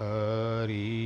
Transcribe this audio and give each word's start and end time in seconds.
हरि 0.00 1.05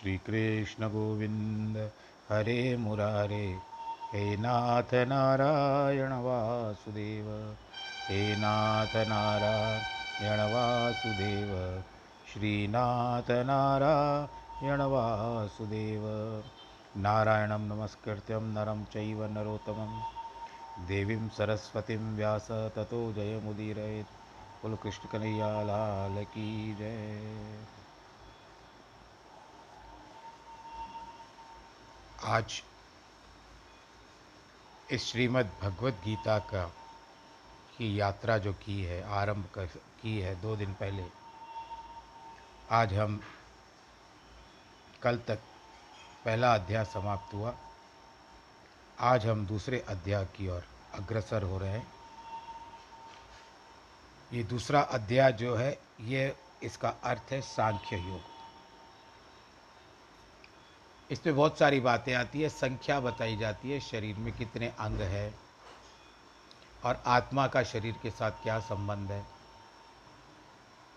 श्री 0.00 0.16
कृष्ण 0.18 0.88
गोविंद 0.88 1.90
हरे 2.28 2.76
मुरारे 2.76 3.62
हे 4.12 4.36
नाथ 4.36 4.94
नारायण 4.94 6.12
वासुदेव। 6.12 7.56
हे 8.08 8.36
नाथ 8.36 8.96
नारायण 8.96 10.40
वासुदेव। 10.40 11.82
श्रीनाथ 12.32 13.30
नारायण 13.30 14.80
वासुदेव। 14.80 16.02
नारायणं 16.96 17.60
नमस्कृत्यं 17.60 18.42
नरं 18.42 18.84
चैव 18.84 19.24
नरोत्तमं 19.24 20.00
देवीं 20.86 21.28
सरस्वतीं 21.28 22.16
व्यास 22.16 22.48
ततो 22.50 23.12
जयमुदीरयेत्। 23.12 24.18
बोलो 24.62 24.76
कृष्ण 24.76 25.08
कन्हैया 25.08 25.62
लाल 25.62 26.24
की 26.24 26.74
जय 26.74 27.81
आज 32.24 32.62
इस 34.90 35.06
श्रीमद् 35.06 35.48
भगवत 35.62 35.94
गीता 36.04 36.38
का 36.38 36.64
की 37.78 38.00
यात्रा 38.00 38.36
जो 38.38 38.52
की 38.52 38.82
है, 38.82 39.02
आरंभ 39.10 39.48
कर, 39.54 39.66
की 40.02 40.18
है 40.20 40.34
दो 40.40 40.54
दिन 40.56 40.74
पहले, 40.74 41.04
आज 42.70 42.94
हम 42.94 43.20
कल 45.02 45.18
तक 45.18 45.38
पहला 46.24 46.54
अध्याय 46.54 46.84
समाप्त 46.84 47.34
हुआ। 47.34 47.54
आज 49.00 49.26
हम 49.26 49.46
दूसरे 49.46 49.80
अध्याय 49.88 50.24
की 50.24 50.48
ओर 50.48 50.66
अग्रसर 50.94 51.42
हो 51.42 51.58
रहे 51.58 51.70
हैं। 51.70 51.86
ये 54.32 54.42
दूसरा 54.44 54.80
अध्याय 54.80 55.32
जो 55.32 55.56
है, 55.56 55.78
ये 56.00 56.36
इसका 56.62 56.94
अर्थ 57.04 57.32
है 57.32 57.40
सांख्य 57.40 57.96
योग। 57.96 58.31
इसमें 61.12 61.36
बहुत 61.36 61.58
सारी 61.58 61.80
बातें 61.80 62.14
आती 62.14 62.42
है, 62.42 62.48
संख्या 62.48 63.00
बताई 63.00 63.36
जाती 63.36 63.70
है, 63.70 63.80
शरीर 63.80 64.16
में 64.16 64.36
कितने 64.36 64.68
अंग 64.68 65.00
है 65.00 65.34
और 66.84 67.02
आत्मा 67.06 67.46
का 67.46 67.62
शरीर 67.62 67.94
के 68.02 68.10
साथ 68.10 68.30
क्या 68.30 68.60
संबंध 68.60 69.10
है? 69.10 69.26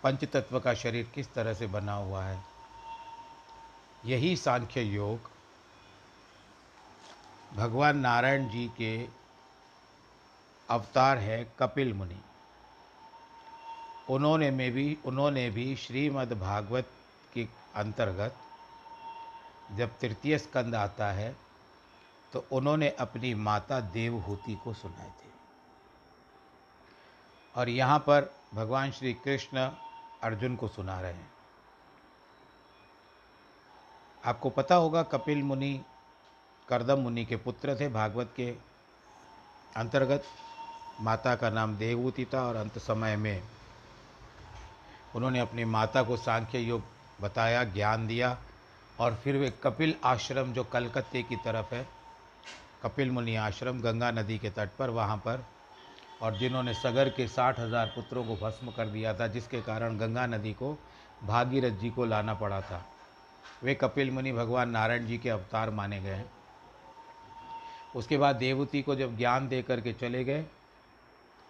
पंच 0.02 0.24
तत्व 0.24 0.60
का 0.60 0.74
शरीर 0.74 1.10
किस 1.14 1.34
तरह 1.34 1.54
से 1.54 1.66
बना 1.66 1.92
हुआ 1.92 2.24
है? 2.24 2.44
यही 4.04 4.36
सांख्य 4.36 4.82
योग 4.82 5.30
भगवान 7.54 7.98
नारायण 7.98 8.48
जी 8.48 8.68
के 8.68 9.08
अवतार 10.70 11.18
है 11.18 11.52
कपिल 11.58 11.92
मुनि। 11.94 12.20
उन्होंने 14.10 14.50
में 14.50 14.72
भी, 14.72 14.98
उन्होंने 15.04 15.50
भी 15.50 15.76
श्रीमद् 15.76 16.40
भागवत 16.40 16.90
के 17.34 17.48
अंतर्गत 17.74 18.36
जब 19.72 19.98
तृतीय 19.98 20.38
स्कंद 20.38 20.74
आता 20.74 21.06
है 21.12 21.34
तो 22.32 22.44
उन्होंने 22.52 22.88
अपनी 22.90 23.34
माता 23.34 23.80
देवहूति 23.80 24.54
को 24.54 24.72
सुनाए 24.74 25.08
थे। 25.08 25.30
और 27.54 27.68
यहाँ 27.68 27.98
पर 27.98 28.30
भगवान 28.54 28.90
श्री 28.90 29.12
कृष्ण 29.14 29.68
अर्जुन 30.22 30.56
को 30.56 30.68
सुना 30.68 31.00
रहे 31.00 31.12
हैं। 31.12 31.30
आपको 34.24 34.50
पता 34.50 34.74
होगा, 34.74 35.02
कपिल 35.02 35.42
मुनि, 35.42 35.80
करदम 36.68 36.98
मुनि 36.98 37.24
के 37.24 37.36
पुत्र 37.36 37.76
थे, 37.80 37.88
भागवत 37.88 38.32
के 38.36 38.50
अंतर्गत 39.76 40.24
माता 41.00 41.34
का 41.36 41.50
नाम 41.50 41.76
देवहूति 41.76 42.24
था, 42.24 42.42
और 42.42 42.56
अंत 42.56 42.78
समय 42.78 43.16
में 43.16 43.42
उन्होंने 45.14 45.40
अपनी 45.40 45.64
माता 45.64 46.02
को 46.02 46.16
सांख्य 46.16 46.58
योग 46.58 46.82
बताया, 47.20 47.64
ज्ञान 47.64 48.06
दिया 48.06 48.36
और 48.98 49.14
फिर 49.14 49.36
वे 49.36 49.50
कपिल 49.62 49.94
आश्रम, 50.04 50.52
जो 50.52 50.64
कलकत्ते 50.64 51.22
की 51.22 51.36
तरफ़ 51.36 51.74
है, 51.74 51.86
कपिल 52.82 53.10
मुनि 53.10 53.34
आश्रम, 53.36 53.80
गंगा 53.80 54.10
नदी 54.10 54.38
के 54.38 54.50
तट 54.50 54.76
पर, 54.78 54.90
वहाँ 54.90 55.16
पर, 55.18 55.44
और 56.20 56.36
जिन्होंने 56.38 56.74
सगर 56.74 57.08
के 57.08 57.26
साठ 57.28 57.58
हज़ार 57.60 57.86
पुत्रों 57.86 58.24
को 58.24 58.36
भस्म 58.36 58.70
कर 58.70 58.86
दिया 58.88 59.14
था, 59.14 59.26
जिसके 59.28 59.60
कारण 59.62 59.98
गंगा 59.98 60.26
नदी 60.26 60.52
को 60.52 60.76
भागीरथ 61.24 61.78
जी 61.78 61.90
को 61.90 62.04
लाना 62.04 62.34
पड़ा 62.34 62.60
था। 62.60 62.84
वे 63.62 63.74
कपिल 63.74 64.10
मुनि 64.10 64.32
भगवान 64.32 64.70
नारायण 64.70 65.06
जी 65.06 65.18
के 65.18 65.30
अवतार 65.30 65.70
माने 65.70 66.00
गए 66.00 66.10
हैं। 66.10 66.30
उसके 67.94 68.16
बाद 68.18 68.36
देवती 68.36 68.82
को 68.82 68.94
जब 68.94 69.16
ज्ञान 69.18 69.48
दे 69.48 69.62
करके 69.62 69.92
चले 69.92 70.24
गए 70.24 70.42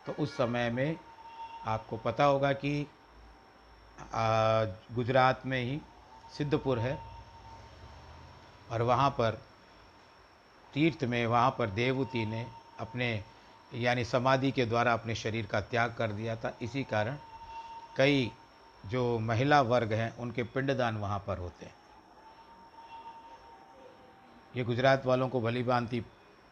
तो 0.06 0.12
उस 0.14 0.36
समय 0.36 0.70
में 0.70 0.96
आपको 1.66 1.96
पता 1.96 2.24
होगा 2.24 2.52
कि 2.54 2.86
गुजरात 4.94 5.42
में 5.46 5.62
ही 5.62 5.80
सिद्धपुर 6.32 6.78
है। 6.78 6.98
और 8.70 8.82
वहाँ 8.82 9.10
पर 9.10 9.40
तीर्थ 10.74 11.04
में, 11.04 11.26
वहाँ 11.26 11.50
पर 11.50 11.70
देवती 11.70 12.26
ने 12.26 12.46
अपने, 12.80 13.24
यानी 13.74 14.04
समाधि 14.04 14.50
के 14.50 14.66
द्वारा 14.66 14.92
अपने 14.92 15.14
शरीर 15.14 15.46
का 15.46 15.60
त्याग 15.60 15.94
कर 15.94 16.12
दिया 16.12 16.36
था। 16.36 16.56
इसी 16.62 16.84
कारण 16.84 17.16
कई 17.96 18.30
जो 18.86 19.18
महिला 19.18 19.60
वर्ग 19.60 19.92
हैं, 19.92 20.16
उनके 20.16 20.42
पिंडदान 20.42 20.96
वहाँ 20.96 21.24
पर 21.26 21.38
होते 21.38 21.66
हैं। 21.66 21.74
ये 24.56 24.64
गुजरात 24.64 25.06
वालों 25.06 25.28
को 25.28 25.40
भली 25.40 25.62
भांति 25.62 26.04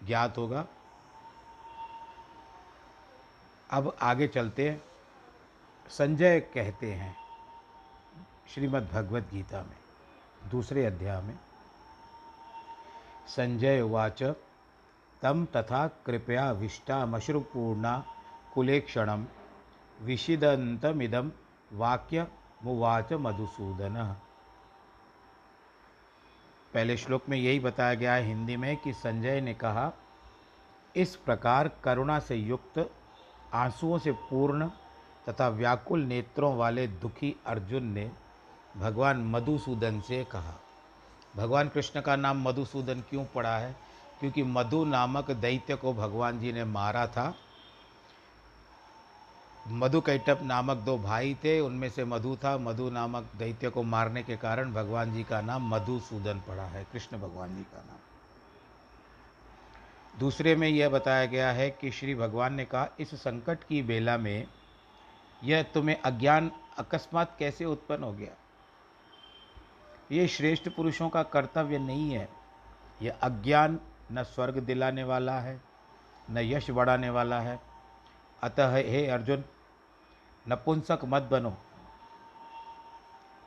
ज्ञात 0.05 0.39
होगा। 0.39 0.65
अब 3.71 3.97
आगे 4.03 4.29
चलते 4.29 4.79
संजय 5.89 6.41
कहते 6.41 6.93
हैं 6.93 7.17
श्रीमद् 8.55 8.93
भगवत 8.93 9.29
गीता 9.33 9.63
में, 9.63 9.77
दूसरे 10.51 10.85
अध्याय 10.87 11.23
में। 11.23 11.39
संजय 13.27 13.81
उवाच 13.81 14.23
तम 15.23 15.45
तथा 15.57 15.87
कृपया 16.07 16.51
विष्टामश्रुपूर्णा 16.53 18.05
कुलेक्षण 18.55 19.25
विषिदंतमिदम 20.03 21.31
वाक्य 21.73 22.27
मुवाच 22.65 23.13
मधुसूदन 23.13 24.17
पहले 26.75 26.97
श्लोक 26.97 27.29
में 27.29 27.37
यही 27.39 27.61
बताया 27.61 27.95
गया 27.95 28.15
है 28.15 28.23
हिंदी 28.23 28.57
में 28.57 28.77
कि 28.77 28.93
संजय 28.93 29.41
ने 29.41 29.55
कहा, 29.55 29.93
इस 30.97 31.17
प्रकार 31.17 31.69
करुणा 31.85 32.19
से 32.19 32.35
युक्त, 32.35 32.91
आंसुओं 33.55 33.99
से 33.99 34.13
पूर्ण 34.13 34.69
तथा 35.29 35.49
व्याकुल 35.49 36.01
नेत्रों 36.01 36.57
वाले 36.57 36.87
दुखी 36.87 37.37
अर्जुन 37.47 37.85
ने 37.85 38.11
भगवान 38.77 39.25
मधुसूदन 39.25 40.01
से 40.01 40.25
कहा। 40.25 40.61
भगवान 41.37 41.69
कृष्ण 41.69 42.01
का 42.01 42.17
नाम 42.17 42.49
मधुसूदन 42.49 43.01
क्यों 43.01 43.25
पड़ा 43.25 43.59
है? 43.59 43.77
क्योंकि 44.21 44.43
मधु 44.43 44.85
नामक 44.85 45.31
दैत्य 45.31 45.77
को 45.77 45.93
भगवान 45.93 46.41
जी 46.41 46.53
ने 46.53 46.65
मारा 46.65 47.07
था। 47.07 47.35
मधु 49.69 50.01
कैटप 50.01 50.41
नामक 50.43 50.77
दो 50.77 50.99
भाई 50.99 51.35
थे, 51.35 51.61
उनमें 51.61 51.91
से 51.91 52.05
मधु 52.05 52.37
था। 52.37 52.59
मधु 52.59 52.91
नामक 52.91 53.31
दैत्य 53.37 53.71
को 53.71 53.83
मारने 53.83 54.23
के 54.23 54.37
कारण 54.37 54.73
भगवान 54.73 55.15
जी 55.15 55.25
का 55.25 55.41
नाम 55.41 55.69
मधुसूदन 55.69 56.41
पड़ा 56.41 56.63
है, 56.63 56.87
कृष्ण 56.93 57.19
भगवान 57.19 57.57
जी 57.57 57.63
का 57.63 57.85
नाम। 57.87 57.97
दूसरे 60.21 60.57
में 60.57 60.69
यह 60.69 60.89
बताया 60.89 61.27
गया 61.27 61.53
है 61.53 61.71
कि 61.71 61.91
श्री 61.91 62.15
भगवान 62.15 62.55
ने 62.55 62.65
कहा, 62.65 62.89
इस 63.01 63.15
संकट 63.15 63.65
की 63.65 63.83
बेला 63.83 64.19
में 64.19 64.47
यह 65.45 65.63
तुम्हें 65.63 66.01
अज्ञान 66.01 66.51
अकस्मात 66.79 67.37
कैसे 67.39 67.65
उत्पन्न 67.65 68.03
हो 68.03 68.13
गया? 68.13 68.33
ये 70.15 70.29
श्रेष्ठ 70.29 70.69
पुरुषों 70.69 71.09
का 71.09 71.23
कर्तव्य 71.23 71.79
नहीं 71.79 72.11
है। 72.11 72.29
यह 73.03 73.19
अज्ञान 73.23 73.81
न 74.13 74.23
स्वर्ग 74.23 74.59
दिलाने 74.59 75.05
वाला 75.05 75.41
है, 75.41 75.61
न 76.31 76.39
यश 76.39 76.71
बढ़ाने 76.71 77.11
वाला 77.11 77.41
है। 77.41 77.61
अतः 78.43 78.75
हे 78.75 79.07
अर्जुन 79.07 79.45
नपुंसक 80.49 80.99
मत 81.05 81.23
बनो। 81.23 81.57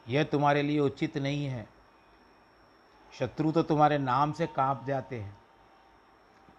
यह 0.09 0.23
तुम्हारे 0.23 0.61
लिए 0.61 0.79
उचित 0.79 1.17
नहीं 1.17 1.45
है। 1.45 1.69
शत्रु 3.19 3.51
तो 3.51 3.63
तुम्हारे 3.63 3.97
नाम 3.97 4.31
से 4.31 4.47
काँप 4.47 4.83
जाते 4.87 5.21
हैं। 5.21 5.37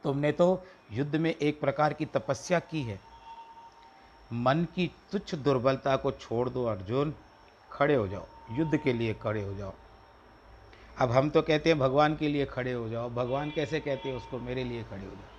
तुमने 0.05 0.33
तो 0.33 0.67
युद्ध 0.93 1.17
में 1.17 1.35
एक 1.35 1.61
प्रकार 1.61 1.93
की 1.93 2.07
तपस्या 2.07 2.61
की 2.61 2.83
है। 2.83 3.01
मन 4.33 4.65
की 4.75 4.91
तुच्छ 5.13 5.35
दुर्बलता 5.35 5.97
को 5.97 6.13
छोड़ 6.13 6.49
दो 6.49 6.65
अर्जुन। 6.65 7.15
खड़े 7.73 7.95
हो 7.95 8.09
जाओ। 8.09 8.27
युद्ध 8.51 8.77
के 8.77 8.93
लिए 8.93 9.15
खड़े 9.15 9.45
हो 9.45 9.55
जाओ। 9.55 9.75
अब 10.99 11.11
हम 11.11 11.29
तो 11.31 11.43
कहते 11.43 11.71
हैं 11.71 11.79
भगवान 11.79 12.15
के 12.17 12.29
लिए 12.29 12.45
खड़े 12.47 12.73
हो 12.73 12.89
जाओ। 12.89 13.11
भगवान 13.11 13.51
कैसे 13.51 13.81
कहते 13.81 14.09
हैं 14.09 14.17
उसको, 14.17 14.39
मेरे 14.39 14.65
लिए 14.65 14.83
खड़े 14.83 15.05
हो 15.05 15.11
जाओ। 15.11 15.37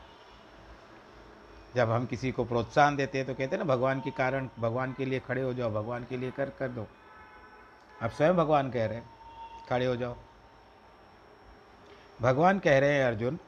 जब 1.76 1.90
हम 1.92 2.06
किसी 2.06 2.32
को 2.32 2.44
प्रोत्साहन 2.46 2.96
देते 2.96 3.18
हैं 3.18 3.28
तो 3.28 3.34
कहते 3.34 3.56
हैं 3.56 3.64
ना, 3.64 3.74
भगवान 3.74 4.00
के 4.02 4.12
कारण, 4.12 4.48
भगवान 4.60 4.94
के 4.94 5.06
लिए 5.06 5.20
खड़े 5.20 5.42
हो 5.42 5.54
जाओ, 5.54 5.70
भगवान 5.72 6.06
के 6.10 6.18
लिए 6.18 6.32
कर 6.32 6.50
कर 6.50 6.68
दो। 6.68 6.88
अब 8.02 8.10
स्वयं 8.10 8.36
भगवान 8.36 8.70
कह 8.72 8.86
रहे 8.86 8.98
हैं, 8.98 9.10
खड़े 9.70 9.86
हो 9.86 9.96
जाओ। 9.96 10.16
भगवान 12.22 12.60
कह 12.60 12.80
रहे 12.80 12.94
हैं 12.94 13.06
अर्जुन 13.06 13.40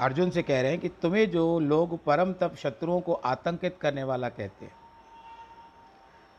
अर्जुन 0.00 0.30
से 0.30 0.42
कह 0.42 0.60
रहे 0.62 0.70
हैं 0.70 0.80
कि 0.80 0.88
तुम्हें 1.02 1.30
जो 1.30 1.58
लोग 1.60 1.98
परम 2.04 2.32
तप 2.32 2.54
शत्रुओं 2.56 3.00
को 3.00 3.12
आतंकित 3.12 3.78
करने 3.80 4.02
वाला 4.04 4.28
कहते 4.28 4.64
हैं, 4.64 4.72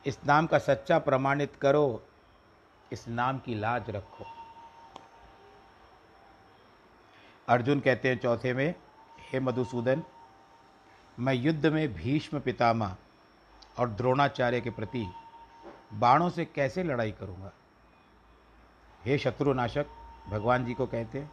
इस 0.05 0.19
नाम 0.25 0.45
का 0.47 0.57
सच्चा 0.59 0.99
प्रमाणित 0.99 1.55
करो 1.55 2.01
इस 2.93 3.07
नाम 3.07 3.39
की 3.39 3.55
लाज 3.55 3.89
रखो। 3.89 4.25
अर्जुन 7.47 7.79
कहते 7.79 8.09
हैं 8.09 8.19
चौथे 8.19 8.53
में, 8.53 8.75
हे 9.19 9.39
मधुसूदन, 9.39 10.03
मैं 11.19 11.33
युद्ध 11.33 11.65
में 11.65 11.93
भीष्म 11.93 12.39
पितामह 12.39 12.95
और 13.79 13.89
द्रोणाचार्य 13.89 14.61
के 14.61 14.69
प्रति 14.69 15.07
बाणों 15.93 16.29
से 16.29 16.45
कैसे 16.45 16.83
लड़ाई 16.83 17.11
करूँगा? 17.11 17.51
हे 19.05 19.17
शत्रुनाशक, 19.17 19.85
भगवान 20.29 20.65
जी 20.65 20.73
को 20.73 20.85
कहते 20.85 21.19
हैं, 21.19 21.31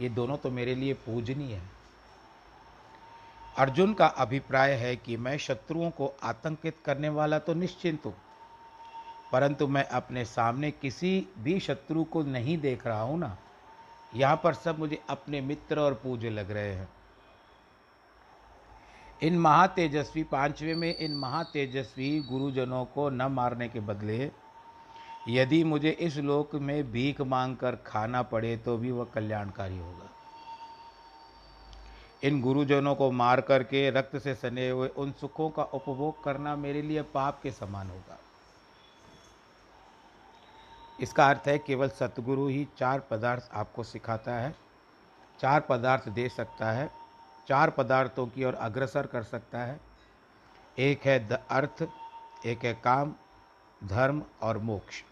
ये 0.00 0.08
दोनों 0.08 0.36
तो 0.36 0.50
मेरे 0.50 0.74
लिए 0.74 0.94
पूजनीय 0.94 1.54
है। 1.54 1.70
अर्जुन 3.58 3.94
का 3.94 4.06
अभिप्राय 4.06 4.72
है 4.72 4.96
कि 4.96 5.16
मैं 5.16 5.38
शत्रुओं 5.38 5.90
को 5.90 6.14
आतंकित 6.22 6.76
करने 6.84 7.08
वाला 7.08 7.38
तो 7.38 7.54
निश्चिंत 7.54 8.06
हूँ 8.06 8.14
परंतु 9.32 9.66
मैं 9.66 9.84
अपने 9.90 10.24
सामने 10.24 10.70
किसी 10.72 11.26
भी 11.38 11.58
शत्रु 11.60 12.04
को 12.04 12.22
नहीं 12.24 12.58
देख 12.58 12.86
रहा 12.86 13.00
हूँ 13.00 13.18
ना। 13.18 13.36
यहाँ 14.12 14.40
पर 14.44 14.54
सब 14.54 14.78
मुझे 14.78 14.98
अपने 15.10 15.40
मित्र 15.40 15.80
और 15.80 15.94
पूज्य 15.94 16.30
लग 16.30 16.50
रहे 16.50 16.74
हैं। 16.74 16.88
इन 19.22 19.38
महातेजस्वी, 19.38 20.22
पांचवे 20.24 20.74
में 20.74 20.96
इन 20.96 21.14
महातेजस्वी 21.16 22.18
गुरुजनों 22.20 22.84
को 22.84 23.08
न 23.10 23.22
मारने 23.32 23.68
के 23.68 23.80
बदले, 23.82 24.30
यदि 25.28 25.62
मुझे 25.64 25.90
इस 25.90 26.16
लोक 26.18 26.54
में 26.54 26.90
भीख 26.92 27.20
मांग 27.20 27.56
कर 27.56 27.76
खाना 27.86 28.22
पड़े 28.24 28.56
तो 28.56 28.76
भी 28.76 28.90
वह 28.90 29.04
कल्याणकारी 29.04 29.78
होगा। 29.78 30.10
इन 32.22 32.40
गुरुजनों 32.40 32.94
को 32.94 33.10
मार 33.12 33.40
करके 33.40 33.88
रक्त 33.90 34.16
से 34.18 34.34
सने 34.34 34.68
हुए 34.70 34.88
उन 34.88 35.12
सुखों 35.12 35.48
का 35.50 35.62
उपभोग 35.64 36.22
करना 36.24 36.54
मेरे 36.56 36.82
लिए 36.82 37.02
पाप 37.14 37.40
के 37.42 37.50
समान 37.50 37.90
होगा। 37.90 38.18
इसका 41.00 41.28
अर्थ 41.28 41.48
है 41.48 41.58
केवल 41.58 41.88
सतगुरु 41.88 42.46
ही 42.46 42.68
चार 42.78 43.00
पदार्थ 43.00 43.48
आपको 43.54 43.82
सिखाता 43.82 44.34
है, 44.34 44.54
चार 45.40 45.60
पदार्थ 45.60 46.08
दे 46.08 46.28
सकता 46.28 46.70
है, 46.72 46.90
चार 47.48 47.70
पदार्थों 47.70 48.26
की 48.26 48.44
ओर 48.44 48.54
अग्रसर 48.54 49.06
कर 49.06 49.22
सकता 49.22 49.58
है। 49.58 49.80
एक 50.78 51.04
है 51.04 51.28
द 51.28 51.32
अर्थ, 51.50 51.88
एक 52.46 52.64
है 52.64 52.74
काम, 52.74 53.14
धर्म 53.84 54.22
और 54.42 54.58
मोक्ष। 54.58 55.02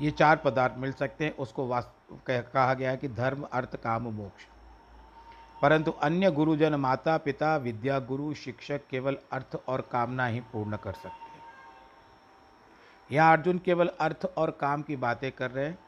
ये 0.00 0.10
चार 0.10 0.36
पदार्थ 0.36 0.74
मिल 0.78 0.92
सकते 0.92 1.24
हैं, 1.24 1.36
उसको 1.36 1.66
वास्तव 1.66 2.18
कहा 2.28 2.74
गया 2.74 2.90
है 2.90 2.96
कि 2.96 3.08
धर्म, 3.08 3.42
अर्थ, 3.52 3.76
काम, 3.76 4.02
मोक्ष। 4.02 4.46
परंतु 5.62 5.90
अन्य 5.90 6.30
गुरुजन 6.30 6.74
माता 6.74 7.16
पिता 7.18 7.56
विद्या 7.56 7.98
गुरु 8.00 8.34
शिक्षक 8.34 8.80
केवल 8.90 9.16
अर्थ 9.32 9.56
और 9.68 9.80
कामना 9.92 10.26
ही 10.26 10.40
पूर्ण 10.40 10.76
कर 10.76 10.92
सकते 10.92 11.27
यहाँ 13.12 13.36
अर्जुन 13.36 13.58
केवल 13.58 13.90
अर्थ 14.00 14.24
और 14.36 14.50
काम 14.50 14.82
की 14.82 14.96
बातें 14.96 15.32
कर 15.32 15.50
रहे 15.50 15.66
हैं, 15.66 15.78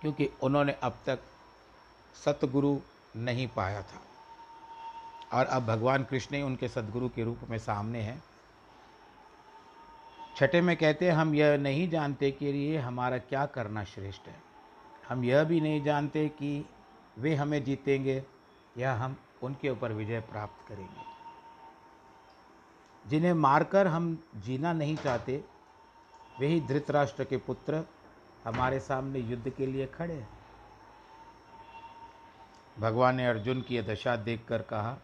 क्योंकि 0.00 0.30
उन्होंने 0.42 0.72
अब 0.72 0.98
तक 1.06 1.18
सतगुरु 2.24 2.78
नहीं 3.16 3.48
पाया 3.48 3.82
था। 3.82 4.02
और 5.38 5.46
अब 5.46 5.66
भगवान 5.66 6.04
कृष्ण 6.04 6.36
ही 6.36 6.42
उनके 6.42 6.68
सदगुरु 6.68 7.08
के 7.08 7.24
रूप 7.24 7.38
में 7.50 7.58
सामने 7.58 8.00
हैं। 8.00 8.24
छठे 10.36 10.60
में 10.60 10.76
कहते 10.76 11.04
हैं, 11.06 11.12
हम 11.12 11.34
यह 11.34 11.58
नहीं 11.58 11.90
जानते 11.90 12.30
कि 12.30 12.46
ये 12.46 12.78
हमारा 12.78 13.18
क्या 13.18 13.46
करना 13.46 13.84
श्रेष्ठ 13.84 14.22
है। 14.28 14.42
हम 15.08 15.24
यह 15.24 15.44
भी 15.44 15.60
नहीं 15.60 15.82
जानते 15.82 16.28
कि 16.28 16.66
वे 17.18 17.34
हमें 17.34 17.64
जीतेंगे 17.64 18.24
या 18.78 18.94
हम 18.94 19.16
उनके 19.42 19.70
ऊपर 19.70 19.92
विजय 19.92 20.20
प्राप्त 20.20 20.68
करेंगे। 20.68 21.16
जिन्हें 23.06 23.34
मारकर 23.34 23.86
हम 23.86 24.24
जीना 24.36 24.72
नहीं 24.72 24.96
चाहते 24.96 25.44
वही 26.40 26.60
धृतराष्ट्र 26.60 27.24
के 27.24 27.36
पुत्र 27.36 27.84
हमारे 28.44 28.80
सामने 28.80 29.18
युद्ध 29.18 29.50
के 29.50 29.66
लिए 29.66 29.86
खड़े 29.86 30.14
हैं। 30.14 30.28
भगवान 32.78 33.14
ने 33.14 33.26
अर्जुन 33.26 33.62
की 33.62 33.82
दशा 33.82 34.16
देखकर 34.16 34.62
कहा, 34.62 34.96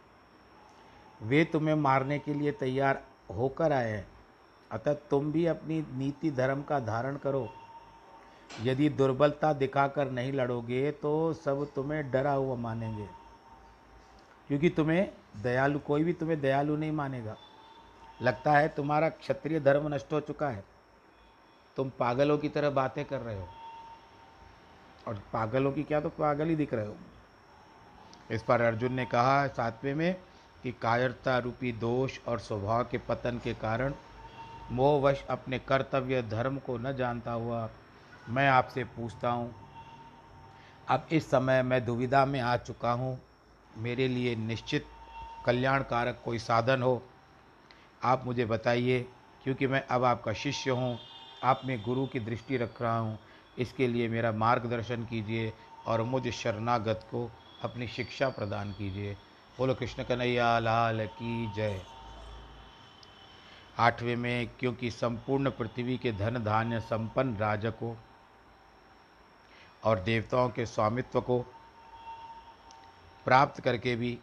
वे 1.23 1.45
तुम्हें 1.45 1.75
मारने 1.75 2.18
के 2.18 2.35
लिए 2.35 2.52
तैयार 2.52 3.02
होकर 3.30 3.73
आए 3.73 3.90
हैं। 3.90 4.09
अतः 4.73 4.95
तुम 4.95 5.33
भी 5.33 5.47
अपनी 5.47 5.87
नीति 5.92 6.30
धर्म 6.30 6.62
का 6.62 6.80
धारण 6.80 7.16
करो। 7.16 7.49
यदि 8.62 8.88
दुर्बलता 8.88 9.52
दिखाकर 9.52 10.11
नहीं 10.11 10.33
लड़ोगे 10.33 10.90
तो 10.92 11.33
सब 11.33 11.73
तुम्हें 11.75 12.11
डरा 12.11 12.33
हुआ 12.33 12.57
मानेंगे। 12.57 13.09
क्योंकि 14.49 14.71
तुम्हें 14.71 15.11
दयालु, 15.42 15.78
कोई 15.78 16.04
भी 16.04 16.12
तुम्हें 16.12 16.40
दयालु 16.40 16.76
नहीं 16.76 16.92
मानेगा। 16.92 17.37
लगता 18.23 18.52
है 18.52 18.68
तुम्हारा 18.68 19.09
क्षत्रिय 19.09 19.61
धर्म 19.61 19.95
नष्ट 19.95 20.12
हो 20.12 20.21
चुका 20.21 20.49
है। 20.49 20.72
तुम 21.76 21.91
पागलों 21.99 22.38
की 22.38 22.49
तरह 22.49 22.71
बातें 22.71 23.05
कर 23.05 23.21
रहे 23.21 23.38
हो। 23.38 23.47
और 25.09 25.23
पागलों 25.33 25.73
की 25.73 25.83
क्या 25.83 26.00
तो 26.00 26.09
पागल 26.09 26.49
ही 26.49 26.57
दिख 26.57 26.75
रहे 26.75 26.87
हो। 26.87 26.97
इस 28.31 28.43
पर 28.43 28.61
अर्जुन 28.61 28.93
ने 28.93 29.05
कहा 29.07 29.47
सातवें 29.49 29.95
में 29.95 30.14
कि 30.62 30.73
कायरता 30.73 31.38
रूपी 31.38 31.73
दोष 31.73 32.19
और 32.29 32.38
स्वभाव 32.38 32.85
के 32.85 32.99
पतन 32.99 33.41
के 33.45 33.55
कारण 33.55 33.95
मोहवश 34.73 35.25
अपने 35.31 35.59
कर्तव्य 35.59 36.23
धर्म 36.23 36.59
को 36.59 36.76
न 36.79 36.93
जानता 36.97 37.33
हुआ 37.33 37.69
मैं 38.29 38.49
आपसे 38.49 38.85
पूछता 38.87 39.31
हूँ, 39.31 39.55
अब 40.88 41.07
इस 41.12 41.31
समय 41.31 41.62
मैं 41.62 41.85
दुविधा 41.85 42.25
में 42.25 42.41
आ 42.41 42.57
चुका 42.57 42.93
हूँ। 42.93 43.19
मेरे 43.76 44.07
लिए 44.09 44.35
निश्चित 44.37 44.87
कल्याणकारक 45.47 46.21
कोई 46.25 46.38
साधन 46.38 46.83
हो। 46.83 47.02
आप 48.02 48.25
मुझे 48.26 48.45
बताइए, 48.47 49.00
क्योंकि 49.45 49.67
मैं 49.67 49.83
अब 49.87 50.05
आपका 50.05 50.33
शिष्य 50.35 50.71
हूँ 50.71 50.99
आप 51.44 51.61
में 51.64 51.82
गुरु 51.82 52.06
की 52.06 52.20
दृष्टि 52.20 52.56
रख 52.56 52.82
रहा 52.82 52.99
हूँ। 52.99 53.18
इसके 53.58 53.87
लिए 53.88 54.08
मेरा 54.08 54.32
मार्गदर्शन 54.32 55.04
कीजिए 55.04 55.52
और 55.87 56.02
मुझ 56.02 56.28
शरणागत 56.30 57.06
को 57.11 57.30
अपनी 57.62 57.87
शिक्षा 57.87 58.28
प्रदान 58.28 58.72
कीजिए। 58.72 59.16
बोलो 59.58 59.75
कृष्ण 59.75 60.02
कन्हैया, 60.02 60.58
लाल 60.58 61.06
की 61.06 61.52
जय। 61.52 61.80
आठवें 63.78 64.16
में, 64.16 64.49
क्योंकि 64.61 64.90
संपूर्ण 64.90 65.50
पृथ्वी 65.50 65.99
के 65.99 66.12
धन 66.12 66.42
धान्य 66.44 66.80
संपन्न 66.80 67.37
राजकों 67.37 67.94
और 69.84 70.00
देवताओं 70.00 70.49
के 70.49 70.66
स्वामित्व 70.66 71.20
को 71.20 71.38
प्राप्त 73.26 73.61
करके 73.61 73.96
भी 73.96 74.18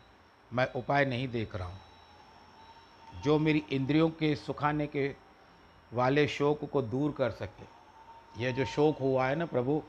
मैं 0.53 0.67
उपाय 0.73 1.05
नहीं 1.05 1.27
देख 1.27 1.55
रहा 1.55 1.67
हूँ। 1.67 1.79
जो 3.23 3.39
मेरी 3.39 3.63
इंद्रियों 3.71 4.09
के 4.09 4.35
सुखाने 4.35 4.88
के 4.88 5.07
वाले 5.91 6.27
शोक 6.27 6.69
को 6.72 6.81
दूर 6.81 7.12
कर 7.12 7.31
सके। 7.31 7.65
यह 8.36 8.51
जो 8.51 8.65
शोक 8.65 8.98
हुआ 9.01 9.27
है 9.27 9.36
ना 9.36 9.46
प्रभु, 9.46 9.81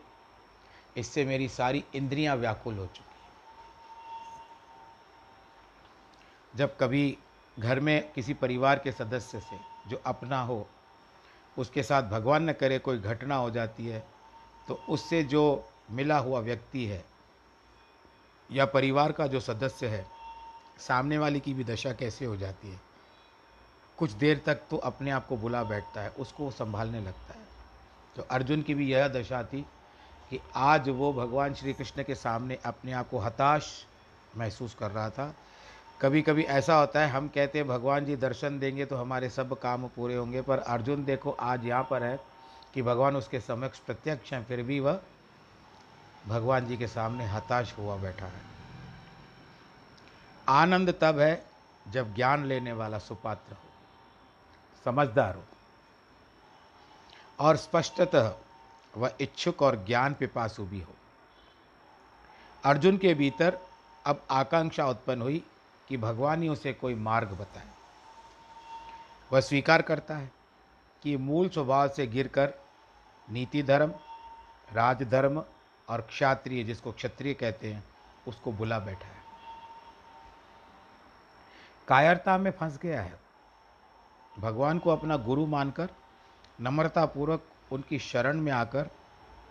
इससे 0.96 1.24
मेरी 1.24 1.48
सारी 1.48 1.84
इंद्रियाँ 1.94 2.36
व्याकुल 2.36 2.78
हो 2.78 2.86
चुकी 2.86 3.08
जब 6.54 6.76
कभी 6.76 7.16
घर 7.58 7.80
में 7.80 8.12
किसी 8.12 8.34
परिवार 8.34 8.78
के 8.78 8.92
सदस्य 8.92 9.40
से 9.40 9.58
जो 9.88 10.00
अपना 10.06 10.40
हो, 10.42 10.66
उसके 11.56 11.82
साथ 11.82 12.02
भगवान 12.02 12.48
न 12.50 12.52
करे, 12.52 12.78
कोई 12.78 12.98
घटना 12.98 13.36
हो 13.36 13.50
जाती 13.50 13.86
है 13.86 14.04
तो 14.68 14.80
उससे 14.88 15.22
जो 15.24 15.64
मिला 15.90 16.18
हुआ 16.18 16.40
व्यक्ति 16.40 16.84
है, 16.86 17.04
या 18.50 18.64
परिवार 18.66 19.12
का 19.12 19.26
जो 19.26 19.40
सदस्य 19.40 19.86
है, 19.86 20.06
सामने 20.78 21.18
वाले 21.18 21.40
की 21.40 21.54
भी 21.54 21.64
दशा 21.64 21.92
कैसे 21.92 22.24
हो 22.24 22.36
जाती 22.36 22.70
है? 22.70 22.80
कुछ 24.00 24.12
देर 24.12 24.40
तक 24.46 24.60
तो 24.70 24.76
अपने 24.76 25.10
आप 25.10 25.26
को 25.26 25.36
बुला 25.36 25.62
बैठता 25.64 26.00
है, 26.00 26.08
उसको 26.08 26.50
संभालने 26.50 27.00
लगता 27.00 27.34
है। 27.34 27.44
तो 28.16 28.22
अर्जुन 28.30 28.62
की 28.62 28.74
भी 28.74 28.92
यह 28.92 29.08
दशा 29.08 29.42
थी 29.42 29.60
कि 30.30 30.40
आज 30.56 30.88
वो 30.88 31.12
भगवान 31.12 31.54
श्री 31.54 31.72
कृष्ण 31.72 32.02
के 32.02 32.14
सामने 32.14 32.58
अपने 32.64 32.92
आप 32.92 33.08
को 33.08 33.18
हताश 33.18 33.86
महसूस 34.36 34.74
कर 34.74 34.90
रहा 34.90 35.10
था। 35.10 35.34
कभी 36.00 36.22
कभी 36.22 36.42
ऐसा 36.42 36.74
होता 36.74 37.00
है, 37.00 37.10
हम 37.10 37.28
कहते 37.28 37.58
हैं, 37.58 37.68
भगवान 37.68 38.04
जी 38.04 38.16
दर्शन 38.16 38.58
देंगे 38.58 38.86
तो 38.86 38.96
हमारे 38.96 39.30
सब 39.30 39.58
काम 39.58 39.86
पूरे 39.88 40.16
होंगे। 40.16 40.42
पर 40.42 40.58
अर्जुन 40.58 41.04
देखो, 41.04 41.30
आज 41.30 41.64
यहाँ 41.64 41.86
पर 41.90 42.02
है 42.02 42.18
कि 42.74 42.82
भगवान 42.82 43.16
उसके 43.16 43.40
समक्ष 43.40 43.78
प्रत्यक्ष 43.78 44.32
हैं, 44.32 44.44
फिर 44.44 44.62
भी 44.62 44.80
वह 44.80 45.00
भगवान 46.26 46.66
जी 46.66 46.76
के 46.76 46.86
सामने 46.86 47.26
हताश 47.26 47.74
हुआ 47.78 47.96
बैठा 47.96 48.26
है। 48.26 48.48
आनंद 50.48 50.98
तब 51.00 51.18
है 51.18 51.44
जब 51.88 52.14
ज्ञान 52.14 52.44
लेने 52.44 52.72
वाला 52.72 52.98
सुपात्र 52.98 53.52
हो। 53.52 53.69
समझदार 54.84 55.34
हो। 55.34 55.42
और 57.40 57.56
स्पष्टतः 57.56 58.34
वह 58.96 59.14
इच्छुक 59.20 59.62
और 59.62 59.84
ज्ञान 59.84 60.14
पिपासु 60.14 60.64
भी 60.64 60.80
हो। 60.80 60.94
अर्जुन 62.64 62.98
के 62.98 63.14
भीतर 63.14 63.58
अब 64.06 64.26
आकांक्षा 64.30 64.86
उत्पन्न 64.86 65.22
हुई 65.22 65.44
कि 65.88 65.96
भगवान 65.96 66.42
ही 66.42 66.48
उसे 66.48 66.72
कोई 66.72 66.94
मार्ग 66.94 67.28
बताए। 67.28 67.68
वह 69.32 69.40
स्वीकार 69.40 69.82
करता 69.82 70.16
है 70.16 70.30
कि 71.02 71.16
मूल 71.16 71.48
स्वभाव 71.48 71.88
से 71.88 72.06
गिरकर 72.06 72.54
नीति 73.30 73.62
धर्म, 73.62 73.94
राजधर्म 74.72 75.44
और 75.88 76.00
क्षात्रिय 76.00 76.64
जिसको 76.64 76.92
क्षत्रिय 76.92 77.34
कहते 77.34 77.72
हैं, 77.72 77.84
उसको 78.28 78.52
बुला 78.52 78.78
बैठा 78.78 79.06
है। 79.06 79.20
कायरता 81.88 82.38
में 82.38 82.50
फंस 82.50 82.78
गया 82.78 83.02
है। 83.02 83.19
भगवान 84.40 84.78
को 84.78 84.90
अपना 84.90 85.16
गुरु 85.16 85.46
मानकर, 85.46 85.88
नम्रतापूर्वक 86.60 87.44
उनकी 87.72 87.98
शरण 87.98 88.40
में 88.40 88.52
आकर 88.52 88.90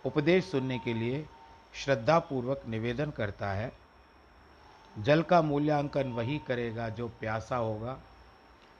उपदेश 0.04 0.44
सुनने 0.44 0.78
के 0.78 0.94
लिए 0.94 1.28
श्रद्धापूर्वक 1.74 2.62
निवेदन 2.68 3.10
करता 3.10 3.50
है। 3.50 3.72
जल 4.98 5.22
का 5.22 5.42
मूल्यांकन 5.42 6.08
वही 6.08 6.38
करेगा 6.38 6.88
जो 6.88 7.08
प्यासा 7.08 7.56
होगा। 7.56 8.00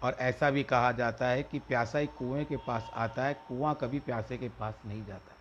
और 0.03 0.13
ऐसा 0.13 0.51
भी 0.51 0.63
कहा 0.63 0.93
जाता 0.93 1.27
है 1.27 1.43
कि 1.43 1.59
प्यासा 1.59 1.99
ही 1.99 2.07
कुएँ 2.07 2.45
के 2.45 2.57
पास 2.57 2.91
आता 2.95 3.25
है, 3.25 3.35
कुआँ 3.35 3.75
कभी 3.75 3.99
प्यासे 3.99 4.37
के 4.37 4.49
पास 4.49 4.75
नहीं 4.87 5.05
जाता। 5.05 5.35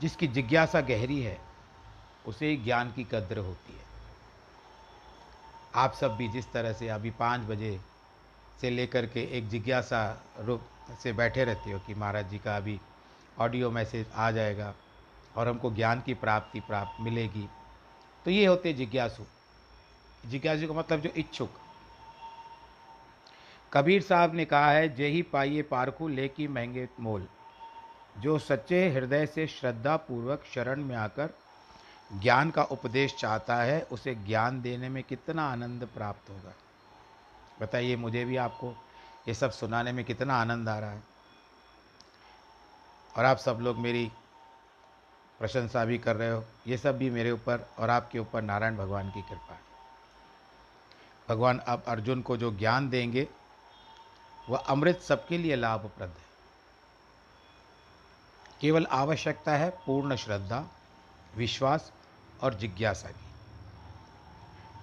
जिसकी 0.00 0.26
जिज्ञासा 0.26 0.80
गहरी 0.80 1.22
है, 1.22 1.40
उसे 2.26 2.46
ही 2.46 2.56
ज्ञान 2.56 2.92
की 2.92 3.04
कद्र 3.04 3.38
होती 3.38 3.72
है। 3.72 3.84
आप 5.74 5.92
सब 5.92 6.16
भी 6.16 6.28
जिस 6.28 6.52
तरह 6.52 6.72
से 6.72 6.88
अभी 6.88 7.10
पाँच 7.10 7.40
बजे 7.40 7.80
से 8.60 8.70
लेकर 8.70 9.06
के 9.06 9.38
एक 9.38 9.48
जिज्ञासा 9.48 10.22
रूप 10.40 10.62
से 11.02 11.12
बैठे 11.12 11.44
रहते 11.44 11.72
हो 11.72 11.78
कि 11.78 11.94
महाराज 11.94 12.30
जी 12.30 12.38
का 12.38 12.56
अभी 12.56 12.80
ऑडियो 13.38 13.70
मैसेज 13.70 14.06
आ 14.14 14.30
जाएगा 14.30 14.74
और 15.36 15.48
हमको 15.48 15.70
ज्ञान 15.70 16.00
की 16.00 16.14
प्राप्ति 16.14 16.60
प्राप्त 16.60 17.00
मिलेगी। 17.00 17.48
तो 18.24 18.30
ये 18.30 18.46
होते 18.46 18.72
जिज्ञासु। 18.72 19.22
जिज्ञासु 20.26 20.66
का 20.66 20.74
मतलब 20.74 21.00
जो 21.00 21.10
इच्छुक। 21.10 21.50
कबीर 23.72 24.02
साहब 24.02 24.34
ने 24.34 24.44
कहा 24.44 24.70
है, 24.70 24.88
जे 24.88 25.06
ही 25.06 25.22
पाइए 25.22 25.62
पारखू 25.62 26.08
लेकी 26.08 26.48
महँगे 26.48 26.88
मोल। 27.00 27.26
जो 28.18 28.38
सच्चे 28.38 28.90
हृदय 28.90 29.26
से 29.26 29.46
श्रद्धा 29.46 29.96
पूर्वक 29.96 30.44
शरण 30.54 30.84
में 30.84 30.96
आकर 30.96 31.30
ज्ञान 32.22 32.50
का 32.50 32.62
उपदेश 32.62 33.14
चाहता 33.14 33.56
है, 33.56 33.82
उसे 33.82 34.14
ज्ञान 34.14 34.62
देने 34.62 34.88
में 34.88 35.02
कितना 35.02 35.52
आनंद 35.52 35.88
प्राप्त 35.94 36.30
होगा? 36.30 36.54
बताइए, 37.60 37.96
मुझे 37.96 38.24
भी 38.24 38.36
आपको 38.36 38.74
ये 39.28 39.34
सब 39.34 39.50
सुनाने 39.50 39.92
में 39.92 40.04
कितना 40.04 40.40
आनंद 40.40 40.68
आ 40.68 40.78
रहा 40.78 40.90
है। 40.90 41.02
और 43.16 43.24
आप 43.24 43.36
सब 43.36 43.58
लोग 43.60 43.76
मेरी 43.76 44.12
प्रशंसा 45.38 45.84
भी 45.84 45.98
कर 45.98 46.16
रहे 46.16 46.30
हो, 46.30 46.44
ये 46.66 46.78
सब 46.78 46.98
भी 46.98 47.10
मेरे 47.10 47.30
ऊपर 47.30 47.70
और 47.78 47.90
आपके 47.90 48.18
ऊपर 48.18 48.42
नारायण 48.42 48.76
भगवान 48.76 49.10
की 49.10 49.22
कृपा 49.22 49.52
है। 49.54 49.60
भगवान 51.28 51.58
अब 51.58 51.82
अर्जुन 51.86 52.22
को 52.22 52.36
जो 52.36 52.56
ज्ञान 52.56 52.90
देंगे, 52.90 53.28
वह 54.48 54.58
अमृत 54.58 55.00
सबके 55.00 55.38
लिए 55.38 55.56
लाभप्रद 55.56 56.08
है। 56.08 56.30
केवल 58.60 58.86
आवश्यकता 58.86 59.52
है 59.52 59.70
पूर्ण 59.70 60.16
श्रद्धा, 60.16 60.66
विश्वास 61.36 61.92
और 62.42 62.54
जिज्ञासा 62.54 63.08
की। 63.08 63.29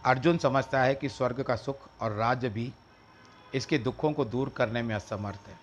अर्जुन 0.07 0.37
समझता 0.37 0.81
है 0.81 0.95
कि 0.95 1.09
स्वर्ग 1.09 1.43
का 1.43 1.55
सुख 1.55 1.89
और 2.01 2.11
राज्य 2.11 2.49
भी 2.49 2.73
इसके 3.53 3.77
दुखों 3.77 4.13
को 4.13 4.25
दूर 4.25 4.49
करने 4.49 4.81
में 4.81 4.95
असमर्थ 4.95 5.39
है। 5.47 5.59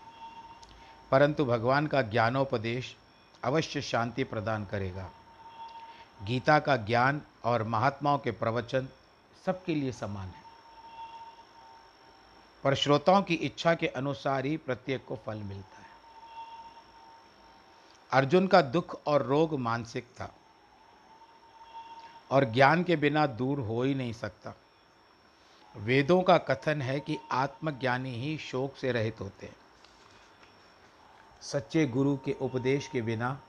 परंतु 1.11 1.45
भगवान 1.45 1.87
का 1.87 2.03
ज्ञानोपदेश 2.03 2.97
अवश्य 3.45 3.83
शांति 3.83 4.25
प्रदान 4.25 4.65
करेगा। 4.65 5.11
गीता 6.23 6.59
का 6.59 6.77
ज्ञान 6.77 7.23
और 7.45 7.63
महात्माओं 7.63 8.19
के 8.19 8.31
प्रवचन 8.31 8.89
सबके 9.47 9.75
लिए 9.75 9.93
समान 9.93 10.29
है। 10.29 10.45
पर 12.65 12.75
श्रोताओं 12.75 13.23
की 13.23 13.35
इच्छा 13.35 13.75
के 13.75 13.87
अनुसार 13.87 14.45
ही 14.45 14.57
प्रत्येक 14.57 15.05
को 15.07 15.19
फल 15.27 15.37
मिलता 15.37 15.79
है। 15.79 15.89
अर्जुन 18.13 18.47
का 18.47 18.63
दुख 18.63 19.07
और 19.07 19.23
रोग 19.23 19.59
मानसिक 19.59 20.05
था। 20.05 20.35
और 22.31 22.45
ज्ञान 22.45 22.83
के 22.83 22.97
बिना 22.97 23.26
दूर 23.26 23.61
हो 23.61 23.83
ही 23.83 23.95
नहीं 23.95 24.12
सकता। 24.12 24.54
वेदों 25.76 26.23
का 26.23 26.38
कथन 26.38 26.83
है 26.83 27.00
कि 27.00 27.19
आत्मज्ञानी 27.33 28.14
ही 28.14 28.38
शोक 28.38 28.76
से 28.76 28.93
रहित 28.93 29.21
होते 29.21 29.47
हैं। 29.47 29.57
सच्चे 31.43 31.87
गुरु 31.87 32.16
के 32.16 32.37
उपदेश 32.40 32.88
के 32.88 33.02
बिना 33.02 33.40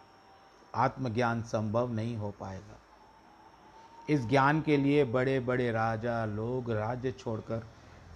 आत्मज्ञान 0.75 1.43
संभव 1.43 1.91
नहीं 1.91 2.17
हो 2.17 2.31
पाएगा। 2.31 2.77
इस 4.09 4.21
ज्ञान 4.21 4.61
के 4.61 4.77
लिए 4.77 5.05
बड़े 5.05 5.39
बड़े 5.39 5.71
राजा, 5.71 6.25
लोग 6.25 6.71
राज्य 6.71 7.11
छोड़कर, 7.11 7.67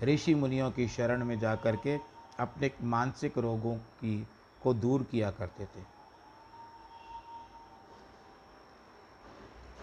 ऋषि 0.03 0.35
मुनियों 0.35 0.71
की 0.71 0.87
शरण 0.87 1.25
में 1.25 1.39
जाकर 1.39 1.75
के 1.75 1.97
अपने 2.39 2.71
मानसिक 2.81 3.37
रोगों 3.37 3.75
की 3.75 4.27
को 4.63 4.73
दूर 4.73 5.03
किया 5.03 5.31
करते 5.31 5.65
थे। 5.65 5.98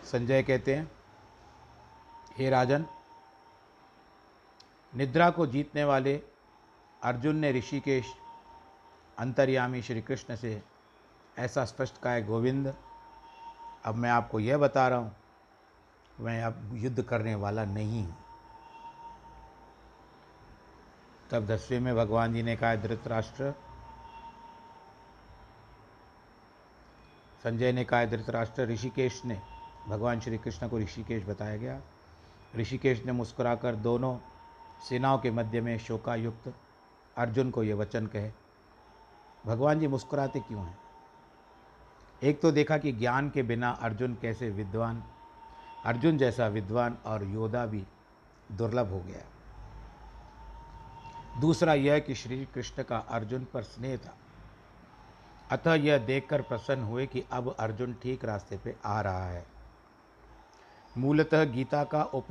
संजय 0.07 0.43
कहते 0.43 0.75
हैं, 0.75 0.91
हे 2.39 2.51
राजन, 2.51 2.85
निद्रा 4.93 5.31
को 5.31 5.47
जीतने 5.47 5.85
वाले 5.85 6.15
अर्जुन 7.03 7.37
ने 7.37 7.53
ऋषिकेश 7.53 8.13
अंतर्यामी 9.19 9.83
श्री 9.83 10.03
कृष्ण 10.03 10.37
से 10.37 10.61
ऐसा 11.39 11.65
स्पष्ट 11.65 12.01
कहा 12.03 12.13
है 12.13 12.25
गोविंद, 12.27 12.75
अब 13.85 13.95
मैं 13.95 14.11
आपको 14.11 14.41
यह 14.41 14.59
बता 14.59 14.87
रहा 14.89 14.99
हूँ, 14.99 15.15
मैं 16.21 16.43
अब 16.43 16.71
युद्ध 16.75 17.03
करने 17.03 17.35
वाला 17.35 17.65
नहीं 17.65 18.05
हूँ। 18.05 18.17
तब 21.31 21.47
दसवें 21.47 21.81
में 21.81 21.95
भगवान 21.97 22.35
जी 22.35 22.43
ने 22.43 22.57
कहा, 22.57 22.75
धृतराष्ट्र। 22.77 23.53
संजय 27.43 27.73
ने 27.73 27.85
कहा, 27.85 28.05
धृतराष्ट्र 28.05 28.67
ऋषिकेश 28.67 29.23
ने 29.25 29.41
भगवान 29.89 30.21
श्री 30.21 30.39
कृष्ण 30.39 30.69
को 30.69 30.79
ऋषिकेश 30.79 31.25
बताया 31.25 31.57
गया। 31.57 31.81
ऋषिकेश 32.57 33.05
ने 33.05 33.13
मुस्कुराकर 33.13 33.75
दोनों 33.75 34.19
सेनाओं 34.89 35.19
के 35.19 35.31
मध्य 35.31 35.61
में 35.61 35.79
शोकायुक्त 35.79 36.53
अर्जुन 37.17 37.51
को 37.51 37.63
ये 37.63 37.73
वचन 37.73 38.07
कहे, 38.07 38.31
भगवान 39.47 39.81
जी 39.81 39.87
मुस्कुराते 39.87 40.41
क्यों 40.41 40.65
हैं? 40.65 40.79
एक 42.23 42.41
तो 42.41 42.51
देखा 42.53 42.79
कि 42.79 42.93
ज्ञान 42.93 43.31
के 43.31 43.43
बिना 43.43 43.71
अर्जुन 43.71 44.15
कैसे 44.15 44.51
विद्वान, 44.51 45.03
अर्जुन 45.85 46.19
जैसा 46.19 46.47
विद्वान 46.49 46.97
और 47.07 47.25
योद्धा 47.25 47.67
भी 47.67 47.85
दुर्लभ 48.53 48.91
हो 48.91 49.01
गया। 49.01 49.23
दूसरा 51.41 51.75
यह 51.75 51.99
कि 51.99 52.15
श्री 52.15 52.45
कृष्ण 52.45 52.83
का 52.83 52.99
अर्जुन 52.99 53.47
पर 53.55 53.63
स्नेह 53.63 53.97
था। 53.97 54.17
अतः 55.51 55.75
यह 55.75 55.99
देखकर 55.99 56.43
प्रसन्न 56.43 56.83
हुए 56.83 57.07
कि 57.07 57.25
अब 57.33 57.55
अर्जुन 57.59 57.95
ठीक 57.95 58.25
रास्ते 58.25 58.57
पे 58.57 58.77
आ 58.85 59.01
रहा 59.01 59.27
है। 59.27 59.56
मूलतः 60.99 61.45
गीता 61.45 61.83
का 61.85 62.03
उप, 62.05 62.29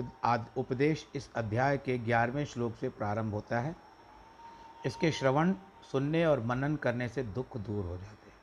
उपदेश 0.57 1.05
इस 1.15 1.29
अध्याय 1.35 1.77
के 1.77 1.97
ग्यारहवें 1.97 2.45
श्लोक 2.45 2.75
से 2.75 2.89
प्रारंभ 2.89 3.33
होता 3.33 3.59
है। 3.59 3.75
इसके 4.85 5.11
श्रवण 5.11 5.53
सुनने 5.91 6.25
और 6.25 6.39
मनन 6.39 6.75
करने 6.75 7.07
से 7.09 7.23
दुख 7.23 7.57
दूर 7.57 7.85
हो 7.85 7.97
जाते 7.97 8.29
हैं। 8.29 8.37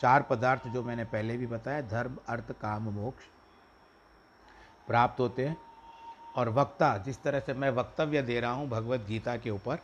चार 0.00 0.22
पदार्थ 0.22 0.66
जो 0.68 0.82
मैंने 0.82 1.04
पहले 1.04 1.36
भी 1.36 1.46
बताया 1.46 1.80
धर्म 1.80 2.16
अर्थ 2.28 2.52
काम 2.52 2.88
मोक्ष 2.90 3.24
प्राप्त 4.86 5.20
होते 5.20 5.46
हैं। 5.46 5.56
और 6.36 6.48
वक्ता 6.48 6.96
जिस 6.98 7.22
तरह 7.22 7.40
से 7.40 7.54
मैं 7.54 7.70
वक्तव्य 7.70 8.22
दे 8.22 8.40
रहा 8.40 8.50
हूँ 8.50 8.68
भगवत 8.68 9.04
गीता 9.08 9.36
के 9.36 9.50
ऊपर 9.50 9.78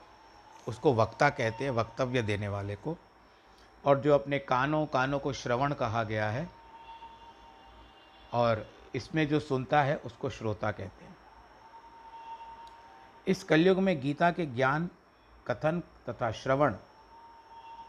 उसको 0.67 0.93
वक्ता 0.95 1.29
कहते 1.31 1.65
हैं 1.65 1.71
वक्तव्य 1.71 2.23
देने 2.23 2.49
वाले 2.49 2.75
को। 2.77 2.97
और 3.85 4.01
जो 4.01 4.15
अपने 4.15 4.39
कानों 4.39 4.85
कानों 4.87 5.19
को 5.19 5.33
श्रवण 5.33 5.73
कहा 5.75 6.03
गया 6.05 6.29
है 6.31 6.49
और 8.33 8.67
इसमें 8.95 9.29
जो 9.29 9.41
सुनता 9.41 9.83
है, 9.83 9.97
उसको 9.97 10.31
श्रोता 10.31 10.71
कहते 10.71 11.05
हैं। 11.05 11.17
इस 13.29 13.45
कलयुग 13.45 13.79
में 13.79 14.01
गीता 14.01 14.31
के 14.31 14.47
ज्ञान, 14.47 14.91
कथन 15.47 15.83
तथा 16.09 16.31
श्रवण, 16.31 16.75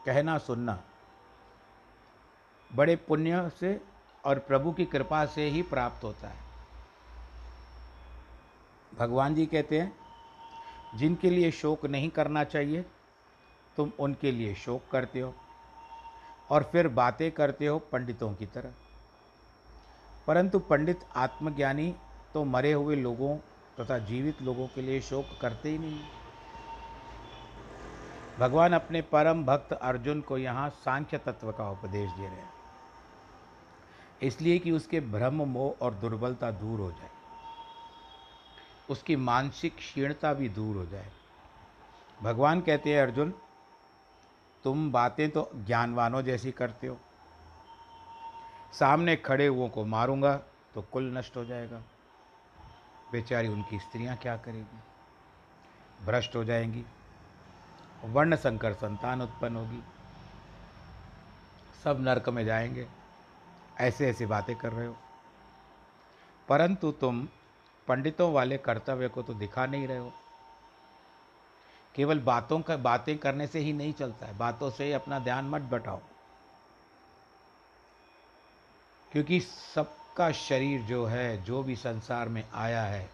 कहना, 0.05 0.37
सुनना, 0.37 0.83
बड़े 2.75 2.95
पुण्य 2.95 3.49
से 3.49 3.81
और 4.25 4.39
प्रभु 4.39 4.71
की 4.71 4.85
कृपा 4.85 5.25
से 5.25 5.49
ही 5.49 5.61
प्राप्त 5.61 6.03
होता 6.03 6.27
है। 6.27 6.41
भगवान 8.97 9.35
जी 9.35 9.45
कहते 9.45 9.81
हैं, 9.81 9.97
जिनके 10.95 11.29
लिए 11.29 11.51
शोक 11.51 11.85
नहीं 11.85 12.09
करना 12.09 12.43
चाहिए, 12.43 12.85
तुम 13.77 13.91
उनके 13.99 14.31
लिए 14.31 14.55
शोक 14.55 14.83
करते 14.91 15.19
हो 15.19 15.35
और 16.49 16.63
फिर 16.63 16.87
बातें 16.87 17.31
करते 17.31 17.67
हो 17.67 17.79
पंडितों 17.79 18.33
की 18.33 18.45
तरह। 18.45 18.73
परंतु 20.27 20.59
पंडित 20.59 20.99
आत्मज्ञानी 21.15 21.95
तो 22.33 22.43
मरे 22.43 22.73
हुए 22.73 22.95
लोगों 22.95 23.37
तथा 23.79 23.97
जीवित 23.97 24.41
लोगों 24.41 24.67
के 24.67 24.81
लिए 24.81 25.01
शोक 25.01 25.25
करते 25.41 25.69
ही 25.69 25.77
नहीं। 25.77 25.99
भगवान 28.39 28.73
अपने 28.73 29.01
परम 29.01 29.45
भक्त 29.45 29.73
अर्जुन 29.73 30.21
को 30.21 30.37
यहाँ 30.37 30.69
सांख्य 30.69 31.17
तत्व 31.17 31.51
का 31.51 31.69
उपदेश 31.69 32.11
दे 32.11 32.25
रहे 32.25 32.35
हैं। 32.35 32.53
इसलिए 34.21 34.59
कि 34.59 34.71
उसके 34.71 34.99
भ्रम, 34.99 35.41
मोह 35.43 35.75
और 35.81 35.93
दुर्बलता 35.93 36.51
दूर 36.51 36.79
हो 36.79 36.91
जाए। 36.91 37.09
उसकी 38.89 39.15
मानसिक 39.15 39.75
क्षीणता 39.75 40.33
भी 40.33 40.49
दूर 40.49 40.75
हो 40.75 40.85
जाए। 40.85 41.11
भगवान 42.23 42.61
कहते 42.61 42.93
हैं, 42.93 43.01
अर्जुन, 43.01 43.33
तुम 44.63 44.91
बातें 44.91 45.29
तो 45.29 45.49
ज्ञानवानों 45.55 46.21
जैसी 46.21 46.51
करते 46.51 46.87
हो। 46.87 46.97
सामने 48.73 49.15
खड़े 49.15 49.47
हुओं 49.47 49.69
को 49.69 49.85
मारूँगा 49.85 50.37
तो 50.75 50.81
कुल 50.81 51.17
नष्ट 51.17 51.37
हो 51.37 51.45
जाएगा। 51.45 51.81
बेचारी 53.11 53.47
उनकी 53.47 53.79
स्त्रियाँ 53.79 54.17
क्या 54.17 54.37
करेगी? 54.37 54.79
भ्रष्ट 56.05 56.35
हो 56.35 56.43
जाएँगी। 56.43 56.85
वर्ण 58.05 58.35
संकर 58.35 58.73
संतान 58.73 59.21
उत्पन्न 59.21 59.55
होगी। 59.55 59.83
सब 61.83 61.97
नरक 62.01 62.29
में 62.29 62.45
जाएँगे। 62.45 62.87
ऐसे 63.79 64.09
ऐसी 64.09 64.25
बातें 64.25 64.55
कर 64.55 64.71
रहे 64.71 64.87
हो। 64.87 64.95
परंतु 66.49 66.91
तुम 66.91 67.27
पंडितों 67.87 68.33
वाले 68.33 68.57
कर्तव्य 68.57 69.07
को 69.07 69.21
तो 69.21 69.33
दिखा 69.33 69.65
नहीं 69.65 69.87
रहे 69.87 69.97
हो। 69.97 70.11
केवल 71.95 72.19
बातों 72.19 72.59
का, 72.59 72.77
बातें 72.77 73.17
करने 73.17 73.47
से 73.47 73.59
ही 73.59 73.73
नहीं 73.73 73.93
चलता 73.93 74.25
है। 74.25 74.37
बातों 74.37 74.71
से 74.71 74.83
ही 74.83 74.91
अपना 74.91 75.19
ध्यान 75.19 75.45
मत 75.45 75.61
बटाओ। 75.61 75.99
क्योंकि 79.13 79.39
सबका 79.39 80.31
शरीर 80.31 80.81
जो 80.81 81.05
है, 81.05 81.43
जो 81.43 81.61
भी 81.63 81.75
संसार 81.75 82.29
में 82.29 82.43
आया 82.53 82.83
है 82.83 83.09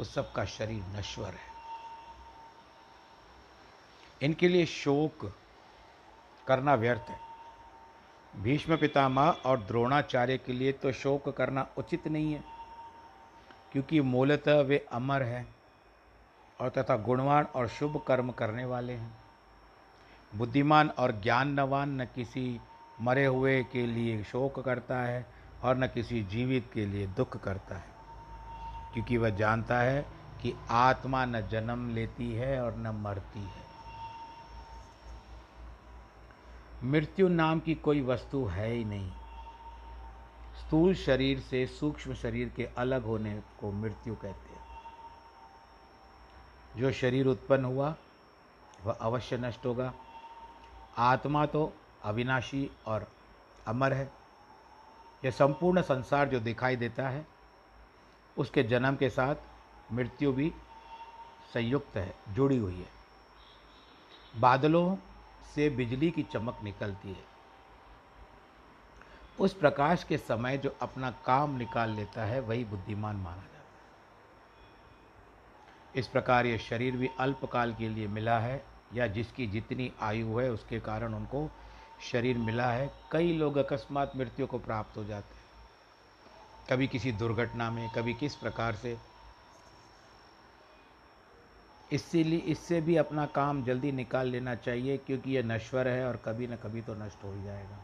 उस 0.00 0.14
सबका 0.14 0.44
शरीर 0.44 0.82
नश्वर 0.96 1.28
है। 1.28 1.50
इनके 4.22 4.48
लिए 4.48 4.66
शोक 4.66 5.24
करना 6.46 6.74
व्यर्थ 6.74 7.10
है। 7.10 7.18
भीष्म 8.34 8.76
पितामह 8.76 9.28
और 9.46 9.60
द्रोणाचार्य 9.60 10.36
के 10.38 10.52
लिए 10.52 10.72
तो 10.72 10.92
शोक 10.92 11.28
करना 11.28 11.66
उचित 11.78 12.06
नहीं 12.08 12.32
है, 12.32 12.42
क्योंकि 13.72 14.00
मूलतः 14.00 14.60
वे 14.60 14.78
अमर 14.92 15.22
हैं 15.22 15.46
और 16.60 16.68
तथा 16.68 16.96
गुणवान 16.96 17.44
और 17.44 17.68
शुभ 17.68 18.02
कर्म 18.08 18.30
करने 18.30 18.64
वाले 18.64 18.92
हैं। 18.92 19.12
बुद्धिमान 20.34 20.88
और 20.88 21.20
ज्ञानवान 21.20 22.00
न 22.00 22.04
किसी 22.04 22.60
मरे 23.00 23.24
हुए 23.26 23.62
के 23.64 23.86
लिए 23.86 24.22
शोक 24.24 24.58
करता 24.60 24.96
है 24.96 25.26
और 25.62 25.76
न 25.76 25.86
किसी 25.86 26.22
जीवित 26.22 26.70
के 26.74 26.86
लिए 26.86 27.06
दुख 27.06 27.36
करता 27.36 27.76
है, 27.76 27.90
क्योंकि 28.92 29.16
वह 29.16 29.30
जानता 29.30 29.78
है 29.78 30.02
कि 30.42 30.54
आत्मा 30.70 31.24
न 31.24 31.40
जन्म 31.48 31.88
लेती 31.94 32.32
है 32.32 32.60
और 32.62 32.76
न 32.76 32.90
मरती 32.96 33.40
है। 33.40 33.62
मृत्यु 36.84 37.28
नाम 37.28 37.60
की 37.60 37.74
कोई 37.74 38.00
वस्तु 38.02 38.44
है 38.44 38.70
ही 38.70 38.84
नहीं। 38.84 39.10
स्थूल 40.58 40.94
शरीर 40.94 41.40
से 41.40 41.66
सूक्ष्म 41.66 42.14
शरीर 42.14 42.48
के 42.48 42.64
अलग 42.78 43.04
होने 43.04 43.34
को 43.60 43.72
मृत्यु 43.72 44.14
कहते 44.14 44.28
हैं। 44.28 44.60
जो 46.76 46.92
शरीर 46.92 47.26
उत्पन्न 47.26 47.64
हुआ, 47.64 47.94
वह 48.84 48.92
अवश्य 48.92 49.36
नष्ट 49.36 49.66
होगा। 49.66 49.92
आत्मा 50.98 51.46
तो 51.46 51.72
अविनाशी 52.04 52.70
और 52.86 53.12
अमर 53.66 53.92
है। 53.92 54.12
यह 55.24 55.30
संपूर्ण 55.30 55.82
संसार 55.82 56.28
जो 56.28 56.40
दिखाई 56.40 56.76
देता 56.76 57.08
है, 57.08 57.26
उसके 58.38 58.62
जन्म 58.62 58.96
के 58.96 59.10
साथ 59.10 59.34
मृत्यु 59.92 60.32
भी 60.32 60.52
संयुक्त 61.54 61.96
है, 61.96 62.14
जुड़ी 62.28 62.56
हुई 62.56 62.76
है। 62.76 63.02
बादलों 64.40 64.96
से 65.54 65.70
बिजली 65.70 66.10
की 66.10 66.22
चमक 66.22 66.60
निकलती 66.64 67.08
है। 67.08 67.32
उस 69.40 69.54
प्रकाश 69.54 70.04
के 70.04 70.18
समय 70.18 70.58
जो 70.58 70.76
अपना 70.82 71.10
काम 71.10 71.56
निकाल 71.56 71.90
लेता 71.90 72.24
है, 72.24 72.40
वही 72.40 72.64
बुद्धिमान 72.64 73.16
माना 73.16 73.42
जाता 73.42 73.56
है। 73.56 73.62
इस 75.96 76.06
प्रकार 76.06 76.46
ये 76.46 76.58
शरीर 76.58 76.96
भी 76.96 77.10
अल्पकाल 77.20 77.74
के 77.74 77.88
लिए 77.88 78.06
मिला 78.06 78.38
है, 78.38 78.64
या 78.94 79.06
जिसकी 79.06 79.46
जितनी 79.46 79.92
आयु 80.00 80.38
है, 80.38 80.50
उसके 80.50 80.80
कारण 80.80 81.14
उनको 81.14 81.50
शरीर 82.00 82.38
मिला 82.38 82.72
है, 82.72 82.94
कई 83.12 83.32
लोग 83.32 83.56
अकस्मात 83.56 84.12
मृत्यु 84.16 84.46
को 84.46 84.58
प्राप्त 84.58 84.96
हो 84.96 85.04
जाते 85.04 85.34
हैं। 85.34 85.42
कभी 86.70 86.86
किसी 86.86 87.12
दुर्घटना 87.12 87.70
में, 87.70 87.90
कभी 87.90 88.14
किस 88.14 88.34
प्रकार 88.34 88.74
से। 88.74 88.98
इसीलिए 91.92 92.38
इससे 92.38 92.80
भी 92.80 92.96
अपना 92.96 93.26
काम 93.26 93.64
जल्दी 93.64 93.92
निकाल 93.92 94.28
लेना 94.28 94.54
चाहिए, 94.54 94.96
क्योंकि 94.96 95.36
यह 95.36 95.42
नश्वर 95.42 95.88
है 95.88 96.08
और 96.08 96.16
कभी 96.16 96.46
न 96.46 96.56
कभी 96.56 96.80
तो 96.80 96.94
नष्ट 96.94 97.24
हो 97.24 97.32
ही 97.32 97.42
जाएगा। 97.42 97.78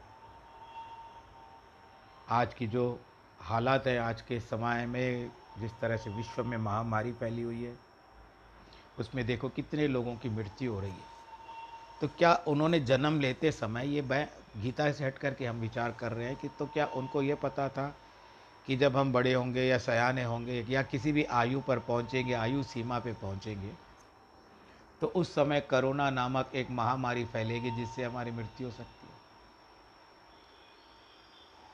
आज 2.28 2.54
की 2.54 2.66
जो 2.66 3.00
हालात 3.40 3.86
है, 3.86 3.98
आज 3.98 4.22
के 4.22 4.40
समय 4.40 4.86
में, 4.86 5.30
जिस 5.58 5.72
तरह 5.80 5.96
से 5.96 6.10
विश्व 6.10 6.44
में 6.44 6.58
महामारी 6.58 7.12
फैली 7.12 7.42
हुई 7.42 7.64
है, 7.64 7.76
उसमें 8.98 9.26
देखो 9.26 9.48
कितने 9.48 9.88
लोगों 9.88 10.16
की 10.16 10.28
मृत्यु 10.28 10.72
हो 10.72 10.80
रही 10.80 10.90
है। 10.90 11.17
तो 12.00 12.08
क्या 12.08 12.34
उन्होंने 12.48 12.80
जन्म 12.80 13.20
लेते 13.20 13.52
समय 13.52 13.88
ये 13.88 14.02
बै, 14.02 14.26
गीता 14.56 14.90
से 14.92 15.04
हट 15.04 15.18
करके 15.18 15.46
हम 15.46 15.60
विचार 15.60 15.92
कर 15.92 16.12
रहे 16.12 16.26
हैं 16.26 16.36
कि 16.36 16.48
तो 16.48 16.66
क्या 16.66 16.86
उनको 16.96 17.22
ये 17.22 17.34
पता 17.34 17.68
था 17.68 17.94
कि 18.66 18.76
जब 18.76 18.96
हम 18.96 19.12
बड़े 19.12 19.32
होंगे 19.34 19.64
या 19.64 19.78
सयाने 19.78 20.24
होंगे 20.24 20.64
या 20.68 20.82
किसी 20.82 21.12
भी 21.12 21.24
आयु 21.24 21.60
पर 21.60 21.78
पहुँचेंगे, 21.78 22.32
आयु 22.32 22.62
सीमा 22.62 22.98
पे 22.98 23.12
पहुँचेंगे 23.12 23.72
तो 25.00 25.06
उस 25.06 25.34
समय 25.34 25.60
कोरोना 25.60 26.10
नामक 26.10 26.50
एक 26.54 26.70
महामारी 26.70 27.24
फैलेगी 27.24 27.70
जिससे 27.70 28.04
हमारी 28.04 28.30
मृत्यु 28.30 28.66
हो 28.66 28.72
सकती 28.72 29.06
है। 29.06 29.16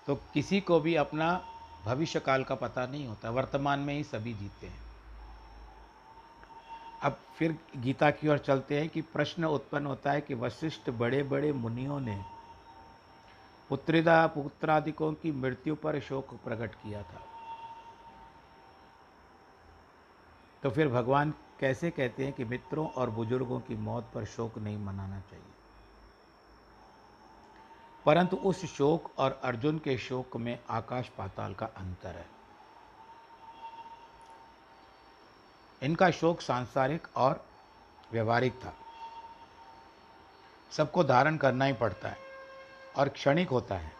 तो 0.06 0.14
किसी 0.34 0.60
को 0.60 0.80
भी 0.80 0.94
अपना 0.94 1.28
भविष्य 1.84 2.20
काल 2.20 2.44
का 2.44 2.54
पता 2.54 2.86
नहीं 2.86 3.06
होता, 3.06 3.30
वर्तमान 3.30 3.78
में 3.78 3.94
ही 3.94 4.04
सभी 4.04 4.32
जीते 4.34 4.66
हैं। 4.66 4.83
अब 7.04 7.18
फिर 7.38 7.58
गीता 7.76 8.10
की 8.10 8.28
ओर 8.28 8.38
चलते 8.38 8.80
हैं 8.80 8.88
कि 8.88 9.00
प्रश्न 9.00 9.44
उत्पन्न 9.44 9.86
होता 9.86 10.10
है 10.10 10.20
कि 10.20 10.34
वशिष्ठ 10.34 10.90
बड़े 10.90 11.22
बड़े 11.22 11.52
मुनियों 11.52 12.00
ने 12.00 12.24
पुत्रिदा 13.68 14.26
पुत्रादिकों 14.26 15.12
की 15.12 15.32
मृत्यु 15.32 15.74
पर 15.74 16.00
शोक 16.00 16.34
प्रकट 16.34 16.74
किया 16.74 17.02
था। 17.02 17.22
तो 20.62 20.70
फिर 20.70 20.88
भगवान 20.88 21.34
कैसे 21.60 21.90
कहते 21.90 22.24
हैं 22.24 22.32
कि 22.32 22.44
मित्रों 22.44 22.88
और 22.88 23.10
बुज़ुर्गों 23.10 23.60
की 23.60 23.74
मौत 23.74 24.10
पर 24.14 24.24
शोक 24.24 24.58
नहीं 24.58 24.78
मनाना 24.78 25.20
चाहिए? 25.20 25.46
परंतु 28.06 28.36
उस 28.36 28.64
शोक 28.64 29.10
और 29.18 29.40
अर्जुन 29.44 29.78
के 29.78 29.98
शोक 29.98 30.36
में 30.36 30.58
आकाश 30.70 31.08
पाताल 31.08 31.54
का 31.54 31.66
अंतर 31.66 32.16
है। 32.16 32.33
इनका 35.84 36.10
शोक 36.10 36.40
सांसारिक 36.40 37.06
और 37.16 37.44
व्यवहारिक 38.12 38.54
था। 38.54 38.72
सबको 40.72 41.04
धारण 41.04 41.36
करना 41.36 41.64
ही 41.64 41.72
पड़ता 41.72 42.08
है 42.08 42.18
और 42.96 43.08
क्षणिक 43.08 43.48
होता 43.48 43.74
है, 43.74 43.92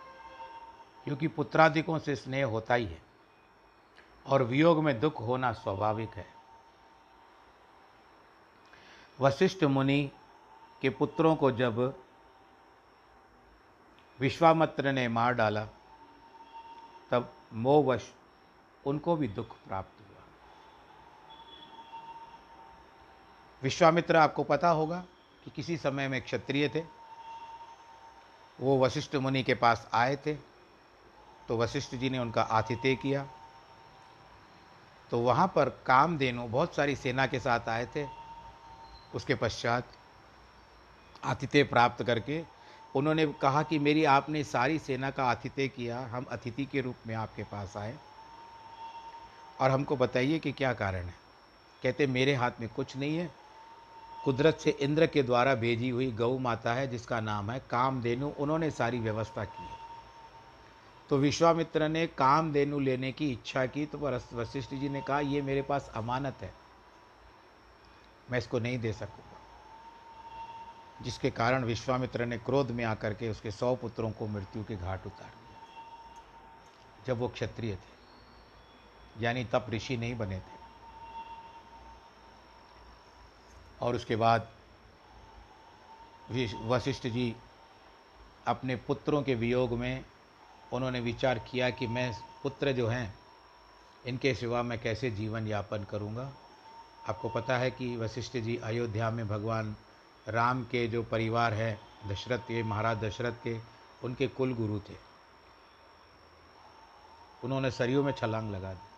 क्योंकि 1.06 1.28
पुत्रादिकों 1.28 1.98
से 1.98 2.16
स्नेह 2.16 2.46
होता 2.46 2.74
ही 2.74 2.86
है 2.86 3.02
और 4.26 4.42
वियोग 4.42 4.82
में 4.84 4.98
दुख 5.00 5.20
होना 5.20 5.52
स्वाभाविक 5.52 6.10
है। 6.10 6.26
वशिष्ठ 9.18 9.64
मुनि 9.64 10.10
के 10.82 10.90
पुत्रों 10.90 11.34
को 11.36 11.50
जब 11.52 11.80
विश्वामित्र 14.18 14.92
ने 14.92 15.06
मार 15.08 15.34
डाला, 15.34 15.64
तब 17.10 17.32
मोहवश 17.52 18.12
उनको 18.84 19.16
भी 19.16 19.28
दुख 19.28 19.56
प्राप्त 19.58 20.00
हुआ 20.00 20.22
विश्वामित्र, 23.64 24.16
आपको 24.16 24.42
पता 24.44 24.68
होगा 24.68 25.04
कि 25.44 25.50
किसी 25.50 25.76
समय 25.76 26.08
में 26.08 26.20
क्षत्रिय 26.22 26.68
थे। 26.68 26.82
वो 28.60 28.78
वशिष्ठ 28.80 29.14
मुनि 29.16 29.42
के 29.42 29.54
पास 29.54 29.88
आए 29.92 30.16
थे 30.16 30.34
तो 31.48 31.56
वशिष्ठ 31.58 31.94
जी 31.94 32.10
ने 32.10 32.18
उनका 32.18 32.42
आतिथ्य 32.42 32.94
किया। 32.94 33.26
तो 35.10 35.18
वहाँ 35.18 35.46
पर 35.46 35.68
कामधेनु, 35.86 36.42
बहुत 36.42 36.74
सारी 36.74 36.96
सेना 36.96 37.26
के 37.26 37.40
साथ 37.40 37.68
आए 37.68 37.86
थे। 37.86 38.06
उसके 39.14 39.34
पश्चात 39.34 39.84
आतिथ्य 41.24 41.62
प्राप्त 41.62 42.02
करके 42.02 42.44
उन्होंने 42.94 43.26
कहा 43.26 43.62
कि 43.62 43.78
मेरी 43.78 44.04
आपने 44.04 44.44
सारी 44.44 44.78
सेना 44.78 45.10
का 45.10 45.24
आतिथ्य 45.24 45.68
किया, 45.68 46.00
हम 46.00 46.24
अतिथि 46.24 46.64
के 46.64 46.80
रूप 46.80 46.96
में 47.06 47.14
आपके 47.14 47.42
पास 47.42 47.76
आए। 47.76 47.96
और 49.60 49.70
हमको 49.70 49.96
बताइए 49.96 50.38
कि 50.38 50.52
क्या 50.52 50.72
कारण 50.74 51.04
है? 51.04 51.14
कहते, 51.82 52.06
मेरे 52.06 52.34
हाथ 52.34 52.50
में 52.60 52.68
कुछ 52.68 52.96
नहीं 52.96 53.16
है। 53.18 53.43
कुदरत 54.24 54.58
से 54.58 54.70
इंद्र 54.70 55.06
के 55.06 55.22
द्वारा 55.22 55.54
भेजी 55.54 55.88
हुई 55.88 56.10
गौ 56.12 56.38
माता 56.38 56.74
है, 56.74 56.88
जिसका 56.88 57.20
नाम 57.20 57.50
है 57.50 57.62
कामधेनु। 57.70 58.28
उन्होंने 58.28 58.70
सारी 58.70 58.98
व्यवस्था 58.98 59.44
की 59.44 59.62
है। 59.62 59.76
तो 61.10 61.18
विश्वामित्र 61.18 61.88
ने 61.88 62.06
कामधेनु 62.06 62.78
लेने 62.78 63.12
की 63.12 63.30
इच्छा 63.32 63.66
की 63.66 63.86
तो 63.86 63.98
वशिष्ठ 64.32 64.74
जी 64.74 64.88
ने 64.88 65.00
कहा, 65.00 65.20
ये 65.20 65.42
मेरे 65.42 65.62
पास 65.62 65.92
अमानत 65.94 66.38
है। 66.40 66.54
मैं 68.30 68.38
इसको 68.38 68.58
नहीं 68.58 68.78
दे 68.78 68.92
सकूँगा। 68.92 69.30
जिसके 71.02 71.30
कारण 71.30 71.64
विश्वामित्र 71.64 72.26
ने 72.26 72.38
क्रोध 72.38 72.70
में 72.70 72.84
आकर 72.84 73.14
के 73.14 73.28
उसके 73.28 73.50
सौ 73.50 73.74
पुत्रों 73.74 74.10
को 74.10 74.26
मृत्यु 74.26 74.64
के 74.64 74.76
घाट 74.76 75.06
उतार 75.06 75.28
दिया। 75.28 75.60
जब 77.06 77.18
वो 77.18 77.28
क्षत्रिय 77.28 77.74
थे, 77.74 77.94
यानी 79.24 79.44
तब 79.44 79.66
ऋषि 79.70 79.96
नहीं 79.96 80.16
बने 80.18 80.38
थे 80.38 80.53
और 83.82 83.96
उसके 83.96 84.16
बाद 84.16 84.48
वशिष्ठ 86.62 87.06
जी 87.06 87.34
अपने 88.46 88.76
पुत्रों 88.76 89.22
के 89.22 89.34
वियोग 89.34 89.72
में 89.72 90.04
उन्होंने 90.72 91.00
विचार 91.00 91.38
किया 91.38 91.70
कि 91.70 91.86
मैं 91.86 92.12
पुत्र 92.42 92.72
जो 92.72 92.86
हैं, 92.88 93.14
इनके 94.06 94.34
सिवा 94.34 94.62
मैं 94.62 94.78
कैसे 94.82 95.10
जीवन 95.10 95.46
यापन 95.46 95.84
करूँगा। 95.84 96.32
आपको 97.08 97.28
पता 97.28 97.58
है 97.58 97.70
कि 97.70 97.96
वशिष्ठ 97.96 98.36
जी 98.36 98.56
अयोध्या 98.56 99.10
में 99.10 99.28
भगवान 99.28 99.76
राम 100.28 100.64
के 100.64 100.86
जो 100.88 101.02
परिवार 101.02 101.54
है, 101.54 101.80
दशरथ 102.08 102.38
के, 102.38 102.62
महाराज 102.62 102.98
दशरथ 102.98 103.32
के, 103.44 103.58
उनके 104.04 104.26
कुल 104.28 104.54
गुरु 104.54 104.78
थे। 104.78 104.96
उन्होंने 107.44 107.70
सरयू 107.70 108.02
में 108.02 108.12
छलांग 108.12 108.50
लगा 108.50 108.72
दी। 108.74 108.93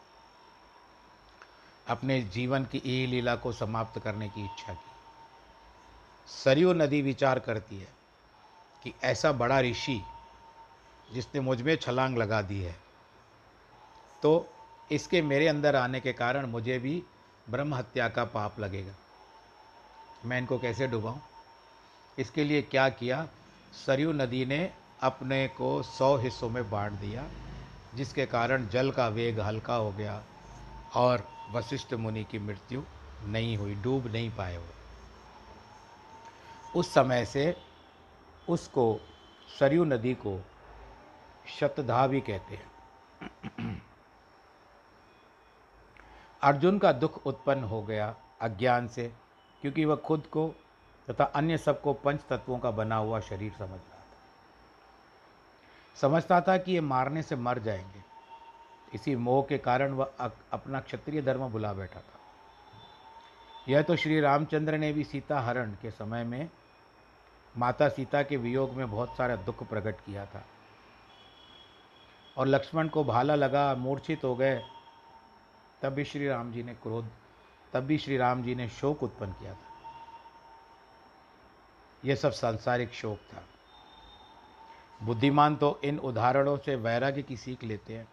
अपने 1.88 2.20
जीवन 2.35 2.64
की 2.64 2.83
ई 2.87 3.07
लीला 3.07 3.35
को 3.37 3.53
समाप्त 3.53 3.99
करने 4.01 4.29
की 4.29 4.44
इच्छा 4.44 4.72
की। 4.72 6.33
सरयू 6.35 6.72
नदी 6.72 7.01
विचार 7.03 7.38
करती 7.38 7.79
है 7.79 7.88
कि 8.83 8.92
ऐसा 9.05 9.33
बड़ा 9.33 9.61
ऋषि 9.61 10.01
जिसने 11.12 11.40
मुझमें 11.40 11.75
छलांग 11.77 12.16
लगा 12.18 12.40
दी 12.42 12.61
है 12.61 12.75
तो 14.22 14.49
इसके 14.90 15.20
मेरे 15.22 15.49
अंदर 15.49 15.77
आने 15.77 16.01
के 16.01 16.12
कारण 16.12 16.46
मुझे 16.46 16.79
भी 16.79 17.03
ब्रह्म 17.46 17.75
हत्या 17.75 18.09
का 18.09 18.25
पाप 18.25 18.59
लगेगा। 18.61 18.94
मैं 20.25 20.38
इनको 20.38 20.59
कैसे 20.59 20.87
डुबाऊँ? 20.87 21.20
इसके 22.18 22.44
लिए 22.44 22.62
क्या 22.62 22.88
किया? 22.88 23.27
सरयू 23.87 24.12
नदी 24.12 24.44
ने 24.46 24.59
अपने 25.03 25.46
को 25.49 25.83
सौ 25.83 26.16
हिस्सों 26.16 26.49
में 26.51 26.70
बांट 26.70 26.92
दिया, 26.92 27.25
जिसके 27.94 28.27
कारण 28.27 28.66
जल 28.68 28.90
का 28.90 29.09
वेग 29.09 29.40
हल्का 29.40 29.75
हो 29.75 29.90
गया 29.92 30.22
और 30.94 31.27
वशिष्ठ 31.50 31.94
मुनि 31.94 32.24
की 32.24 32.38
मृत्यु 32.38 32.82
नहीं 33.22 33.56
हुई, 33.56 33.74
डूब 33.74 34.06
नहीं 34.06 34.30
पाए 34.30 34.56
वो। 34.56 34.66
उस 36.80 36.94
समय 36.94 37.26
से 37.26 37.56
उसको 38.48 39.00
सरयू 39.59 39.85
नदी 39.85 40.14
को 40.14 40.44
शतधा 41.61 42.06
भी 42.06 42.20
कहते 42.20 42.54
हैं। 42.54 42.70
अर्जुन 46.42 46.78
का 46.78 46.92
दुख 46.92 47.26
उत्पन्न 47.26 47.64
हो 47.64 47.82
गया 47.82 48.16
अज्ञान 48.40 48.88
से, 48.88 49.12
क्योंकि 49.62 49.85
वह 49.85 49.96
खुद 49.96 50.26
को 50.26 50.54
तथा 51.11 51.24
अन्य 51.24 51.59
सबको 51.59 51.92
पंच 51.92 52.20
तत्वों 52.30 52.59
का 52.59 52.70
बना 52.70 52.96
हुआ 52.96 53.20
शरीर 53.20 53.52
समझ 53.52 53.70
रहा 53.70 53.78
था। 53.78 54.04
समझता 55.96 56.40
था 56.40 56.56
कि 56.56 56.72
ये 56.72 56.80
मारने 56.80 57.22
से 57.22 57.37
मर 57.37 57.59
जाएँगे। 57.59 58.06
इसी 58.94 59.16
मोह 59.16 59.44
के 59.44 59.59
कारण 59.59 59.92
वह 59.92 60.12
अपना 60.53 60.81
क्षत्रिय 60.81 61.22
धर्म 61.22 61.49
भुला 61.49 61.72
बैठा 61.72 62.01
था। 62.01 62.20
यह 63.68 63.83
तो 63.83 63.96
श्री 63.96 64.20
रामचंद्र 64.20 64.79
ने 64.79 64.92
भी 64.92 65.05
सीता 65.05 65.40
हरण 65.40 65.70
के 65.70 65.90
समय 65.90 66.25
में 66.25 66.51
माता 67.57 67.88
सीता 67.88 68.22
के 68.22 68.37
वियोग 68.37 68.72
में 68.72 68.90
बहुत 68.90 69.16
सारा 69.16 69.37
दुख 69.37 69.68
प्रकट 69.68 69.96
किया 70.01 70.27
था। 70.27 70.44
और 72.37 72.46
लक्ष्मण 72.46 72.88
को 72.88 73.05
भाला 73.05 73.35
लगा, 73.35 73.75
मूर्छित 73.75 74.25
हो 74.25 74.37
गए, 74.37 74.62
तब 75.83 75.88
भी 75.88 76.05
श्री 76.05 76.29
राम 76.29 76.53
जी 76.53 76.62
ने 76.62 76.75
क्रोध, 76.75 77.11
तब 77.72 77.81
भी 77.81 77.99
श्री 77.99 78.16
राम 78.16 78.42
जी 78.42 78.55
ने 78.55 78.68
शोक 78.68 79.03
उत्पन्न 79.03 79.33
किया 79.33 79.55
था। 79.55 79.66
यह 82.05 82.14
सब 82.14 82.31
सांसारिक 82.31 82.92
शोक 82.92 83.18
था। 83.18 83.44
बुद्धिमान 85.03 85.57
तो 85.57 85.81
इन 85.85 85.99
उदाहरणों 85.99 86.57
से 86.57 86.77
वैराग्य 86.77 87.22
की 87.22 87.37
सीख 87.37 87.64
लेते 87.64 87.96
हैं। 87.96 88.09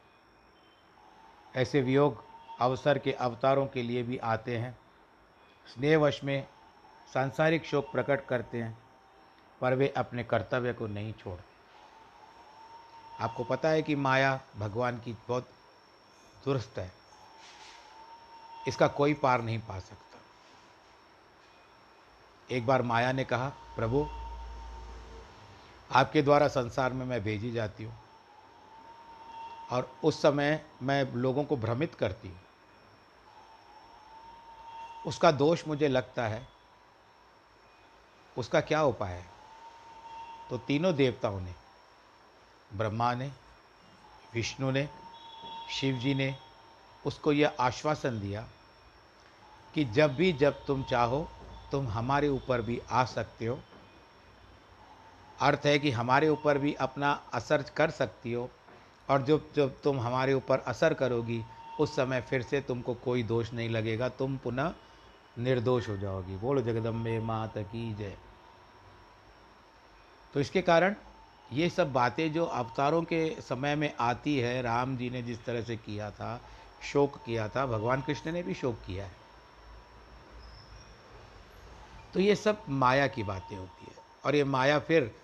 ऐसे 1.56 1.82
वियोग 1.82 2.24
अवसर 2.60 2.98
के 2.98 3.12
अवतारों 3.12 3.68
के 3.68 3.84
लिए 3.84 4.04
भी 4.04 4.18
आते 4.18 4.58
हैं। 4.58 4.78
स्नेहवश 5.74 6.24
में 6.24 6.48
सांसारिक 7.14 7.66
शोक 7.66 7.92
प्रकट 7.92 8.26
करते 8.26 8.58
हैं, 8.58 8.78
पर 9.62 9.74
वे 9.74 9.88
अपने 9.88 10.24
कर्तव्य 10.24 10.74
को 10.74 10.88
नहीं 10.88 11.14
छोड़ते 11.14 11.54
आपको 13.20 13.44
पता 13.44 13.70
है 13.70 13.82
कि 13.82 13.96
माया 13.96 14.42
भगवान 14.56 14.98
की 14.98 15.14
बहुत 15.14 15.50
दुरुस्त 16.46 16.78
है। 16.78 16.92
इसका 18.68 18.88
कोई 18.88 19.14
पार 19.14 19.42
नहीं 19.42 19.60
पा 19.60 19.80
सकता। 19.80 20.20
एक 22.56 22.66
बार 22.66 22.82
माया 22.82 23.12
ने 23.12 23.24
कहा, 23.24 23.50
प्रभु, 23.50 24.08
आपके 25.92 26.22
द्वारा 26.22 26.48
संसार 26.48 26.94
में 26.94 27.06
मैं 27.06 27.24
भेजी 27.24 27.52
जाती 27.52 27.84
हूँ। 27.84 28.03
और 29.74 29.96
उस 30.04 30.22
समय 30.22 30.66
मैं 30.82 31.14
लोगों 31.14 31.44
को 31.44 31.58
भ्रमित 31.58 31.96
करती 31.96 32.28
हूँ। 32.28 32.40
उसका 35.06 35.32
दोष 35.32 35.68
मुझे 35.68 35.88
लगता 35.88 36.28
है। 36.28 36.48
उसका 38.38 38.62
क्या 38.62 38.84
उपाय 38.84 39.12
है? 39.12 39.30
तो 40.50 40.58
तीनों 40.58 40.96
देवताओं 40.96 41.40
ने, 41.40 41.56
ब्रह्मा 42.74 43.14
ने, 43.14 43.32
विष्णु 44.34 44.72
ने, 44.72 44.90
शिव 45.70 45.96
जी 45.96 46.14
ने 46.14 46.38
उसको 47.06 47.32
यह 47.32 47.54
आश्वासन 47.60 48.20
दिया 48.20 48.48
कि 49.74 49.86
जब 49.86 50.16
भी 50.16 50.34
जब 50.34 50.66
तुम 50.66 50.84
चाहो, 50.84 51.28
तुम 51.72 51.88
हमारे 51.88 52.30
ऊपर 52.30 52.62
भी 52.62 52.82
आ 52.90 53.06
सकते 53.06 53.46
हो। 53.46 53.60
अर्थ 55.42 55.62
है 55.66 55.80
कि 55.80 55.92
हमारे 55.92 56.30
ऊपर 56.30 56.58
भी 56.58 56.74
अपना 56.74 57.12
असर 57.34 57.64
कर 57.64 57.92
सकती 57.92 58.34
हो। 58.34 58.50
और 59.10 59.24
जब 59.24 59.54
जब 59.56 59.82
तुम 59.82 60.00
हमारे 60.00 60.34
ऊपर 60.34 60.60
असर 60.60 60.94
करोगी, 60.94 61.46
उस 61.80 61.96
समय 61.96 62.22
फिर 62.22 62.42
से 62.42 62.62
तुमको 62.62 62.94
कोई 62.94 63.24
दोष 63.24 63.54
नहीं 63.54 63.70
लगेगा, 63.70 64.10
तुम 64.10 64.38
पुनः 64.38 64.74
निर्दोष 65.38 65.90
हो 65.90 65.98
जाओगी। 65.98 66.36
बोलो, 66.36 66.62
जगदम्बे 66.62 67.20
मात 67.20 67.58
की 67.58 67.94
जय। 67.96 68.18
तो 70.34 70.40
इसके 70.40 70.62
कारण 70.62 70.96
ये 71.54 71.70
सब 71.70 71.94
बातें 71.94 72.34
जो 72.34 72.46
अवतारों 72.46 73.04
के 73.04 73.42
समय 73.42 73.76
में 73.76 73.94
आती 74.00 74.40
है, 74.40 74.62
राम 74.62 74.98
जी 74.98 75.10
ने 75.10 75.22
जिस 75.22 75.46
तरह 75.46 75.62
से 75.62 75.78
किया 75.78 76.12
था, 76.12 76.42
शोक 76.84 77.18
किया 77.26 77.50
था, 77.50 77.66
भगवान 77.66 78.02
कृष्ण 78.02 78.32
ने 78.32 78.44
भी 78.44 78.54
शोक 78.54 78.76
किया 78.76 79.06
है। 79.06 79.12
तो 82.14 82.20
ये 82.20 82.36
सब 82.36 82.62
माया 82.70 83.08
की 83.08 83.24
बातें 83.24 83.58
होती 83.58 83.86
है। 83.86 83.98
और 84.26 84.36
ये 84.36 84.44
माया 84.44 84.80
फिर 84.80 85.16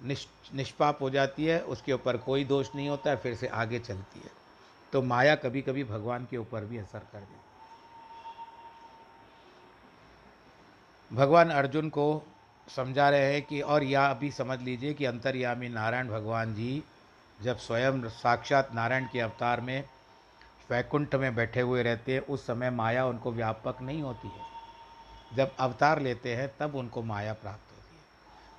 निष्पाप 0.00 1.02
हो 1.02 1.10
जाती 1.10 1.44
है, 1.44 1.60
उसके 1.60 1.92
ऊपर 1.92 2.16
कोई 2.16 2.44
दोष 2.44 2.74
नहीं 2.74 2.88
होता 2.88 3.10
है, 3.10 3.16
फिर 3.16 3.34
से 3.34 3.46
आगे 3.46 3.78
चलती 3.78 4.20
है। 4.20 4.30
तो 4.92 5.02
माया 5.02 5.34
कभी 5.34 5.62
कभी 5.62 5.84
भगवान 5.84 6.26
के 6.30 6.36
ऊपर 6.36 6.64
भी 6.64 6.78
असर 6.78 6.98
कर 6.98 7.18
देती 7.18 7.40
भगवान 11.12 11.50
अर्जुन 11.50 11.88
को 11.88 12.22
समझा 12.68 13.10
रहे 13.10 13.32
हैं 13.32 13.42
कि, 13.42 13.60
और 13.60 13.82
यह 13.82 14.12
भी 14.12 14.30
समझ 14.30 14.60
लीजिए 14.60 14.94
कि 14.94 15.04
अंतर्यामी 15.04 15.68
नारायण 15.68 16.08
भगवान 16.08 16.54
जी 16.54 16.82
जब 17.42 17.58
स्वयं 17.58 18.08
साक्षात 18.08 18.74
नारायण 18.74 19.06
के 19.12 19.20
अवतार 19.20 19.60
में 19.60 19.84
वैकुंठ 20.70 21.14
में 21.14 21.34
बैठे 21.34 21.60
हुए 21.60 21.82
रहते 21.82 22.12
हैं, 22.12 22.20
उस 22.20 22.46
समय 22.46 22.70
माया 22.70 23.06
उनको 23.06 23.32
व्यापक 23.32 23.82
नहीं 23.82 24.02
होती 24.02 24.28
है। 24.28 24.44
जब 25.36 25.56
अवतार 25.56 26.00
लेते 26.00 26.34
हैं, 26.36 26.50
तब 26.60 26.74
उनको 26.74 27.02
माया 27.02 27.32
प्राप्त 27.32 27.65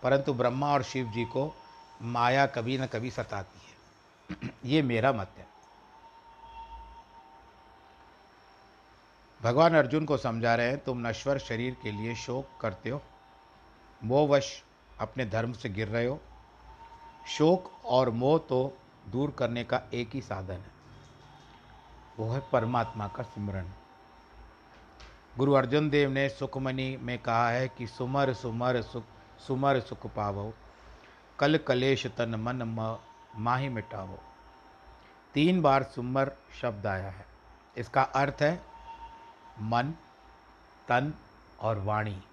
परंतु 0.03 0.33
ब्रह्मा 0.33 0.73
और 0.73 0.83
शिव 0.83 1.07
जी 1.07 1.25
को 1.25 1.55
माया 2.01 2.45
कभी 2.45 2.77
न 2.77 2.85
कभी 2.85 3.11
सताती 3.11 3.59
है। 3.59 3.77
ये 4.65 4.81
मेरा 4.81 5.11
मत 5.11 5.31
है। 5.37 5.47
भगवान 9.41 9.75
अर्जुन 9.75 10.05
को 10.05 10.17
समझा 10.17 10.55
रहे 10.55 10.67
हैं, 10.67 10.83
तुम 10.83 11.07
नश्वर 11.07 11.37
शरीर 11.37 11.77
के 11.83 11.91
लिए 11.91 12.15
शोक 12.15 12.61
करते 12.61 12.89
हो। 12.89 13.01
मोहवश 14.03 14.63
अपने 14.99 15.25
धर्म 15.25 15.53
से 15.53 15.69
गिर 15.69 15.87
रहे 15.87 16.05
हो। 16.05 16.21
शोक 17.27 17.71
और 17.85 18.09
मोह 18.09 18.39
तो 18.39 18.77
दूर 19.07 19.31
करने 19.31 19.63
का 19.63 19.81
एक 19.93 20.09
ही 20.13 20.21
साधन 20.21 20.53
है। 20.53 20.71
वो 22.19 22.31
है 22.31 22.41
परमात्मा 22.51 23.07
का 23.07 23.23
सिमरन। 23.23 23.71
गुरु 25.37 25.53
अर्जुन 25.53 25.89
देव 25.89 26.09
ने 26.09 26.29
सुखमणि 26.29 26.97
में 27.01 27.19
कहा 27.19 27.49
है 27.49 27.67
कि 27.67 27.87
सुमर 27.87 28.33
सुमर 28.33 28.81
सुख 28.81 29.03
सुमर 29.39 29.79
सुख 29.79 30.07
पावो 30.07 30.53
कल 31.39 31.57
कलेश 31.57 32.07
तन 32.07 32.35
मन 32.35 32.63
म, 32.63 32.97
माही 33.35 33.69
मिटावो। 33.69 34.19
तीन 35.33 35.61
बार 35.61 35.83
सुमर 35.83 36.31
शब्द 36.61 36.87
आया 36.87 37.09
है। 37.09 37.25
इसका 37.77 38.01
अर्थ 38.01 38.37
है 38.41 38.63
मन 39.59 39.93
तन 40.87 41.13
और 41.59 41.79
वाणी। 41.79 42.23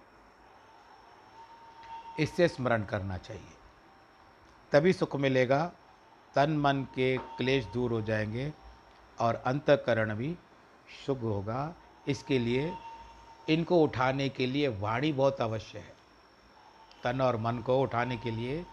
इससे 2.19 2.49
स्मरण 2.49 2.85
करना 2.85 3.19
चाहिए। 3.19 3.53
तभी 4.73 4.93
सुख 4.93 5.17
मिलेगा 5.17 5.73
तन 6.35 6.57
मन 6.57 6.87
के 6.95 7.17
क्लेश 7.19 7.65
दूर 7.65 7.93
हो 7.93 8.03
जाएँगे 8.03 8.53
और 9.21 9.35
अंतकरण 9.35 10.15
भी 10.15 10.39
शुभ 11.07 11.21
होगा। 11.21 11.75
इसके 12.09 12.39
लिए 12.39 12.75
इनको 13.49 13.83
उठाने 13.83 14.29
के 14.29 14.47
लिए 14.47 14.69
वाणी 14.69 15.13
बहुत 15.13 15.41
अवश्य 15.41 15.79
है। 15.79 16.04
तन 17.05 17.21
और 17.21 17.37
मन 17.37 17.59
को 17.59 17.81
उठाने 17.83 18.17
के 18.17 18.31
लिए 18.31 18.65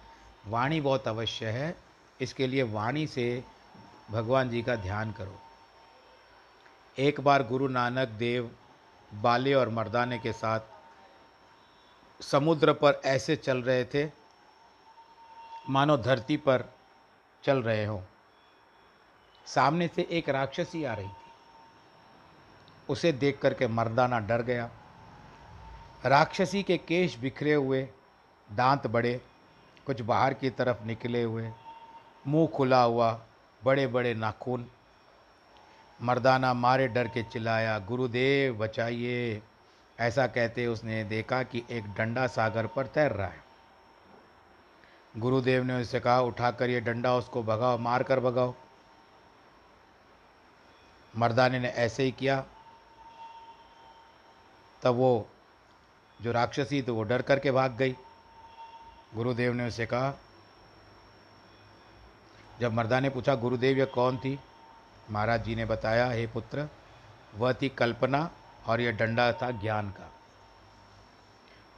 वाणी 0.47 0.81
बहुत 0.81 1.07
अवश्य 1.07 1.49
है। 1.49 1.75
इसके 2.21 2.47
लिए 2.47 2.63
वाणी 2.63 3.07
से 3.07 3.43
भगवान 4.11 4.49
जी 4.49 4.61
का 4.63 4.75
ध्यान 4.75 5.11
करो। 5.11 5.39
एक 6.97 7.21
बार 7.21 7.43
गुरु 7.43 7.67
नानक 7.67 8.07
देव 8.07 8.51
बाले 9.11 9.53
और 9.53 9.69
मर्दाने 9.69 10.17
के 10.19 10.31
साथ 10.33 10.59
समुद्र 12.19 12.73
पर 12.73 13.01
ऐसे 13.05 13.35
चल 13.35 13.61
रहे 13.61 13.85
थे, 13.85 14.09
मानो 15.69 15.97
धरती 15.97 16.37
पर 16.37 16.63
चल 17.43 17.61
रहे 17.63 17.85
हों। 17.85 18.01
सामने 19.47 19.87
से 19.87 20.07
एक 20.11 20.29
राक्षसी 20.29 20.83
आ 20.83 20.93
रही 20.93 21.07
थी। 21.07 21.29
उसे 22.89 23.11
देख 23.11 23.39
करके 23.41 23.67
मर्दाना 23.67 24.19
डर 24.19 24.41
गया। 24.41 24.69
राक्षसी 26.05 26.63
के 26.63 26.77
केश 26.77 27.17
बिखरे 27.17 27.53
हुए 27.53 27.87
दांत 28.53 28.87
बड़े, 28.87 29.21
कुछ 29.85 30.01
बाहर 30.01 30.33
की 30.33 30.49
तरफ़ 30.49 30.83
निकले 30.83 31.23
हुए, 31.23 31.51
मुँह 32.27 32.47
खुला 32.47 32.83
हुआ 32.83 33.21
बड़े 33.63 33.87
बड़े 33.87 34.13
नाखून। 34.13 34.71
मर्दाना 36.01 36.53
मारे 36.53 36.87
डर 36.87 37.07
के 37.07 37.23
चिल्लाया, 37.23 37.79
गुरुदेव, 37.79 38.57
बचाइए। 38.57 39.41
ऐसा 39.99 40.27
कहते 40.27 40.67
उसने 40.67 41.03
देखा 41.03 41.43
कि 41.43 41.63
एक 41.69 41.93
डंडा 41.93 42.27
सागर 42.27 42.67
पर 42.67 42.87
तैर 42.87 43.11
रहा 43.11 43.27
है। 43.27 43.43
गुरुदेव 45.17 45.63
ने 45.63 45.81
उससे 45.81 45.99
कहा, 45.99 46.21
उठाकर 46.21 46.69
ये 46.69 46.81
डंडा 46.81 47.15
उसको 47.15 47.43
भगाओ 47.43 47.77
मार 47.77 48.03
कर 48.03 48.19
भगाओ। 48.19 48.53
मर्दाने 51.17 51.59
ने 51.59 51.67
ऐसे 51.67 52.03
ही 52.03 52.11
किया। 52.11 52.45
तब 54.83 54.95
वो, 54.95 55.29
जो 56.21 56.31
राक्षसी 56.31 56.81
तो 56.81 56.95
वो 56.95 57.03
डर 57.03 57.21
करके 57.21 57.51
भाग 57.51 57.71
गई। 57.71 57.95
गुरुदेव 59.15 59.53
ने 59.53 59.67
उसे 59.67 59.85
कहा, 59.85 60.13
जब 62.59 62.73
मर्दा 62.73 62.99
ने 62.99 63.09
पूछा, 63.09 63.35
गुरुदेव, 63.35 63.77
यह 63.77 63.85
कौन 63.85 64.17
थी? 64.17 64.39
महाराज 65.11 65.43
जी 65.43 65.55
ने 65.55 65.65
बताया, 65.65 66.09
हे 66.09 66.27
पुत्र, 66.27 66.69
वह 67.35 67.53
थी 67.53 67.69
कल्पना 67.69 68.31
और 68.67 68.81
यह 68.81 68.91
डंडा 68.91 69.33
था 69.33 69.51
ज्ञान 69.51 69.89
का। 69.89 70.11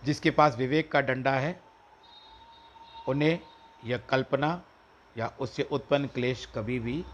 जिसके 0.03 0.31
पास 0.31 0.55
विवेक 0.55 0.91
का 0.91 1.01
डंडा 1.01 1.31
है, 1.31 1.63
उन्हें 3.07 3.39
यह 3.85 3.97
कल्पना 3.97 4.61
या 5.17 5.33
उससे 5.39 5.63
उत्पन्न 5.63 6.07
क्लेश 6.07 6.49
कभी 6.55 6.79
भी 6.79 7.05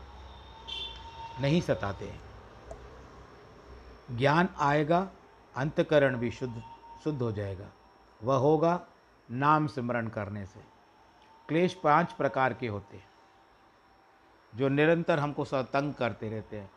नहीं 1.39 1.61
सताते 1.61 2.13
ज्ञान 4.11 4.49
आएगा, 4.57 5.09
अंतकरण 5.55 6.17
भी 6.17 6.31
शुद्ध 6.31 6.63
शुद्ध 7.03 7.21
हो 7.21 7.31
जाएगा। 7.31 7.67
वह 8.23 8.35
होगा 8.35 8.85
नाम 9.31 9.67
सिमरण 9.67 10.07
करने 10.07 10.45
से। 10.45 10.59
क्लेश 11.49 11.73
पाँच 11.73 12.13
प्रकार 12.13 12.53
के 12.53 12.67
होते 12.67 12.97
हैं, 12.97 13.09
जो 14.55 14.69
निरंतर 14.69 15.19
हमको 15.19 15.45
तंग 15.45 15.93
करते 15.93 16.29
रहते 16.29 16.59
हैं। 16.59 16.71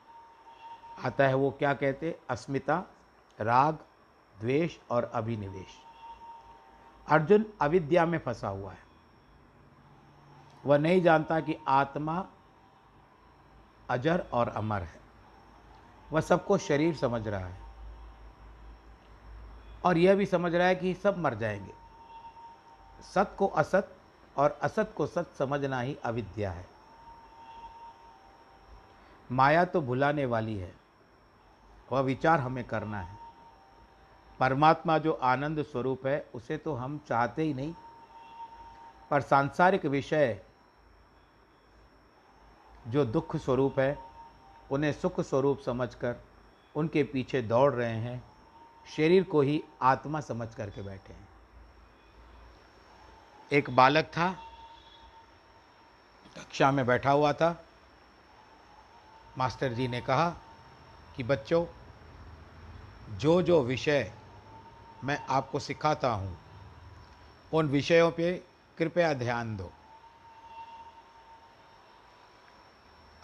आता 1.04 1.26
है 1.26 1.34
वो 1.34 1.50
क्या 1.50 1.74
कहते 1.74 2.08
हैं? 2.08 2.14
अस्मिता, 2.30 2.82
राग, 3.40 3.78
द्वेष 4.40 4.78
और 4.90 5.04
अभिनिवेश। 5.04 5.78
अर्जुन 7.08 7.44
अविद्या 7.62 8.06
में 8.06 8.18
फंसा 8.18 8.48
हुआ 8.48 8.72
है। 8.72 8.82
वह 10.64 10.78
नहीं 10.78 11.02
जानता 11.02 11.40
कि 11.40 11.56
आत्मा 11.68 12.26
अजर 13.90 14.26
और 14.32 14.48
अमर 14.48 14.82
है। 14.82 15.00
वह 16.12 16.20
सबको 16.20 16.58
शरीर 16.58 16.96
समझ 16.96 17.28
रहा 17.28 17.46
है 17.46 17.60
और 19.84 19.98
यह 19.98 20.14
भी 20.14 20.26
समझ 20.26 20.54
रहा 20.54 20.66
है 20.66 20.74
कि 20.74 20.94
सब 20.94 21.18
मर 21.18 21.34
जाएँगे। 21.34 21.81
सत 23.02 23.34
को 23.38 23.46
असत 23.46 23.96
और 24.36 24.58
असत 24.62 24.92
को 24.96 25.06
सत 25.06 25.30
समझना 25.38 25.80
ही 25.80 25.96
अविद्या 26.04 26.50
है। 26.50 26.66
माया 29.32 29.64
तो 29.64 29.80
भुलाने 29.80 30.26
वाली 30.26 30.56
है, 30.56 30.74
वह 31.92 32.00
विचार 32.00 32.40
हमें 32.40 32.64
करना 32.64 33.00
है। 33.00 33.18
परमात्मा 34.40 34.98
जो 34.98 35.12
आनंद 35.12 35.62
स्वरूप 35.62 36.06
है, 36.06 36.30
उसे 36.34 36.56
तो 36.56 36.74
हम 36.74 36.98
चाहते 37.08 37.42
ही 37.42 37.54
नहीं। 37.54 37.74
पर 39.10 39.20
सांसारिक 39.20 39.86
विषय 39.86 40.42
जो 42.88 43.04
दुख 43.04 43.36
स्वरूप 43.36 43.78
है, 43.78 43.98
उन्हें 44.70 44.92
सुख 44.92 45.20
स्वरूप 45.20 45.58
समझकर 45.58 46.16
उनके 46.74 47.02
पीछे 47.04 47.42
दौड़ 47.42 47.72
रहे 47.74 47.96
हैं, 47.96 48.22
शरीर 48.96 49.24
को 49.24 49.40
ही 49.40 49.62
आत्मा 49.82 50.20
समझ 50.20 50.54
करके 50.54 50.82
बैठे 50.82 51.12
हैं। 51.12 51.31
एक 53.52 53.70
बालक 53.70 54.04
था, 54.04 54.30
कक्षा 56.36 56.70
में 56.70 56.86
बैठा 56.86 57.10
हुआ 57.10 57.32
था। 57.32 57.64
मास्टर 59.38 59.72
जी 59.72 59.88
ने 59.88 60.00
कहा 60.00 60.30
कि 61.16 61.22
बच्चों, 61.22 61.66
जो 63.18 63.42
जो 63.42 63.62
विषय 63.62 64.12
मैं 65.04 65.26
आपको 65.26 65.58
सिखाता 65.58 66.10
हूँ, 66.10 66.38
उन 67.52 67.68
विषयों 67.68 68.10
पे 68.10 68.42
कृपया 68.78 69.14
ध्यान 69.14 69.56
दो। 69.56 69.72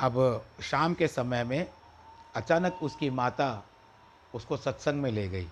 अब 0.00 0.46
शाम 0.62 0.94
के 0.94 1.08
समय 1.08 1.44
में 1.44 1.72
अचानक 2.34 2.78
उसकी 2.82 3.10
माता 3.10 3.64
उसको 4.34 4.56
सत्संग 4.56 5.02
में 5.02 5.10
ले 5.10 5.28
गई। 5.28 5.48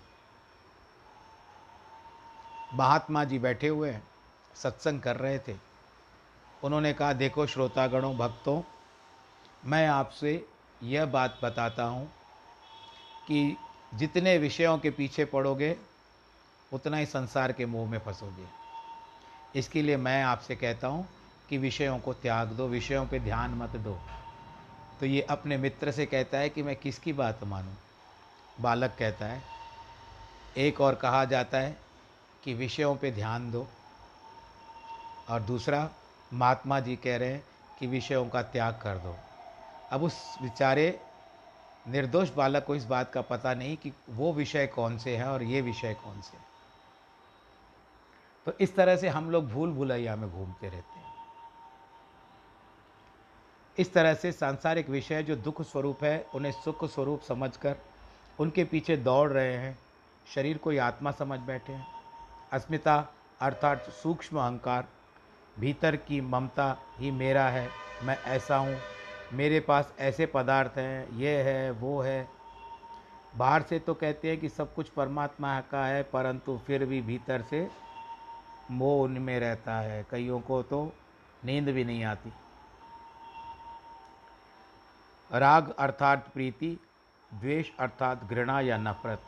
महात्मा 2.75 3.25
जी 3.25 3.39
बैठे 3.39 3.69
हुए 3.69 3.91
हैं। 3.91 4.15
सत्संग 4.62 5.01
कर 5.01 5.16
रहे 5.16 5.38
थे। 5.38 5.57
उन्होंने 6.64 6.92
कहा, 6.92 7.12
देखो 7.12 7.47
श्रोतागणों, 7.47 8.16
भक्तों, 8.16 8.62
मैं 9.64 9.88
आपसे 9.88 10.47
यह 10.83 11.07
बात 11.07 11.38
बताता 11.42 11.85
हूँ 11.85 12.07
कि 13.27 13.57
जितने 13.95 14.38
विषयों 14.38 14.79
के 14.79 14.90
पीछे 14.90 15.25
पड़ोगे, 15.25 15.77
उतना 16.73 16.97
ही 16.97 17.07
संसार 17.07 17.53
के 17.53 17.66
मुँह 17.66 17.90
में 17.90 17.99
फंसोगे। 17.99 18.47
इसके 19.59 19.83
लिए 19.83 19.97
मैं 19.97 20.23
आपसे 20.23 20.57
कहता 20.57 20.88
हूँ 20.88 21.09
कि 21.49 21.59
विषयों 21.59 21.99
को 21.99 22.14
त्याग 22.14 22.49
दो, 22.49 22.69
विषयों 22.69 23.07
पे 23.07 23.21
ध्यान 23.21 23.51
मत 23.51 23.77
दो। 23.77 23.99
तो 25.01 25.07
ये 25.07 25.21
अपने 25.21 25.57
मित्र 25.57 25.92
से 25.92 26.07
कहता 26.07 26.38
है 26.38 26.49
कि 26.49 26.62
मैं 26.62 26.77
किसकी 26.77 27.12
बात 27.12 27.45
मानूं? 27.45 27.75
बालक 28.61 28.97
कहता 28.99 29.27
है, 29.27 29.42
एक 30.57 30.81
और 30.81 30.95
कहा 30.95 31.25
जाता 31.25 31.59
है 31.59 31.77
कि 32.45 32.55
विषयों 32.55 32.97
पे 32.97 33.11
ध्यान 33.11 33.51
दो 33.51 33.66
और 35.31 35.41
दूसरा, 35.41 35.91
महात्मा 36.33 36.81
जी 36.81 36.97
कह 36.97 37.17
रहे 37.17 37.33
हैं 37.33 37.45
कि 37.79 37.87
विषयों 37.87 38.29
का 38.29 38.43
त्याग 38.43 38.81
कर 38.83 38.99
दो। 38.99 39.17
अब 39.91 40.03
उस 40.03 40.39
बेचारे 40.43 41.01
निर्दोष 41.89 42.31
बालक 42.31 42.65
को 42.65 42.75
इस 42.75 42.85
बात 42.85 43.12
का 43.12 43.21
पता 43.21 43.55
नहीं 43.55 43.77
कि 43.77 43.93
वो 44.11 44.33
विषय 44.33 44.67
कौन 44.67 44.99
से 44.99 45.17
हैं 45.17 45.25
और 45.25 45.43
ये 45.43 45.61
विषय 45.61 45.95
कौन 45.95 46.21
से 46.21 46.37
हैं। 46.37 46.45
तो 48.47 48.53
इस 48.61 48.77
तरह 48.77 48.97
से 48.97 49.09
हम 49.09 49.31
लोग 49.31 49.51
भूल 49.51 49.73
भुलैया 49.73 50.17
में 50.17 50.31
घूमते 50.31 50.69
रहते 50.69 50.99
हैं। 50.99 51.07
इस 53.79 53.93
तरह 53.93 54.15
से 54.15 54.33
सांसारिक 54.33 54.89
विषय 54.89 55.23
जो 55.23 55.37
दुख 55.37 55.62
स्वरूप 55.62 56.05
है, 56.05 56.27
उन्हें 56.35 56.53
सुख 56.53 56.85
स्वरूप 56.85 57.23
समझकर 57.23 57.77
उनके 58.39 58.65
पीछे 58.65 58.97
दौड़ 58.97 59.31
रहे 59.31 59.57
हैं। 59.57 59.79
शरीर 60.35 60.59
को 60.59 60.81
आत्मा 60.81 61.11
समझ 61.11 61.41
बैठे 61.41 61.73
हैं। 61.73 61.87
अस्मिता 62.53 63.09
अर्थात 63.41 63.91
सूक्ष्म 63.91 64.39
अहंकार 64.39 64.89
भीतर 65.61 65.97
की 65.97 66.21
ममता 66.21 66.77
ही 66.99 67.11
मेरा 67.11 67.49
है, 67.49 67.69
मैं 68.03 68.19
ऐसा 68.25 68.57
हूँ। 68.57 68.77
मेरे 69.33 69.61
पास 69.61 69.92
ऐसे 69.99 70.27
पदार्थ 70.27 70.79
हैं, 70.79 71.19
ये 71.19 71.42
है, 71.42 71.71
वो 71.71 72.01
है। 72.01 72.29
बाहर 73.37 73.62
से 73.62 73.79
तो 73.79 73.95
कहते 73.95 74.31
हैं 74.31 74.40
कि 74.40 74.49
सब 74.49 74.75
कुछ 74.75 74.88
परमात्मा 74.88 75.61
का 75.61 75.87
है, 75.87 76.03
परंतु 76.03 76.61
फिर 76.66 76.85
भी 76.85 77.01
भीतर 77.03 77.42
से 77.42 77.69
मोह 78.71 79.05
उनमें 79.05 79.40
रहता 79.40 79.75
है। 79.75 80.07
कईयों 80.11 80.40
को 80.40 80.62
तो 80.62 80.92
नींद 81.45 81.69
भी 81.69 81.85
नहीं 81.85 82.05
आती। 82.05 82.33
राग 85.33 85.75
अर्थात 85.79 86.29
प्रीति, 86.35 86.79
द्वेष 87.35 87.71
अर्थात 87.81 88.25
घृणा 88.25 88.61
या 88.61 88.77
नफरत। 88.79 89.23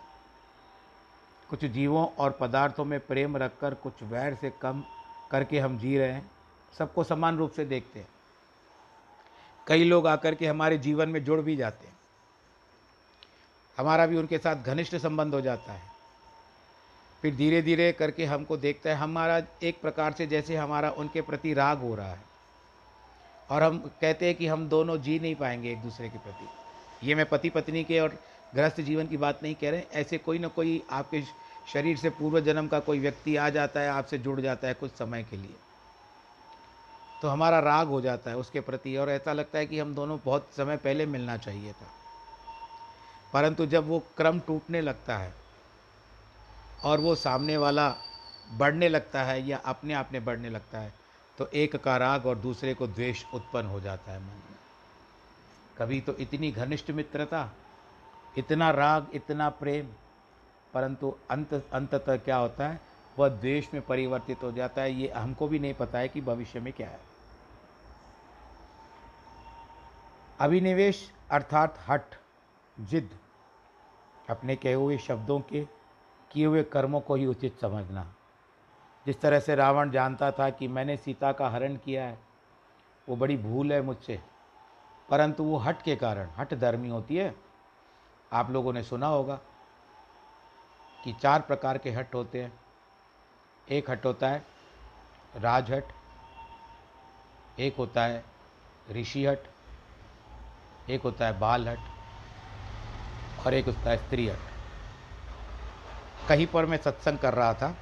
कुछ 1.50 1.64
जीवों 1.64 2.06
और 2.18 2.30
पदार्थों 2.30 2.84
में 2.84 3.00
प्रेम 3.00 3.36
रखकर 3.36 3.74
कुछ 3.74 4.02
वैर 4.02 4.34
से 4.34 4.50
कम 4.50 4.82
करके 5.30 5.58
हम 5.58 5.78
जी 5.78 5.98
रहे 5.98 6.12
हैं, 6.12 6.30
सबको 6.78 7.04
समान 7.04 7.38
रूप 7.38 7.52
से 7.52 7.64
देखते 7.64 8.00
हैं। 8.00 8.08
कई 9.66 9.84
लोग 9.84 10.06
आकर 10.06 10.34
के 10.34 10.46
हमारे 10.46 10.78
जीवन 10.78 11.08
में 11.08 11.24
जुड़ 11.24 11.40
भी 11.40 11.56
जाते 11.56 11.86
हैं। 11.86 11.98
हमारा 13.76 14.06
भी 14.06 14.16
उनके 14.16 14.38
साथ 14.38 14.56
घनिष्ठ 14.56 14.96
संबंध 14.96 15.34
हो 15.34 15.40
जाता 15.40 15.72
है। 15.72 15.90
फिर 17.22 17.34
धीरे 17.34 17.62
धीरे 17.62 17.92
करके 17.92 18.24
हमको 18.24 18.56
देखता 18.56 18.90
है, 18.90 18.96
हमारा 18.96 19.42
एक 19.62 19.80
प्रकार 19.80 20.12
से 20.12 20.26
जैसे 20.26 20.56
हमारा 20.56 20.90
उनके 20.90 21.20
प्रति 21.20 21.54
राग 21.54 21.78
हो 21.78 21.94
रहा 21.94 22.12
है। 22.12 22.20
और 23.50 23.62
हम 23.62 23.78
कहते 24.00 24.26
हैं 24.26 24.34
कि 24.34 24.46
हम 24.46 24.68
दोनों 24.68 24.98
जी 24.98 25.18
नहीं 25.18 25.34
पाएँगे 25.34 25.72
एक 25.72 25.78
दूसरे 25.78 26.08
के 26.08 26.18
प्रति। 26.18 26.48
ये 27.08 27.14
मैं 27.14 27.26
पति 27.26 27.50
पत्नी 27.50 27.84
के 27.84 28.00
और 28.00 28.18
गृहस्थ 28.54 28.80
जीवन 28.80 29.06
की 29.06 29.16
बात 29.16 29.42
नहीं 29.42 29.54
कह 29.54 29.70
रहे 29.70 29.80
ऐसे 29.80 30.18
कोई 30.18 30.38
ना 30.38 30.48
कोई 30.48 30.82
आपके 30.90 31.22
शरीर 31.72 31.96
से 31.96 32.10
पूर्व 32.10 32.40
जन्म 32.40 32.68
का 32.68 32.78
कोई 32.80 32.98
व्यक्ति 32.98 33.36
आ 33.36 33.48
जाता 33.50 33.80
है, 33.80 33.88
आपसे 33.88 34.18
जुड़ 34.18 34.40
जाता 34.40 34.68
है 34.68 34.74
कुछ 34.74 34.90
समय 34.90 35.22
के 35.22 35.36
लिए। 35.36 35.54
तो 37.22 37.28
हमारा 37.28 37.58
राग 37.60 37.88
हो 37.88 38.00
जाता 38.00 38.30
है 38.30 38.36
उसके 38.36 38.60
प्रति 38.60 38.96
और 38.96 39.10
ऐसा 39.10 39.32
लगता 39.32 39.58
है 39.58 39.66
कि 39.66 39.78
हम 39.78 39.94
दोनों 39.94 40.18
बहुत 40.24 40.48
समय 40.56 40.76
पहले 40.76 41.06
मिलना 41.06 41.36
चाहिए 41.36 41.72
था। 41.72 41.86
परंतु 43.32 43.66
जब 43.66 43.88
वो 43.88 43.98
क्रम 44.16 44.40
टूटने 44.40 44.80
लगता 44.80 45.16
है 45.18 45.34
और 46.84 47.00
वो 47.00 47.14
सामने 47.14 47.56
वाला 47.56 47.88
बढ़ने 48.52 48.88
लगता 48.88 49.22
है 49.22 49.46
या 49.48 49.58
अपने 49.64 49.94
आप 49.94 50.12
में 50.12 50.24
बढ़ने 50.24 50.50
लगता 50.50 50.78
है 50.78 50.92
तो 51.38 51.46
एक 51.54 51.76
का 51.76 51.96
राग 51.96 52.26
और 52.26 52.36
दूसरे 52.38 52.74
को 52.74 52.86
द्वेष 52.86 53.24
उत्पन्न 53.34 53.66
हो 53.66 53.80
जाता 53.80 54.12
है 54.12 54.18
मन 54.18 54.26
में। 54.26 54.56
कभी 55.78 56.00
तो 56.00 56.14
इतनी 56.16 56.50
घनिष्ठ 56.52 56.90
मित्रता, 56.90 57.48
इतना 58.38 58.70
राग, 58.70 59.06
इतना 59.14 59.48
प्रेम 59.48 59.88
परंतु 60.74 61.16
अंत, 61.30 61.68
अंततः 61.72 62.16
क्या 62.16 62.36
होता 62.36 62.68
है? 62.68 62.80
वह 63.18 63.28
द्वेष 63.28 63.74
में 63.74 63.86
परिवर्तित 63.86 64.42
हो 64.42 64.52
जाता 64.52 64.82
है। 64.82 64.92
ये 64.92 65.08
हमको 65.08 65.48
भी 65.48 65.58
नहीं 65.58 65.74
पता 65.74 65.98
है 65.98 66.08
कि 66.08 66.20
भविष्य 66.20 66.60
में 66.60 66.72
क्या 66.72 66.88
है। 66.88 67.00
अभिनिवेश 70.40 71.12
अर्थात 71.30 71.78
हट, 71.88 72.04
जिद, 72.80 73.18
अपने 74.30 74.56
कहे 74.56 74.72
हुए 74.72 74.98
शब्दों 74.98 75.40
के, 75.40 75.66
किए 76.32 76.46
हुए 76.46 76.62
कर्मों 76.62 77.00
को 77.00 77.14
ही 77.14 77.26
उचित 77.26 77.60
समझना। 77.60 78.14
जिस 79.06 79.20
तरह 79.20 79.40
से 79.40 79.54
रावण 79.54 79.90
जानता 79.90 80.32
था 80.32 80.50
कि 80.50 80.68
मैंने 80.68 80.96
सीता 80.96 81.32
का 81.32 81.48
हरण 81.48 81.76
किया 81.76 82.04
है, 82.04 82.18
वो 83.08 83.16
बड़ी 83.16 83.36
भूल 83.36 83.72
है 83.72 83.82
मुझसे। 83.82 84.20
परंतु 85.10 85.44
वो 85.44 85.56
हट 85.56 85.82
के 85.82 85.96
कारण, 85.96 86.26
हट 86.26 86.54
धर्मी 86.54 86.88
होती 86.88 87.16
है। 87.16 87.34
आप 88.32 88.50
लोगों 88.50 88.72
ने 88.72 88.82
सुना 88.82 89.06
होगा। 89.06 89.40
कि 91.04 91.12
चार 91.12 91.40
प्रकार 91.40 91.78
के 91.78 91.90
हट 91.90 92.14
होते 92.14 92.42
हैं। 92.42 92.52
एक 93.68 93.90
हट 93.90 94.04
होता 94.04 94.28
है 94.28 94.44
राजहट 95.34 95.92
एक 97.58 97.76
होता 97.76 98.04
है 98.04 98.24
ऋषि 98.92 99.24
हट, 99.26 99.38
एक 100.90 101.02
होता 101.02 101.26
है 101.26 101.38
बाल 101.38 101.68
हट 101.68 101.78
और 103.46 103.54
एक 103.54 103.66
होता 103.66 103.90
है 103.90 103.96
स्त्री 103.98 104.28
हट। 104.28 104.38
कहीं 106.28 106.46
पर 106.46 106.66
मैं 106.66 106.76
सत्संग 106.76 107.18
कर 107.18 107.34
रहा 107.34 107.52
था, 107.54 107.74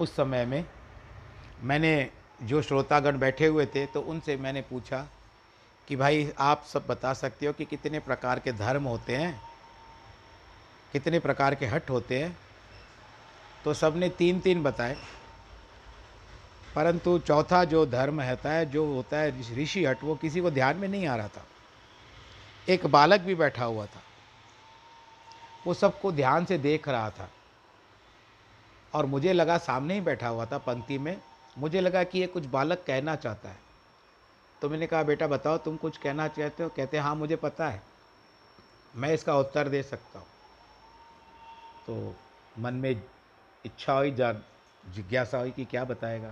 उस 0.00 0.14
समय 0.16 0.44
में 0.46 0.64
मैंने 1.62 2.10
जो 2.42 2.62
श्रोतागण 2.62 3.18
बैठे 3.18 3.46
हुए 3.46 3.66
थे 3.66 3.84
तो 3.86 4.00
उनसे 4.02 4.36
मैंने 4.36 4.60
पूछा 4.60 5.06
कि 5.88 5.96
भाई 5.96 6.32
आप 6.38 6.64
सब 6.64 6.86
बता 6.86 7.12
सकते 7.14 7.46
हो 7.46 7.52
कि 7.52 7.64
कितने 7.64 7.98
प्रकार 7.98 8.38
के 8.38 8.52
धर्म 8.52 8.84
होते 8.84 9.16
हैं? 9.16 9.40
कितने 10.94 11.18
प्रकार 11.18 11.54
के 11.54 11.66
हट 11.66 11.90
होते 11.90 12.18
हैं 12.22 12.38
तो 13.64 13.74
सबने 13.74 14.08
तीन 14.08 14.40
तीन 14.40 14.62
बताए। 14.62 14.96
परंतु 16.74 17.18
चौथा 17.18 17.64
जो 17.64 17.86
धर्म 17.86 18.20
होता 18.20 18.50
है, 18.50 18.66
जो 18.66 18.86
होता 18.86 19.16
है 19.16 19.56
ऋषि 19.56 19.84
हट, 19.84 20.04
वो 20.04 20.14
किसी 20.16 20.40
को 20.40 20.50
ध्यान 20.50 20.76
में 20.76 20.88
नहीं 20.88 21.06
आ 21.06 21.16
रहा 21.16 21.28
था। 21.28 21.44
एक 22.68 22.86
बालक 22.86 23.20
भी 23.20 23.34
बैठा 23.34 23.64
हुआ 23.64 23.86
था। 23.86 24.02
वो 25.66 25.74
सबको 25.74 26.12
ध्यान 26.12 26.44
से 26.44 26.58
देख 26.58 26.88
रहा 26.88 27.10
था। 27.10 27.30
और 28.94 29.06
मुझे 29.06 29.32
लगा 29.32 29.58
सामने 29.58 29.94
ही 29.94 30.00
बैठा 30.00 30.28
हुआ 30.28 30.46
था 30.46 30.58
पंक्ति 30.58 30.98
में, 30.98 31.20
मुझे 31.58 31.80
लगा 31.80 32.04
कि 32.04 32.18
ये 32.18 32.26
कुछ 32.26 32.46
बालक 32.46 32.84
कहना 32.86 33.16
चाहता 33.16 33.48
है। 33.48 33.58
तो 34.62 34.68
मैंने 34.68 34.86
कहा, 34.86 35.02
बेटा 35.02 35.26
बताओ, 35.26 35.58
तुम 35.58 35.76
कुछ 35.76 35.96
कहना 35.96 36.28
चाहते 36.28 36.62
हो? 36.62 36.68
कहते 36.68 36.98
हाँ 36.98 37.14
मुझे 37.14 37.36
पता 37.36 37.68
है। 37.68 37.82
मैं 38.96 39.14
इसका 39.14 39.38
उत्तर 39.38 39.68
दे 39.68 39.82
सकता 39.82 40.18
हूँ। 40.18 40.26
तो 41.86 42.14
मन 42.58 42.74
में 42.74 42.90
इच्छा 43.64 43.92
हुई, 43.92 44.10
जा 44.10 44.32
जिज्ञासा 44.84 45.38
हुई 45.38 45.50
कि 45.50 45.64
क्या 45.64 45.84
बताएगा? 45.84 46.28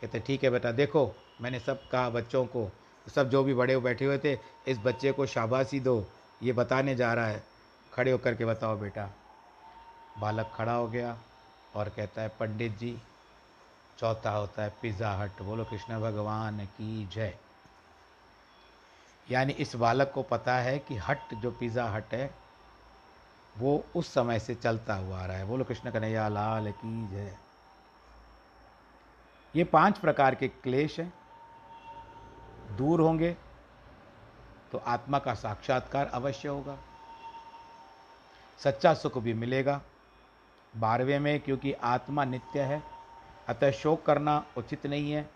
कहते, 0.00 0.20
ठीक 0.20 0.44
है 0.44 0.50
बेटा, 0.50 0.72
देखो, 0.72 1.14
मैंने 1.40 1.60
सब 1.60 1.88
कहा 1.88 2.10
बच्चों 2.10 2.44
को, 2.46 2.70
सब 3.14 3.30
जो 3.30 3.42
भी 3.44 3.54
बड़े 3.54 3.78
बैठे 3.78 4.04
हुए 4.04 4.18
थे, 4.18 4.38
इस 4.68 4.78
बच्चे 4.78 5.12
को 5.12 5.26
शाबाशी 5.26 5.80
दो, 5.80 6.04
ये 6.42 6.52
बताने 6.52 6.94
जा 6.94 7.14
रहा 7.14 7.26
है। 7.26 7.42
खड़े 7.92 8.10
होकर 8.10 8.34
के 8.34 8.44
बताओ 8.44 8.76
बेटा। 8.76 9.08
बालक 10.18 10.52
खड़ा 10.54 10.72
हो 10.72 10.88
गया 10.88 11.16
और 11.74 11.88
कहता 11.88 12.22
है, 12.22 12.28
पंडित 12.28 12.78
जी, 12.78 12.96
चौथा 13.98 14.30
होता 14.30 14.62
है 14.62 14.72
पिज़्ज़ा 14.82 15.12
हट। 15.14 15.42
बोलो, 15.42 15.64
कृष्ण 15.64 16.00
भगवान 16.00 16.64
की 16.66 17.06
जय। 17.06 17.34
यानी 19.30 19.52
इस 19.52 19.74
बालक 19.76 20.12
को 20.14 20.22
पता 20.22 20.54
है 20.54 20.78
कि 20.78 20.96
हट, 20.96 21.34
जो 21.34 21.50
पिज़्ज़ा 21.50 21.88
हट 21.88 22.14
है 22.14 22.30
वो 23.58 23.84
उस 23.96 24.14
समय 24.14 24.38
से 24.38 24.54
चलता 24.54 24.94
हुआ 24.94 25.22
आ 25.22 25.26
रहा 25.26 25.36
है। 25.36 25.44
बोलो, 25.44 25.64
कृष्ण 25.64 25.90
कन्हैया, 25.90 26.28
लाल 26.28 26.70
की 26.72 27.06
जय। 27.08 27.36
ये 29.56 29.64
पाँच 29.64 29.98
प्रकार 29.98 30.34
के 30.34 30.48
क्लेश 30.48 31.00
हैं। 31.00 31.12
दूर 32.70 33.00
होंगे 33.00 33.36
तो 34.72 34.78
आत्मा 34.78 35.18
का 35.18 35.34
साक्षात्कार 35.34 36.06
अवश्य 36.06 36.48
होगा। 36.48 36.78
सच्चा 38.58 38.94
सुख 38.94 39.18
भी 39.18 39.34
मिलेगा 39.34 39.80
बारहवें 40.76 41.18
में, 41.18 41.40
क्योंकि 41.40 41.72
आत्मा 41.72 42.24
नित्य 42.24 42.60
है। 42.60 42.82
अतः 43.48 43.70
शोक 43.70 44.04
करना 44.06 44.44
उचित 44.56 44.86
नहीं 44.86 45.12
है। 45.12 45.30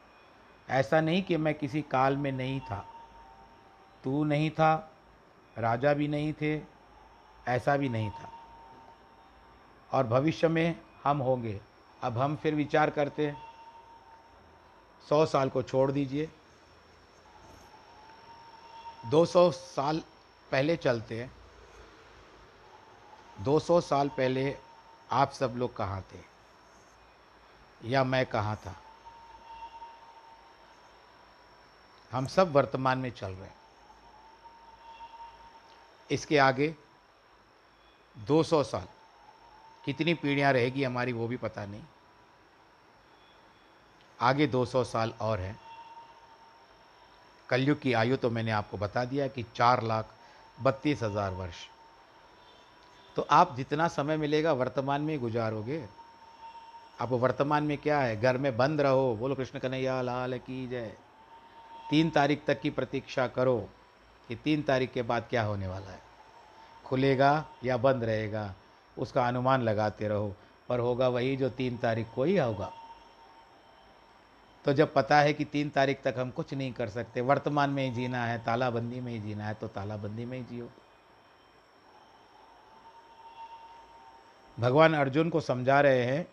ऐसा 0.70 1.00
नहीं 1.00 1.22
कि 1.22 1.36
मैं 1.36 1.54
किसी 1.54 1.82
काल 1.82 2.16
में 2.16 2.32
नहीं 2.32 2.60
था। 2.60 2.86
तू 4.04 4.24
नहीं 4.24 4.50
था, 4.50 4.90
राजा 5.58 5.94
भी 5.94 6.08
नहीं 6.08 6.32
थे 6.32 6.73
ऐसा 7.48 7.76
भी 7.76 7.88
नहीं 7.88 8.10
था। 8.10 8.32
और 9.92 10.06
भविष्य 10.06 10.48
में 10.48 10.80
हम 11.04 11.18
होंगे। 11.18 11.60
अब 12.02 12.18
हम 12.18 12.36
फिर 12.36 12.54
विचार 12.54 12.90
करते 12.90 13.26
हैं। 13.26 13.42
सौ 15.08 15.26
साल 15.26 15.48
को 15.48 15.62
छोड़ 15.62 15.92
दीजिए। 15.92 16.32
दो 19.06 19.26
सौ 19.26 19.50
साल 19.50 20.02
पहले 20.50 20.76
चलते 20.76 21.22
हैं। 21.22 21.32
दो 23.40 23.60
सौ 23.60 23.80
साल 23.80 24.08
पहले 24.08 24.58
आप 25.12 25.30
सब 25.32 25.52
लोग 25.56 25.76
कहाँ 25.76 26.02
थे? 26.02 26.20
या 27.84 28.04
मैं 28.04 28.26
कहाँ 28.26 28.56
था? 28.56 28.74
हम 32.12 32.26
सब 32.26 32.52
वर्तमान 32.52 32.98
में 32.98 33.10
चल 33.10 33.28
रहे 33.28 33.46
हैं। 33.46 33.54
इसके 36.10 36.38
आगे 36.38 36.76
200 38.16 38.62
साल। 38.62 38.86
कितनी 39.84 40.14
पीढ़ियाँ 40.14 40.52
रहेगी 40.52 40.84
हमारी 40.84 41.12
वो 41.12 41.26
भी 41.28 41.36
पता 41.36 41.64
नहीं। 41.66 41.82
आगे 44.20 44.46
200 44.46 44.84
साल 44.84 45.12
और 45.20 45.40
है। 45.40 45.56
कलयुग 47.48 47.80
की 47.80 47.92
आयु 47.92 48.16
तो 48.16 48.30
मैंने 48.30 48.50
आपको 48.50 48.76
बता 48.76 49.04
दिया 49.04 49.26
कि 49.28 49.44
चार 49.56 49.82
लाख 49.82 50.14
बत्तीस 50.62 51.02
हज़ार 51.02 51.30
वर्ष। 51.30 51.66
तो 53.16 53.26
आप 53.30 53.56
जितना 53.56 53.88
समय 53.88 54.16
मिलेगा 54.16 54.52
वर्तमान 54.52 55.02
में 55.02 55.18
गुजारोगे। 55.20 55.84
आप 57.00 57.12
वर्तमान 57.12 57.64
में 57.64 57.76
क्या 57.78 57.98
है? 57.98 58.20
घर 58.20 58.38
में 58.38 58.56
बंद 58.56 58.80
रहो, 58.80 59.14
बोलो 59.16 59.34
कृष्ण 59.34 59.58
कन्हैया, 59.58 60.00
लाल 60.02 60.38
की 60.38 60.66
जय। 60.66 60.92
तीन 61.90 62.10
तारीख 62.10 62.44
तक 62.46 62.60
की 62.60 62.70
प्रतीक्षा 62.70 63.26
करो 63.26 63.58
कि 64.28 64.36
तीन 64.36 64.62
तारीख 64.62 64.92
के 64.92 65.02
बाद 65.02 65.26
क्या 65.30 65.42
होने 65.42 65.66
वाला 65.66 65.90
है? 65.90 66.02
खुलेगा 66.84 67.44
या 67.64 67.76
बंद 67.76 68.04
रहेगा, 68.04 68.54
उसका 68.98 69.28
अनुमान 69.28 69.62
लगाते 69.62 70.08
रहो। 70.08 70.34
पर 70.68 70.78
होगा 70.78 71.08
वही 71.08 71.36
जो 71.36 71.48
तीन 71.48 71.76
तारीख 71.76 72.06
को 72.14 72.24
ही 72.24 72.36
होगा। 72.36 72.72
तो 74.64 74.72
जब 74.72 74.94
पता 74.94 75.20
है 75.20 75.32
कि 75.32 75.44
तीन 75.44 75.70
तारीख 75.70 76.02
तक 76.02 76.14
हम 76.18 76.30
कुछ 76.30 76.54
नहीं 76.54 76.72
कर 76.72 76.88
सकते, 76.88 77.20
वर्तमान 77.20 77.70
में 77.70 77.84
ही 77.84 77.94
जीना 77.94 78.24
है, 78.24 78.44
तालाबंदी 78.44 79.00
में 79.00 79.12
ही 79.12 79.20
जीना 79.20 79.44
है 79.44 79.54
तो 79.54 79.68
तालाबंदी 79.68 80.24
में 80.24 80.38
ही 80.38 80.44
जियो। 80.44 80.68
भगवान 84.60 84.94
अर्जुन 84.94 85.30
को 85.30 85.40
समझा 85.40 85.80
रहे 85.80 86.04
हैं, 86.04 86.26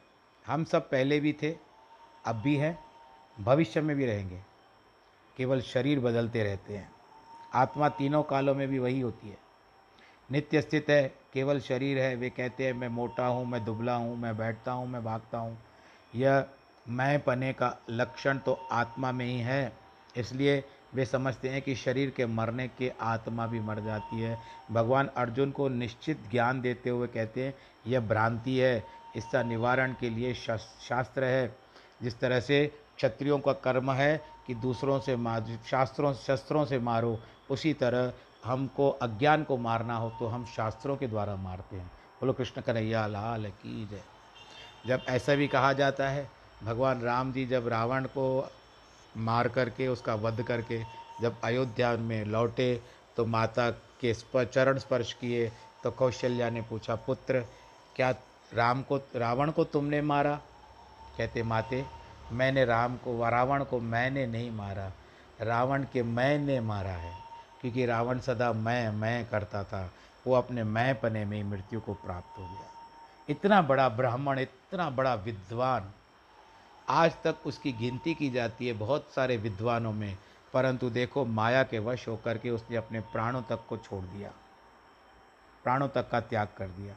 हम 0.47 0.63
सब 0.63 0.89
पहले 0.89 1.19
भी 1.19 1.33
थे, 1.33 1.57
अब 2.25 2.35
भी 2.35 2.55
हैं, 2.55 2.85
भविष्य 3.39 3.81
में 3.81 3.95
भी 3.95 4.05
रहेंगे। 4.05 4.41
केवल 5.37 5.61
शरीर 5.61 5.99
बदलते 5.99 6.43
रहते 6.43 6.77
हैं। 6.77 6.91
आत्मा 7.53 7.89
तीनों 7.89 8.23
कालों 8.23 8.55
में 8.55 8.67
भी 8.67 8.79
वही 8.79 8.99
होती 8.99 9.29
है। 9.29 9.50
नित्य 10.31 10.61
स्थित 10.61 10.89
है, 10.89 11.13
केवल 11.33 11.59
शरीर 11.59 11.99
है। 11.99 12.15
वे 12.15 12.29
कहते 12.29 12.65
हैं, 12.65 12.73
मैं 12.73 12.87
मोटा 12.87 13.25
हूँ, 13.25 13.45
मैं 13.45 13.63
दुबला 13.65 13.95
हूँ, 13.95 14.17
मैं 14.17 14.37
बैठता 14.37 14.71
हूँ, 14.71 14.87
मैं 14.87 15.03
भागता 15.03 15.37
हूँ। 15.37 15.57
यह 16.15 16.45
मैं 16.87 17.19
पने 17.23 17.53
का 17.53 17.77
लक्षण 17.89 18.37
तो 18.37 18.53
आत्मा 18.71 19.11
में 19.11 19.25
ही 19.25 19.39
है। 19.39 19.73
इसलिए 20.17 20.63
वे 20.93 21.05
समझते 21.05 21.49
हैं 21.49 21.61
कि 21.61 21.75
शरीर 21.75 22.09
के 22.09 22.25
मरने 22.25 22.67
के 22.67 22.91
आत्मा 23.01 23.47
भी 23.47 23.59
मर 23.59 23.79
जाती 23.79 24.19
है। 24.21 24.37
भगवान 24.71 25.07
अर्जुन 25.07 25.51
को 25.51 25.69
निश्चित 25.69 26.29
ज्ञान 26.31 26.61
देते 26.61 26.89
हुए 26.89 27.07
कहते 27.07 27.45
हैं, 27.45 27.53
यह 27.87 27.99
भ्रांति 27.99 28.57
है। 28.57 28.83
इसका 29.15 29.43
निवारण 29.43 29.93
के 29.99 30.09
लिए 30.09 30.33
शास्त्र 30.33 31.23
है। 31.23 31.55
जिस 32.01 32.19
तरह 32.19 32.39
से 32.39 32.65
क्षत्रियों 32.97 33.39
का 33.39 33.53
कर्म 33.53 33.91
है 33.91 34.21
कि 34.47 34.55
दूसरों 34.55 34.99
से 34.99 35.15
मार, 35.15 35.59
शास्त्रों, 35.69 36.13
शस्त्रों 36.13 36.65
से 36.65 36.79
मारो, 36.79 37.19
उसी 37.49 37.73
तरह 37.73 38.13
हमको 38.45 38.89
अज्ञान 38.89 39.43
को 39.43 39.57
मारना 39.57 39.95
हो 39.97 40.09
तो 40.19 40.27
हम 40.27 40.45
शास्त्रों 40.45 40.95
के 40.97 41.07
द्वारा 41.07 41.35
मारते 41.35 41.75
हैं। 41.75 41.87
बोलो, 41.87 42.33
कृष्ण 42.33 42.61
कन्हैया, 42.61 43.05
लाल 43.07 43.45
की 43.45 43.85
जय। 43.87 44.01
जब 44.87 45.01
ऐसा 45.09 45.35
भी 45.35 45.47
कहा 45.47 45.73
जाता 45.73 46.09
है, 46.09 46.29
भगवान 46.63 47.01
राम 47.01 47.31
जी 47.33 47.45
जब 47.45 47.67
रावण 47.67 48.05
को 48.05 48.51
मार 49.17 49.47
करके, 49.47 49.87
उसका 49.87 50.15
वध 50.15 50.41
करके 50.43 50.83
जब 51.21 51.35
अयोध्या 51.43 51.91
में 51.93 52.25
लौटे 52.25 52.81
तो 53.17 53.25
माता 53.25 53.69
के 54.03 54.13
चरण 54.45 54.77
स्पर्श 54.77 55.13
किए 55.13 55.51
तो 55.83 55.91
कौशल्या 55.91 56.49
ने 56.49 56.61
पूछा, 56.61 56.95
पुत्र, 56.95 57.45
क्या 57.95 58.11
राम 58.53 58.81
को, 58.81 58.97
रावण 58.97 59.51
को 59.51 59.63
तुमने 59.63 60.01
मारा? 60.01 60.35
कहते, 61.17 61.43
माते, 61.43 61.85
मैंने 62.31 62.65
राम 62.65 62.95
को, 62.95 63.29
रावण 63.29 63.63
को 63.63 63.79
मैंने 63.79 64.25
नहीं 64.27 64.51
मारा। 64.51 64.91
रावण 65.41 65.83
के 65.93 66.03
मैंने 66.03 66.59
मारा 66.59 66.89
है। 66.89 67.30
क्योंकि 67.61 67.85
रावण 67.85 68.19
सदा 68.19 68.51
मैं 68.53 68.89
मैं 68.91 69.25
करता 69.25 69.63
था, 69.63 69.91
वो 70.27 70.35
अपने 70.35 70.63
मैं 70.63 70.99
पने 70.99 71.25
में 71.25 71.37
ही 71.37 71.43
मृत्यु 71.43 71.79
को 71.81 71.93
प्राप्त 71.93 72.37
हो 72.39 72.43
गया। 72.43 72.69
इतना 73.29 73.61
बड़ा 73.61 73.87
ब्राह्मण, 73.89 74.39
इतना 74.39 74.89
बड़ा 74.89 75.13
विद्वान, 75.15 75.91
आज 76.89 77.13
तक 77.23 77.35
उसकी 77.45 77.71
गिनती 77.71 78.13
की 78.13 78.29
जाती 78.29 78.67
है 78.67 78.73
बहुत 78.73 79.07
सारे 79.15 79.37
विद्वानों 79.37 79.91
में, 79.93 80.17
परंतु 80.53 80.89
देखो 80.89 81.25
माया 81.25 81.63
के 81.63 81.79
वश 81.79 82.07
होकर 82.07 82.37
के 82.37 82.49
उसने 82.49 82.77
अपने 82.77 82.99
प्राणों 83.01 83.41
तक 83.41 83.65
को 83.69 83.77
छोड़ 83.77 84.03
दिया, 84.05 84.31
प्राणों 85.63 85.87
तक 85.87 86.09
का 86.09 86.19
त्याग 86.21 86.47
कर 86.57 86.67
दिया। 86.67 86.95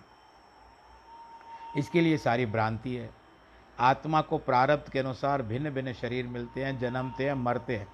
इसके 1.77 2.01
लिए 2.01 2.19
सारी 2.19 2.47
भ्रांति 2.47 2.95
है। 2.97 3.11
आत्मा 3.79 4.21
को 4.21 4.39
प्रारब्ध 4.39 4.91
के 4.91 4.99
अनुसार 4.99 5.43
भिन्न 5.43 5.71
भिन्न 5.71 5.93
शरीर 5.93 6.27
मिलते 6.27 6.65
हैं, 6.65 6.79
जन्मते 6.79 7.27
हैं, 7.27 7.35
मरते 7.35 7.77
हैं। 7.77 7.89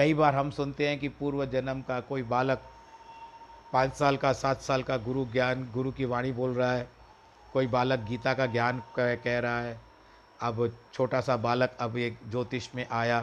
कई 0.00 0.14
बार 0.14 0.34
हम 0.34 0.50
सुनते 0.50 0.88
हैं 0.88 0.98
कि 0.98 1.08
पूर्व 1.08 1.44
जन्म 1.44 1.80
का 1.80 2.00
कोई 2.00 2.22
बालक 2.22 2.58
पाँच 3.72 3.94
साल 3.94 4.16
का, 4.16 4.32
सात 4.32 4.60
साल 4.60 4.82
का 4.82 4.96
गुरु 4.96 5.24
ज्ञान, 5.24 5.64
गुरु 5.74 5.90
की 5.92 6.04
वाणी 6.04 6.30
बोल 6.32 6.54
रहा 6.54 6.70
है, 6.72 6.88
कोई 7.52 7.66
बालक 7.66 7.98
गीता 7.98 8.32
का 8.34 8.46
ज्ञान 8.46 8.82
कह 8.98 9.38
रहा 9.38 9.60
है। 9.60 9.80
अब 10.40 10.72
छोटा 10.94 11.20
सा 11.20 11.36
बालक, 11.36 11.76
अब 11.80 11.96
एक 11.96 12.18
ज्योतिष 12.30 12.68
में 12.74 12.86
आया, 12.88 13.20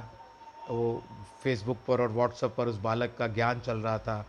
वो 0.70 1.04
फेसबुक 1.44 1.78
पर 1.88 2.02
और 2.02 2.12
व्हाट्सएप 2.12 2.54
पर 2.58 2.68
उस 2.68 2.78
बालक 2.78 3.16
का 3.20 3.28
ज्ञान 3.28 3.60
चल 3.60 3.78
रहा 3.78 3.98
था 4.00 4.22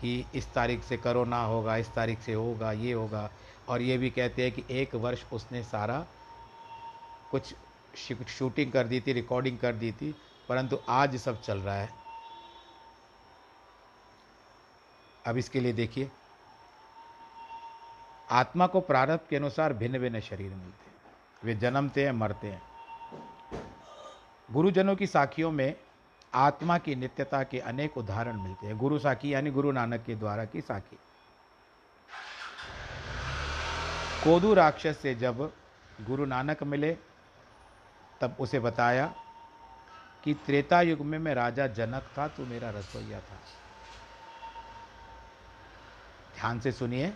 कि 0.00 0.24
इस 0.34 0.52
तारीख 0.54 0.82
से 0.82 0.96
करोना 0.96 1.42
होगा, 1.44 1.76
इस 1.76 1.88
तारीख 1.94 2.20
से 2.20 2.32
होगा, 2.32 2.72
ये 2.72 2.92
होगा। 2.92 3.30
और 3.68 3.82
ये 3.82 3.98
भी 3.98 4.10
कहते 4.10 4.42
हैं 4.42 4.52
कि 4.52 4.64
एक 4.70 4.94
वर्ष 4.94 5.24
उसने 5.32 5.62
सारा 5.62 6.04
कुछ 7.30 7.54
शूटिंग 8.28 8.72
कर 8.72 8.86
दी 8.86 9.00
थी 9.00 9.12
रिकॉर्डिंग 9.12 9.58
कर 9.58 9.74
दी 9.74 9.92
थी। 9.92 10.14
परंतु 10.48 10.78
आज 10.88 11.16
सब 11.16 11.42
चल 11.42 11.58
रहा 11.58 11.74
है। 11.74 11.88
अब 15.26 15.36
इसके 15.36 15.60
लिए 15.60 15.72
देखिए, 15.72 16.10
आत्मा 18.30 18.66
को 18.66 18.80
प्रारब्ध 18.80 19.20
के 19.30 19.36
अनुसार 19.36 19.72
भिन्न 19.72 19.98
भिन्न 19.98 20.20
शरीर 20.20 20.50
मिलते 20.50 20.86
हैं। 20.86 20.94
वे 21.44 21.54
जन्मते 21.54 22.04
हैं, 22.04 22.12
मरते 22.12 22.46
हैं। 22.46 22.62
गुरुजनों 24.50 24.96
की 24.96 25.06
साखियों 25.06 25.50
में 25.50 25.76
आत्मा 26.34 26.78
की 26.78 26.94
नित्यता 26.94 27.42
के 27.42 27.58
अनेक 27.58 27.96
उदाहरण 27.96 28.40
मिलते 28.40 28.66
हैं। 28.66 28.78
गुरु 28.78 28.98
साखी 28.98 29.34
यानी 29.34 29.50
गुरु 29.50 29.72
नानक 29.72 30.04
के 30.04 30.14
द्वारा 30.14 30.44
की 30.44 30.60
साखी। 30.60 30.98
कोदू 34.24 34.54
राक्षस 34.54 34.98
से 34.98 35.14
जब 35.14 35.52
गुरु 36.00 36.24
नानक 36.24 36.62
मिले, 36.62 36.96
तब 38.20 38.36
उसे 38.40 38.60
बताया 38.60 39.14
कि 40.26 40.34
त्रेता 40.34 40.80
युग 40.80 41.00
में 41.00 41.18
मैं 41.18 41.34
राजा 41.34 41.66
जनक 41.66 42.02
था 42.18 42.28
तो 42.28 42.46
मेरा 42.46 42.70
रसोईया 42.70 43.20
था। 43.20 43.36
ध्यान 46.34 46.60
से 46.60 46.72
सुनिए। 46.72 47.10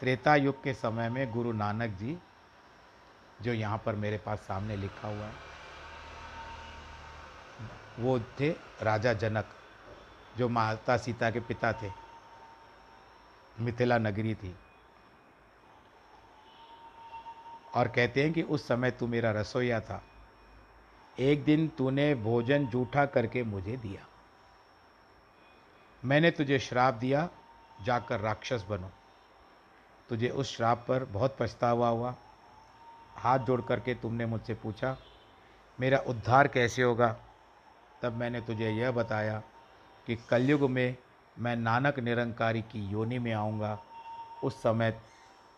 त्रेता 0.00 0.34
युग 0.34 0.62
के 0.62 0.74
समय 0.74 1.08
में 1.08 1.32
गुरु 1.32 1.52
नानक 1.52 1.90
जी, 1.90 2.18
जो 3.42 3.52
यहाँ 3.52 3.78
पर 3.78 3.94
मेरे 3.94 4.18
पास 4.18 4.38
सामने 4.38 4.76
लिखा 4.76 5.08
हुआ 5.08 5.26
है, 5.26 5.34
वो 7.98 8.18
थे 8.40 8.50
राजा 8.82 9.12
जनक, 9.12 9.44
जो 10.36 10.48
माता 10.48 10.96
सीता 10.96 11.30
के 11.30 11.40
पिता 11.40 11.72
थे। 11.72 11.90
मिथिला 13.60 13.98
नगरी 13.98 14.34
थी। 14.34 14.56
और 17.74 17.88
कहते 17.88 18.22
हैं 18.22 18.32
कि 18.32 18.42
उस 18.42 18.68
समय 18.68 18.90
तू 18.90 19.06
मेरा 19.06 19.30
रसोईया 19.30 19.80
था। 19.80 20.02
एक 21.20 21.44
दिन 21.44 21.68
तूने 21.68 22.14
भोजन 22.14 22.66
जूठा 22.66 23.06
करके 23.06 23.42
मुझे 23.42 23.76
दिया। 23.76 24.06
मैंने 26.04 26.30
तुझे 26.30 26.58
श्राप 26.58 26.94
दिया, 26.94 27.28
जाकर 27.82 28.20
राक्षस 28.20 28.64
बनो। 28.68 28.90
तुझे 30.08 30.28
उस 30.28 30.56
श्राप 30.56 30.84
पर 30.88 31.04
बहुत 31.04 31.36
पछतावा 31.40 31.88
हुआ। 31.88 32.14
हाथ 33.16 33.38
जोड़ 33.38 33.62
करके 33.62 33.94
तुमने 33.94 34.26
मुझसे 34.26 34.54
पूछा, 34.54 34.96
मेरा 35.80 35.98
उद्धार 35.98 36.48
कैसे 36.48 36.82
होगा? 36.82 37.16
तब 38.02 38.12
मैंने 38.12 38.40
तुझे 38.40 38.70
यह 38.70 38.90
बताया 38.90 39.42
कि 40.06 40.16
कलयुग 40.16 40.70
में 40.70 40.96
मैं 41.38 41.56
नानक 41.56 41.98
निरंकारी 41.98 42.62
की 42.62 42.86
योनि 42.86 43.18
में 43.18 43.32
आऊँगा। 43.32 43.78
उस 44.44 44.62
समय 44.62 45.00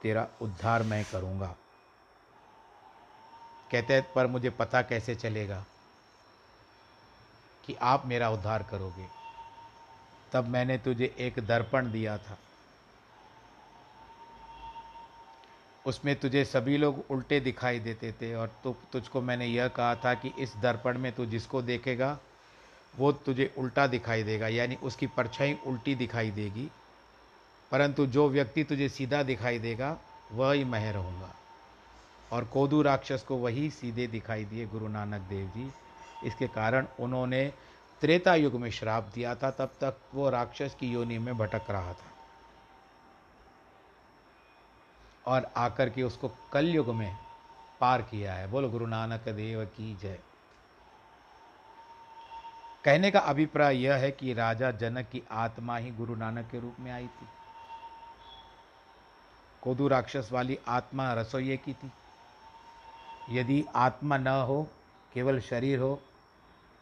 तेरा 0.02 0.28
उद्धार 0.42 0.82
मैं 0.82 1.04
करूँगा। 1.12 1.56
कहते 3.72 3.94
हैं, 3.94 4.12
पर 4.12 4.26
मुझे 4.26 4.50
पता 4.50 4.82
कैसे 4.82 5.14
चलेगा 5.14 5.64
कि 7.66 7.74
आप 7.74 8.06
मेरा 8.06 8.30
उद्धार 8.30 8.62
करोगे? 8.62 9.06
तब 10.32 10.48
मैंने 10.48 10.78
तुझे 10.78 11.14
एक 11.18 11.38
दर्पण 11.38 11.92
दिया 11.92 12.18
था। 12.18 12.38
उसमें 15.86 16.16
तुझे 16.16 16.44
सभी 16.44 16.76
लोग 16.76 17.04
उल्टे 17.10 17.40
दिखाई 17.40 17.78
देते 17.78 18.12
थे 18.12 18.34
और 18.34 18.60
तो 18.64 18.76
तुझको 18.92 19.20
मैंने 19.20 19.46
यह 19.46 19.68
कहा 19.68 19.94
था 19.94 20.14
कि 20.14 20.32
इस 20.38 20.56
दर्पण 20.56 20.98
में 20.98 21.12
तू 21.12 21.26
जिसको 21.26 21.62
देखेगा, 21.62 22.18
वो 22.96 23.12
तुझे 23.12 23.54
उल्टा 23.58 23.86
दिखाई 23.86 24.22
देगा, 24.22 24.48
यानी 24.48 24.74
उसकी 24.74 25.06
परछाई 25.06 25.58
उल्टी 25.66 25.94
दिखाई 25.94 26.30
देगी। 26.30 26.70
परंतु 27.70 28.06
जो 28.06 28.28
व्यक्ति 28.28 28.64
तुझे 28.64 28.88
सीधा 28.88 29.22
दिखाई 29.22 29.58
देगा, 29.58 29.98
वह 30.32 30.52
ही 30.52 30.64
मैं 30.64 30.92
रहूँगा 30.92 31.34
और 32.32 32.44
कोदू 32.44 32.82
राक्षस 32.82 33.24
को 33.28 33.36
वही 33.36 33.70
सीधे 33.70 34.06
दिखाई 34.06 34.44
दिए 34.44 34.66
गुरु 34.66 34.88
नानक 34.88 35.20
देव 35.20 35.46
जी। 35.48 35.72
इसके 36.24 36.48
कारण 36.48 36.86
उन्होंने 37.00 37.52
त्रेता 38.00 38.34
युग 38.34 38.54
में 38.54 38.70
श्राप 38.70 39.10
दिया 39.14 39.34
था, 39.34 39.50
तब 39.50 39.66
तक 39.66 40.00
वो 40.14 40.30
राक्षस 40.30 40.76
की 40.80 40.88
योनि 40.88 41.18
में 41.18 41.38
भटक 41.38 41.70
रहा 41.70 41.92
था। 41.92 42.06
और 45.26 45.52
आकर 45.56 45.90
के 45.90 46.02
उसको 46.02 46.30
कलयुग 46.52 46.94
में 46.94 47.16
पार 47.80 48.02
किया 48.02 48.34
है। 48.34 48.46
बोलो, 48.46 48.68
गुरु 48.68 48.86
नानक 48.86 49.28
देव 49.28 49.64
की 49.64 49.96
जय। 49.96 50.18
कहने 52.84 53.10
का 53.10 53.18
अभिप्राय 53.18 53.76
यह 53.76 53.94
है 53.94 54.10
कि 54.10 54.32
राजा 54.32 54.70
जनक 54.70 55.08
की 55.08 55.22
आत्मा 55.30 55.76
ही 55.76 55.90
गुरु 55.90 56.14
नानक 56.14 56.50
के 56.50 56.60
रूप 56.60 56.76
में 56.80 56.92
आई 56.92 57.06
थी। 57.06 57.26
कोदू 59.62 59.88
राक्षस 59.88 60.28
वाली 60.32 60.58
आत्मा 60.68 61.12
रसोइये 61.12 61.56
की 61.56 61.72
थी। 61.72 61.92
यदि 63.28 63.64
आत्मा 63.76 64.16
न 64.16 64.28
हो, 64.28 64.66
केवल 65.14 65.40
शरीर 65.40 65.78
हो 65.78 66.00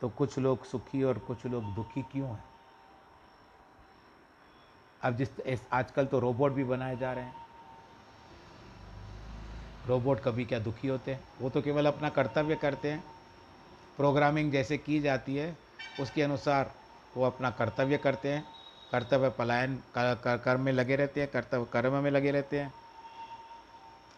तो 0.00 0.08
कुछ 0.08 0.38
लोग 0.38 0.64
सुखी 0.64 1.02
और 1.02 1.18
कुछ 1.18 1.46
लोग 1.46 1.74
दुखी 1.74 2.02
क्यों 2.02 2.28
हैं? 2.28 2.44
अब 5.02 5.16
जिस 5.16 5.28
आजकल 5.72 6.06
तो 6.06 6.18
रोबोट 6.18 6.52
भी 6.52 6.64
बनाए 6.64 6.96
जा 6.96 7.12
रहे 7.12 7.24
हैं। 7.24 7.34
रोबोट 9.86 10.20
कभी 10.20 10.44
क्या 10.44 10.58
दुखी 10.58 10.88
होते 10.88 11.14
हैं? 11.14 11.24
वो 11.40 11.50
तो 11.50 11.62
केवल 11.62 11.86
अपना 11.86 12.08
कर्तव्य 12.08 12.56
करते 12.56 12.90
हैं। 12.90 13.04
प्रोग्रामिंग 13.96 14.52
जैसे 14.52 14.78
की 14.78 15.00
जाती 15.00 15.36
है, 15.36 15.56
उसके 16.00 16.22
अनुसार 16.22 16.72
वो 17.16 17.24
अपना 17.24 17.50
कर्तव्य 17.50 17.98
करते 17.98 18.32
हैं। 18.32 18.44
कर्तव्य 18.92 19.30
पलायन 19.30 19.78
कर्म 19.96 20.60
में 20.60 20.72
लगे 20.72 20.96
रहते 20.96 21.20
हैं, 21.20 21.30
कर्तव्य, 21.30 21.66
कर्म 21.72 22.02
में 22.02 22.10
लगे 22.10 22.30
रहते 22.30 22.60
हैं। 22.60 22.72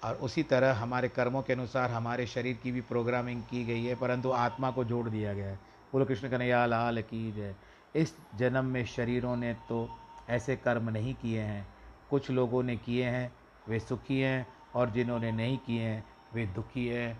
और 0.04 0.14
उसी 0.14 0.42
तरह 0.42 0.74
हमारे 0.74 1.08
कर्मों 1.08 1.42
के 1.42 1.52
अनुसार 1.52 1.90
हमारे 1.90 2.26
शरीर 2.26 2.58
की 2.62 2.72
भी 2.72 2.80
प्रोग्रामिंग 2.80 3.42
की 3.42 3.64
गई 3.64 3.84
है, 3.84 3.94
परंतु 3.94 4.30
आत्मा 4.30 4.70
को 4.70 4.84
जोड़ 4.84 5.08
दिया 5.08 5.34
गया 5.34 5.46
है। 5.46 5.58
बोलो 5.92 6.04
कृष्ण 6.04 6.28
कन्हैया, 6.28 6.66
लाल 6.66 7.02
की 7.02 7.32
जय। 7.32 7.54
इस 7.96 8.14
जन्म 8.36 8.64
में 8.64 8.84
शरीरों 8.86 9.36
ने 9.36 9.54
तो 9.68 9.88
ऐसे 10.30 10.56
कर्म 10.56 10.90
नहीं 10.90 11.14
किए 11.14 11.40
हैं। 11.40 11.68
कुछ 12.10 12.30
लोगों 12.30 12.62
ने 12.62 12.76
किए 12.76 13.04
हैं, 13.04 13.32
वे 13.68 13.80
सुखी 13.80 14.20
हैं, 14.20 14.46
और 14.74 14.90
जिन्होंने 14.90 15.32
नहीं 15.32 15.58
किए 15.58 15.82
हैं, 15.82 16.04
वे 16.34 16.46
दुखी 16.46 16.86
हैं। 16.86 17.18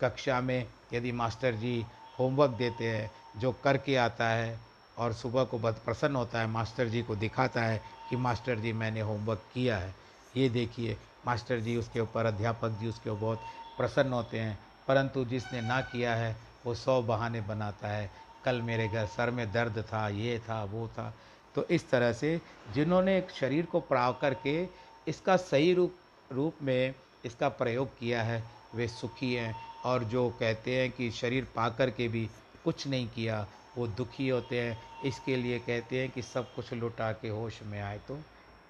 कक्षा 0.00 0.40
में 0.40 0.66
यदि 0.92 1.12
मास्टर 1.12 1.54
जी 1.54 1.86
होमवर्क 2.18 2.50
देते 2.50 2.84
हैं, 2.84 3.10
जो 3.36 3.52
करके 3.64 3.96
आता 3.96 4.28
है, 4.28 4.58
और 4.98 5.12
सुबह 5.12 5.44
को 5.44 5.58
बहुत 5.58 5.78
प्रसन्न 5.84 6.16
होता 6.16 6.40
है, 6.40 6.46
मास्टर 6.46 6.88
जी 6.88 7.02
को 7.02 7.16
दिखाता 7.16 7.62
है 7.62 7.82
कि 8.10 8.16
मास्टर 8.16 8.58
जी 8.58 8.72
मैंने 8.72 9.00
होमवर्क 9.00 9.42
किया 9.54 9.78
है। 9.78 9.94
ये 10.36 10.48
देखिए 10.48 10.96
मास्टर 11.26 11.60
जी 11.60 11.76
उसके 11.76 12.00
ऊपर, 12.00 12.26
अध्यापक 12.26 12.70
जी 12.70 12.88
उसके 12.88 13.10
ऊपर 13.10 13.20
बहुत 13.20 13.40
प्रसन्न 13.76 14.12
होते 14.12 14.38
हैं। 14.38 14.58
परंतु 14.88 15.24
जिसने 15.24 15.60
ना 15.60 15.80
किया 15.80 16.14
है, 16.14 16.36
वो 16.66 16.74
सौ 16.74 17.02
बहाने 17.02 17.40
बनाता 17.40 17.88
है। 17.88 18.10
कल 18.44 18.62
मेरे 18.62 18.88
घर 18.88 19.06
सर 19.06 19.30
में 19.30 19.52
दर्द 19.52 19.84
था, 19.92 20.08
ये 20.08 20.38
था, 20.38 20.64
वो 20.64 20.88
था। 20.88 21.14
तो 21.54 21.64
इस 21.64 21.90
तरह 21.90 22.12
से 22.12 22.40
जिन्होंने 22.74 23.26
शरीर 23.34 23.66
को 23.66 23.80
प्राव 23.80 24.16
करके 24.20 24.68
इसका 25.08 25.36
सही 25.36 25.74
रूप 25.74 25.94
रूप 26.32 26.54
में 26.62 26.94
इसका 27.24 27.48
प्रयोग 27.48 27.98
किया 27.98 28.22
है, 28.22 28.44
वे 28.74 28.88
सुखी 28.88 29.34
हैं 29.34 29.56
और 29.84 30.04
जो 30.04 30.30
कहते 30.30 30.80
हैं 30.80 30.90
कि 30.90 31.10
शरीर 31.10 31.44
पा 31.56 31.68
कर 31.68 31.90
के 31.90 32.08
भी 32.08 32.30
कुछ 32.64 32.86
नहीं 32.86 33.08
किया, 33.08 33.46
वो 33.76 33.86
दुखी 33.86 34.28
होते 34.28 34.60
हैं। 34.60 34.82
इसके 35.04 35.36
लिए 35.36 35.58
कहते 35.58 36.00
हैं 36.00 36.10
कि 36.10 36.22
सब 36.22 36.54
कुछ 36.54 36.72
लुटा 36.72 37.12
के 37.12 37.28
होश 37.28 37.62
में 37.62 37.80
आए 37.80 37.98
तो 37.98 38.16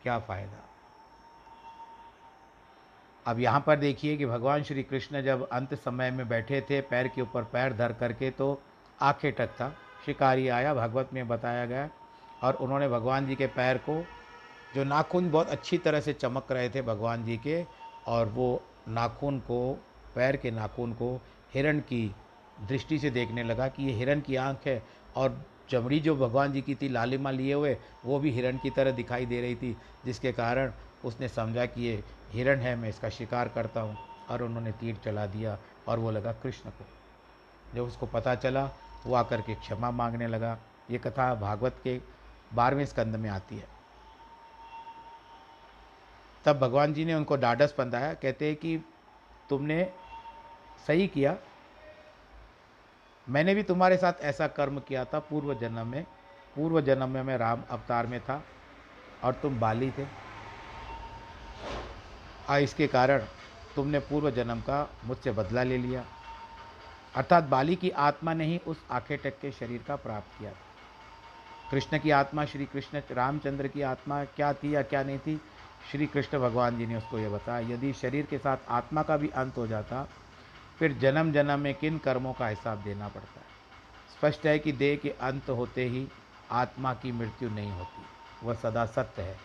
क्या 0.03 0.19
फ़ायदा? 0.19 0.70
अब 3.31 3.41
यहाँ 3.41 3.61
पर 3.61 3.77
देखिए 3.77 4.17
कि 4.17 4.27
भगवान 4.27 4.63
श्री 4.63 4.83
कृष्ण 4.83 5.21
जब 5.23 5.49
अंत 5.49 5.75
समय 5.75 6.11
में 6.11 6.29
बैठे 6.29 6.61
थे, 6.61 6.81
पैर 6.81 7.09
के 7.09 7.23
ऊपर 7.23 7.43
पैर 7.43 7.73
धर 7.73 7.93
करके 7.93 8.31
तो 8.31 8.61
आँखें 9.01 9.33
टक 9.33 9.49
था। 9.51 9.69
शिकारी 10.07 10.49
आया, 10.49 10.75
भगवत 10.75 11.11
में 11.15 11.29
बताया 11.29 11.67
गया 11.67 11.89
और 12.43 12.55
उन्होंने 12.55 12.89
भगवान 12.89 13.27
जी 13.27 13.35
के 13.37 13.47
पैर 13.47 13.79
को, 13.79 14.03
जो 14.75 14.85
नाखून 14.85 15.31
बहुत 15.31 15.49
अच्छी 15.49 15.79
तरह 15.79 16.01
से 16.01 16.13
चमक 16.13 16.53
रहे 16.53 16.69
थे 16.69 16.83
भगवान 16.83 17.25
जी 17.25 17.37
के, 17.37 17.65
और 18.07 18.29
वो 18.29 18.63
नाखून 18.89 19.39
को, 19.41 19.73
पैर 20.15 20.37
के 20.37 20.51
नाखून 20.51 20.93
को 20.93 21.15
हिरण 21.55 21.81
की 21.81 22.15
दृष्टि 22.69 22.99
से 22.99 23.11
देखने 23.11 23.43
लगा 23.43 23.69
कि 23.69 23.85
ये 23.85 23.93
हिरण 23.93 24.21
की 24.21 24.37
आँख 24.37 24.67
है 24.67 24.83
और 25.17 25.45
चमड़ी 25.71 26.01
जो 26.01 26.17
भगवान 26.17 26.53
जी 26.53 26.61
की 26.61 26.75
थी, 26.75 26.89
लालिमा 26.89 27.31
लिए 27.31 27.55
हुए, 27.55 27.77
वो 28.05 28.19
भी 28.19 28.31
हिरण 28.31 28.57
की 28.57 28.71
तरह 28.71 28.91
दिखाई 28.91 29.27
दे 29.27 29.41
रही 29.41 29.55
थी, 29.55 29.77
जिसके 30.05 30.33
कारण 30.33 30.73
उसने 31.05 31.29
समझा 31.29 31.67
कि 31.67 31.83
ये 31.83 32.03
हिरण 32.31 32.61
है, 32.61 32.77
मैं 32.77 32.89
इसका 32.89 33.09
शिकार 33.09 33.49
करता 33.49 33.81
हूँ। 33.81 33.99
और 34.31 34.43
उन्होंने 34.43 34.73
तीर 34.73 34.97
चला 34.97 35.27
दिया 35.27 35.59
और 35.89 35.99
वो 35.99 36.11
लगा 36.11 36.33
कृष्ण 36.33 36.71
को। 36.71 36.85
जब 37.75 37.83
उसको 37.83 38.07
पता 38.07 38.35
चला, 38.35 38.71
वो 39.07 39.15
आकर 39.15 39.41
के 39.41 39.55
क्षमा 39.55 39.91
मांगने 39.91 40.27
लगा। 40.27 40.59
ये 40.91 40.99
कथा 40.99 41.35
भागवत 41.35 41.81
के 41.85 42.01
बारहवें 42.55 42.87
स्कंद 42.87 43.17
में 43.17 43.31
आती 43.31 43.59
है। 43.59 43.69
तब 46.45 46.59
भगवान 46.59 46.95
जी 46.95 47.05
ने 47.05 47.15
उनको 47.15 47.37
डाडस 47.37 47.75
बंधाया 47.79 48.15
कहते 48.15 48.47
हैं 48.47 48.57
कि 48.57 48.85
तुमने 49.49 49.93
सही 50.87 51.09
किया। 51.09 51.37
मैंने 53.29 53.55
भी 53.55 53.63
तुम्हारे 53.63 53.97
साथ 53.97 54.13
ऐसा 54.21 54.47
कर्म 54.47 54.81
किया 54.81 55.05
था। 55.05 55.19
पूर्व 55.19 55.55
जन्म 55.55 55.87
में, 55.87 56.05
पूर्व 56.57 56.81
जन्म 56.81 57.09
में 57.09 57.23
मैं 57.23 57.39
राम 57.39 57.63
अवतार 57.71 58.07
में 58.07 58.21
था 58.21 58.45
और 59.25 59.35
तुम 59.35 59.61
बाली 59.61 59.91
थे। 59.91 60.30
आ 62.51 62.59
इसके 62.59 62.87
कारण 62.87 63.19
तुमने 63.77 63.99
पूर्व 63.99 64.31
जन्म 64.31 64.61
का 64.61 64.91
मुझसे 65.05 65.31
बदला 65.31 65.63
ले 65.63 65.79
लिया। 65.79 66.05
अर्थात 67.17 67.45
बाली 67.45 67.77
की 67.77 67.91
आत्मा 67.91 68.35
ने 68.35 68.45
ही 68.45 68.61
उस 68.67 68.85
आखे 68.91 69.17
टक 69.17 69.31
के 69.31 69.53
शरीर 69.53 69.85
का 69.89 69.97
प्राप्त 69.97 70.39
किया 70.39 70.51
था। 70.51 70.57
कृष्ण 71.71 71.99
की 71.99 72.11
आत्मा, 72.11 72.45
श्री 72.45 72.65
कृष्ण, 72.65 73.03
रामचंद्र 73.11 73.69
की 73.69 73.83
आत्मा 73.83 74.25
क्या 74.25 74.53
थी 74.53 74.75
या 74.75 74.83
क्या 74.83 75.03
नहीं 75.03 75.19
थी, 75.19 75.41
श्री 75.93 76.07
कृष्ण 76.07 76.39
भगवान 76.39 76.79
जी 76.79 76.87
ने 76.87 76.97
उसको 76.97 77.19
ये 77.19 77.29
बताया। 77.29 77.69
यदि 77.69 77.93
शरीर 77.93 78.27
के 78.27 78.39
साथ 78.39 78.57
आत्मा 78.69 79.03
का 79.03 79.17
भी 79.17 79.29
अंत 79.29 79.57
हो 79.57 79.67
जाता, 79.67 80.09
फिर 80.79 80.93
जन्म 80.93 81.33
जन्म 81.33 81.61
में 81.61 81.75
किन 81.75 81.99
कर्मों 81.99 82.33
का 82.33 82.49
हिसाब 82.49 82.83
देना 82.83 83.09
पड़ता? 83.09 83.41
है 83.41 83.51
स्पष्ट 84.19 84.47
है 84.47 84.59
कि 84.59 84.73
देह 84.73 84.97
के 84.97 85.11
अंत 85.11 85.51
होते 85.51 85.85
ही 85.85 86.09
आत्मा 86.51 86.95
की 86.95 87.13
मृत्यु 87.13 87.51
नहीं 87.51 87.71
होती। 87.71 88.03
वह 88.47 88.55
सदा 88.55 88.87
सत्य 88.87 89.23
है। 89.23 89.39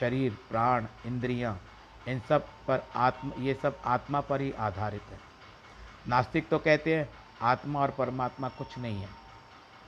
शरीर, 0.00 0.38
प्राण, 0.50 0.86
इंद्रियाँ 1.06 1.60
इन 2.08 2.20
सब 2.28 2.46
पर 2.68 2.82
आत्म, 2.96 3.32
ये 3.38 3.54
सब 3.54 3.78
आत्मा 3.84 4.20
पर 4.20 4.40
ही 4.40 4.52
आधारित 4.52 5.02
है। 5.02 5.18
नास्तिक 6.08 6.48
तो 6.48 6.58
कहते 6.58 6.96
हैं, 6.96 7.08
आत्मा 7.42 7.80
और 7.80 7.90
परमात्मा 7.90 8.48
कुछ 8.48 8.78
नहीं 8.78 9.00
है। 9.00 9.08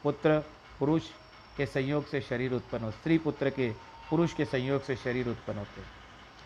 पुत्र, 0.04 0.38
पुरुष 0.78 1.08
के 1.56 1.66
संयोग 1.66 2.06
से 2.06 2.20
शरीर 2.20 2.52
उत्पन्न 2.54 2.84
हो, 2.84 2.90
स्त्री 2.90 3.18
पुत्र 3.18 3.50
के, 3.50 3.70
पुरुष 4.10 4.32
के 4.34 4.44
संयोग 4.44 4.82
से 4.82 4.96
शरीर 4.96 5.28
उत्पन्न 5.28 5.58
होते 5.58 6.00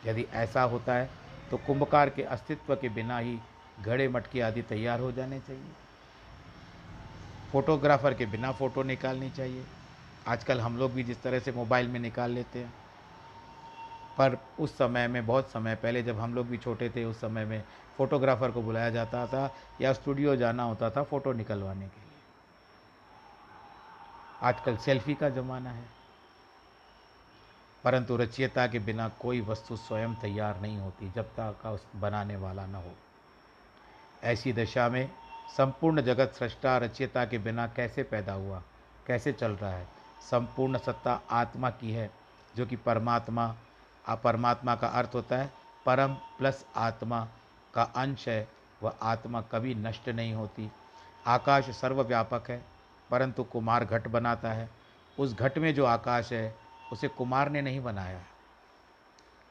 यदि 0.05 0.27
ऐसा 0.35 0.62
होता 0.62 0.95
है 0.95 1.09
तो 1.51 1.57
कुंभकार 1.57 2.11
के 2.11 2.23
अस्तित्व 2.23 2.75
के 2.77 2.89
बिना 2.89 3.19
ही 3.19 3.39
घड़े 3.81 4.09
मटकी 4.09 4.41
आदि 4.41 4.62
तैयार 4.62 5.01
हो 5.01 5.11
जाने 5.12 5.39
चाहिए। 5.41 5.73
फोटोग्राफर 7.53 8.14
के 8.14 8.27
बिना 8.27 8.53
फ़ोटो 8.53 8.83
निकालनी 8.83 9.31
चाहिए। 9.31 9.64
आजकल 10.29 10.61
हम 10.61 10.77
लोग 10.77 10.93
भी 10.93 11.03
जिस 11.05 11.23
तरह 11.23 11.39
से 11.39 11.53
मोबाइल 11.53 11.89
में 11.89 11.99
निकाल 12.01 12.31
लेते 12.31 12.59
हैं 12.59 12.73
पर 14.19 14.39
उस 14.61 14.79
समय 14.79 15.09
में, 15.09 15.27
बहुत 15.27 15.51
समय 15.51 15.75
पहले 15.75 16.03
जब 16.03 16.21
हम 16.21 16.35
लोग 16.35 16.47
भी 16.47 16.59
छोटे 16.59 16.91
थे, 16.91 17.05
उस 17.05 17.21
समय 17.21 17.45
में 17.45 17.64
फ़ोटोग्राफ़र 17.99 18.51
को 18.51 18.62
बुलाया 18.62 18.91
जाता 18.91 19.27
था 19.27 19.55
या 19.81 19.93
स्टूडियो 19.93 20.37
जाना 20.37 20.62
होता 20.62 20.91
था 20.91 21.03
फ़ोटो 21.03 21.33
निकलवाने 21.33 21.89
के 21.89 22.01
लिए। 22.01 22.19
आजकल 24.43 24.77
सेल्फी 24.77 25.14
का 25.14 25.29
ज़माना 25.29 25.71
है। 25.71 25.85
परंतु 27.85 28.17
रचयिता 28.17 28.67
के 28.67 28.79
बिना 28.79 29.09
कोई 29.09 29.41
वस्तु 29.41 29.77
स्वयं 29.77 30.14
तैयार 30.14 30.61
नहीं 30.61 30.79
होती, 30.79 31.11
जब 31.11 31.25
तक 31.25 31.57
का 31.62 31.71
उस 31.71 31.87
बनाने 31.97 32.37
वाला 32.37 32.67
न 32.67 32.75
हो। 32.75 32.93
ऐसी 34.25 34.53
दशा 34.53 34.89
में 34.89 35.11
संपूर्ण 35.57 36.03
जगत 36.03 36.33
सृष्टा 36.39 36.79
रचयिता 36.79 37.25
के 37.25 37.39
बिना 37.39 37.67
कैसे 37.67 38.03
पैदा 38.03 38.33
हुआ, 38.33 38.62
कैसे 39.07 39.33
चल 39.33 39.53
रहा 39.53 39.73
है? 39.73 39.89
संपूर्ण 40.31 40.79
सत्ता 40.79 41.21
आत्मा 41.31 41.71
की 41.71 41.93
है, 41.93 42.11
जो 42.57 42.67
कि 42.67 42.77
परमात्मा 42.77 43.57
परमात्मा 44.14 44.74
का 44.74 44.86
अर्थ 44.86 45.11
होता 45.14 45.36
है 45.36 45.52
परम 45.86 46.14
प्लस 46.14 46.66
आत्मा 46.76 47.28
का 47.74 47.82
अंश 47.82 48.28
है। 48.28 48.48
वह 48.82 48.94
आत्मा 49.02 49.40
कभी 49.40 49.74
नष्ट 49.74 50.09
नहीं 50.09 50.34
होती। 50.34 50.72
आकाश 51.26 51.70
सर्वव्यापक 51.70 52.50
है, 52.50 52.64
परंतु 53.11 53.44
कुमार 53.44 53.84
घट 53.84 54.09
बनाता 54.09 54.52
है। 54.52 54.70
उस 55.18 55.34
घट 55.34 55.59
में 55.59 55.74
जो 55.74 55.84
आकाश 55.84 56.32
है, 56.32 56.57
उसे 56.92 57.09
कुमार 57.09 57.50
ने 57.50 57.62
नहीं 57.62 57.80
बनाया। 57.80 58.20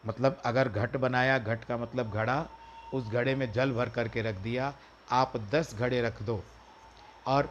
मतलब 0.06 0.42
अगर 0.46 0.70
घट 0.70 0.98
बनाया, 0.98 1.38
घट 1.38 1.64
का 1.64 1.78
मतलब 1.78 2.12
घड़ा, 2.12 2.46
उस 2.94 3.08
घड़े 3.08 3.36
में 3.36 3.52
जल 3.52 3.72
भर 3.72 3.90
करके 3.90 4.22
रख 4.22 4.36
दिया, 4.36 4.74
आप 5.12 5.38
दस 5.38 5.76
घड़े 5.76 6.02
रख 6.02 6.22
दो। 6.22 6.44
और 7.28 7.50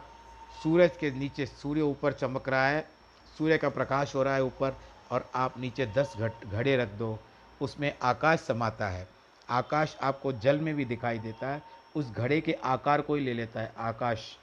सूरज 0.63 0.91
के 0.99 1.11
नीचे 1.11 1.45
सूर्य 1.45 1.81
ऊपर 1.81 2.13
चमक 2.13 2.49
रहा 2.49 2.67
है, 2.67 2.89
सूर्य 3.37 3.57
का 3.57 3.69
प्रकाश 3.69 4.15
हो 4.15 4.23
रहा 4.23 4.35
है 4.35 4.43
ऊपर 4.43 4.77
और 5.11 5.29
आप 5.35 5.59
नीचे 5.59 5.85
दस 5.85 6.13
घट, 6.17 6.45
घड़े 6.45 6.75
रख 6.77 6.87
दो, 6.87 7.19
उसमें 7.61 7.93
आकाश 8.01 8.39
समाता 8.39 8.87
है। 8.89 9.07
आकाश 9.49 9.97
आपको 10.01 10.33
जल 10.33 10.59
में 10.59 10.75
भी 10.75 10.85
दिखाई 10.85 11.19
देता 11.19 11.47
है, 11.47 11.61
उस 11.95 12.11
घड़े 12.11 12.41
के 12.41 12.53
आकार 12.53 13.01
को 13.01 13.15
ही 13.15 13.21
ले 13.21 13.33
लेता 13.33 13.61
है। 13.61 13.73
आकाश 13.77 14.37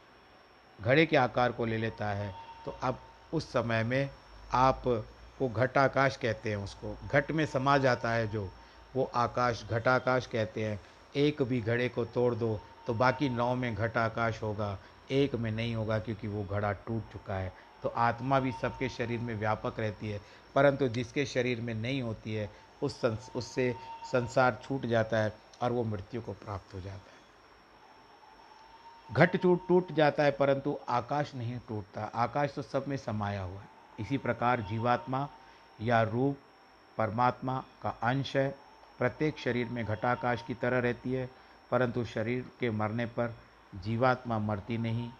घड़े 0.80 1.06
के 1.06 1.16
आकार 1.16 1.52
को 1.52 1.64
ले 1.66 1.78
लेता 1.78 2.06
है। 2.06 2.34
तो 2.64 2.76
अब 2.82 2.98
उस 3.32 3.52
समय 3.52 3.82
में 3.82 4.10
आप 4.52 4.82
वो 5.40 5.48
घटाकाश 5.48 6.16
कहते 6.16 6.50
हैं 6.50 6.56
उसको। 6.56 6.96
घट 7.08 7.30
में 7.30 7.46
समा 7.46 7.78
जाता 7.78 8.10
है 8.10 8.28
जो, 8.28 8.48
वो 8.96 9.10
आकाश 9.14 9.64
घटाकाश 9.70 10.26
कहते 10.26 10.64
हैं। 10.64 10.80
एक 11.16 11.42
भी 11.42 11.60
घड़े 11.60 11.88
को 11.88 12.04
तोड़ 12.04 12.34
दो 12.34 12.60
तो 12.86 12.94
बाकी 12.94 13.28
नौ 13.28 13.54
में 13.54 13.74
घटाकाश 13.74 14.42
होगा। 14.42 14.78
एक 15.10 15.34
में 15.34 15.50
नहीं 15.50 15.74
होगा 15.74 15.98
क्योंकि 15.98 16.28
वो 16.28 16.44
घड़ा 16.44 16.72
टूट 16.72 17.12
चुका 17.12 17.34
है। 17.34 17.52
तो 17.82 17.88
आत्मा 17.88 18.40
भी 18.40 18.52
सबके 18.52 18.88
शरीर 18.88 19.20
में 19.20 19.34
व्यापक 19.34 19.80
रहती 19.80 20.10
है। 20.10 20.20
परंतु 20.54 20.88
जिसके 20.88 21.26
शरीर 21.26 21.60
में 21.60 21.74
नहीं 21.74 22.02
होती 22.02 22.34
है, 22.34 22.50
उस 22.82 22.96
संस, 22.96 23.30
उससे 23.36 23.74
संसार 24.12 24.60
छूट 24.62 24.86
जाता 24.86 25.18
है 25.18 25.32
और 25.62 25.72
वो 25.72 25.84
मृत्यु 25.84 26.22
को 26.22 26.32
प्राप्त 26.32 26.74
हो 26.74 26.80
जाता 26.80 26.96
है। 26.96 27.12
घट 29.12 29.36
टूट 29.36 29.68
टूट 29.68 29.92
जाता 29.92 30.22
है, 30.22 30.30
परंतु 30.30 30.78
आकाश 30.88 31.34
नहीं 31.34 31.58
टूटता। 31.68 32.04
आकाश 32.04 32.52
तो 32.56 32.62
सब 32.62 32.84
में 32.88 32.96
समाया 32.96 33.42
हुआ 33.42 33.60
है। 33.60 33.68
इसी 34.00 34.18
प्रकार 34.18 34.60
जीवात्मा 34.60 35.28
या 35.80 36.02
रूप, 36.02 36.36
परमात्मा 36.98 37.64
का 37.82 37.88
अंश 38.02 38.36
है। 38.36 38.54
प्रत्येक 38.98 39.38
शरीर 39.38 39.68
में 39.68 39.84
घटाकाश 39.84 40.44
की 40.46 40.54
तरह 40.54 40.78
रहती 40.78 41.12
है, 41.12 41.30
परंतु 41.70 42.04
शरीर 42.04 42.44
के 42.60 42.70
मरने 42.70 43.06
पर 43.06 43.36
जीवात्मा 43.74 44.38
मरती 44.38 44.78
नहीं, 44.78 45.10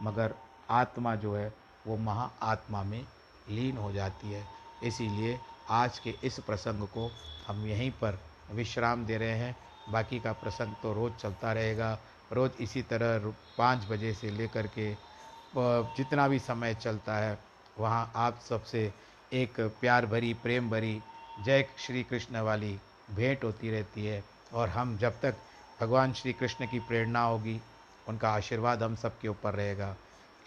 मगर 0.00 0.34
आत्मा 0.70 1.14
जो 1.14 1.36
है, 1.36 1.54
वो 1.86 1.96
महाआत्मा 1.96 2.82
में 2.82 3.06
लीन 3.50 3.76
हो 3.76 3.92
जाती 3.92 4.32
है। 4.32 4.63
इसीलिए 4.84 5.38
आज 5.70 5.98
के 5.98 6.14
इस 6.24 6.38
प्रसंग 6.40 6.86
को 6.88 7.10
हम 7.46 7.66
यहीं 7.66 7.90
पर 7.90 8.18
विश्राम 8.52 9.04
दे 9.06 9.16
रहे 9.18 9.36
हैं। 9.38 9.56
बाकी 9.90 10.18
का 10.20 10.32
प्रसंग 10.32 10.74
तो 10.82 10.92
रोज़ 10.92 11.14
चलता 11.14 11.52
रहेगा। 11.52 11.98
रोज़ 12.32 12.62
इसी 12.62 12.82
तरह 12.82 13.32
पाँच 13.58 13.86
बजे 13.90 14.12
से 14.14 14.30
लेकर 14.30 14.66
के 14.66 14.94
जितना 15.56 16.28
भी 16.28 16.38
समय 16.38 16.74
चलता 16.74 17.16
है, 17.16 17.38
वहाँ 17.78 18.12
आप 18.16 18.40
सबसे 18.48 18.92
एक 19.32 19.60
प्यार 19.80 20.06
भरी, 20.06 20.32
प्रेम 20.34 20.70
भरी, 20.70 21.00
जय 21.44 21.66
श्री 21.78 22.02
कृष्ण 22.02 22.40
वाली 22.40 22.78
भेंट 23.10 23.44
होती 23.44 23.70
रहती 23.70 24.06
है। 24.06 24.22
और 24.52 24.68
हम 24.68 24.96
जब 24.98 25.20
तक 25.20 25.36
भगवान 25.80 26.12
श्री 26.12 26.32
कृष्ण 26.32 26.66
की 26.66 26.78
प्रेरणा 26.80 27.22
होगी, 27.22 27.60
उनका 28.08 28.30
आशीर्वाद 28.30 28.82
हम 28.82 28.96
सबके 28.96 29.28
ऊपर 29.28 29.54
रहेगा। 29.54 29.94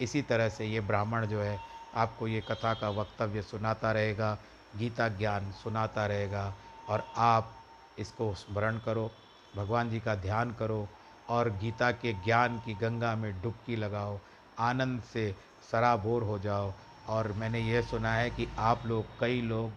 इसी 0.00 0.22
तरह 0.22 0.48
से 0.48 0.66
ये 0.66 0.80
ब्राह्मण 0.80 1.26
जो 1.26 1.40
है 1.40 1.58
आपको 1.98 2.28
ये 2.28 2.40
कथा 2.40 2.72
का 2.74 2.88
वक्तव्य 2.90 3.42
सुनाता 3.42 3.92
रहेगा, 3.92 4.38
गीता 4.76 5.08
ज्ञान 5.08 5.50
सुनाता 5.52 6.06
रहेगा 6.06 6.54
और 6.88 7.06
आप 7.16 7.54
इसको 7.98 8.32
स्मरण 8.34 8.78
करो, 8.78 9.10
भगवान 9.54 9.90
जी 9.90 10.00
का 10.00 10.14
ध्यान 10.16 10.50
करो 10.50 10.88
और 11.28 11.50
गीता 11.56 11.90
के 11.92 12.12
ज्ञान 12.24 12.58
की 12.58 12.74
गंगा 12.74 13.14
में 13.16 13.40
डुबकी 13.42 13.76
लगाओ, 13.76 14.20
आनंद 14.58 15.02
से 15.02 15.34
सराबोर 15.70 16.22
हो 16.22 16.38
जाओ 16.38 16.72
और 17.08 17.32
मैंने 17.32 17.60
यह 17.60 17.82
सुना 17.82 18.14
है 18.14 18.30
कि 18.30 18.48
आप 18.58 18.86
लोग, 18.86 19.18
कई 19.20 19.40
लोग 19.42 19.72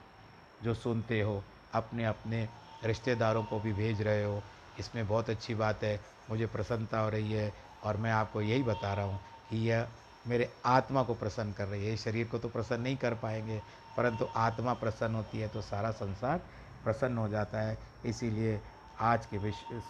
जो 0.61 0.73
सुनते 0.73 1.21
हो, 1.21 1.43
अपने 1.73 2.05
अपने 2.05 2.47
रिश्तेदारों 2.83 3.43
को 3.43 3.59
भी 3.59 3.73
भेज 3.73 4.01
रहे 4.01 4.23
हो। 4.23 4.43
इसमें 4.77 5.07
बहुत 5.07 5.29
अच्छी 5.29 5.55
बात 5.55 5.83
है, 5.83 5.99
मुझे 6.29 6.45
प्रसन्नता 6.45 6.99
हो 6.99 7.09
रही 7.09 7.31
है 7.31 7.53
और 7.83 7.97
मैं 7.97 8.11
आपको 8.11 8.41
यही 8.41 8.63
बता 8.63 8.93
रहा 8.93 9.05
हूँ 9.05 9.19
कि 9.49 9.57
यह 9.69 9.87
मेरे 10.25 10.49
आत्मा 10.65 11.03
को 11.03 11.13
प्रसन्न 11.13 11.51
कर 11.51 11.67
रही 11.67 11.87
है। 11.87 11.95
शरीर 11.97 12.27
को 12.27 12.37
तो 12.39 12.49
प्रसन्न 12.49 12.81
नहीं 12.81 12.97
कर 12.97 13.13
पाएँगे, 13.15 13.61
परंतु 13.97 14.27
आत्मा 14.37 14.73
प्रसन्न 14.73 15.15
होती 15.15 15.39
है 15.39 15.47
तो 15.47 15.61
सारा 15.61 15.91
संसार 15.93 16.41
प्रसन्न 16.83 17.17
हो 17.17 17.27
जाता 17.29 17.61
है। 17.61 17.77
इसीलिए 18.05 18.59
आज 19.01 19.25
के 19.25 19.37
विश्व 19.37 19.81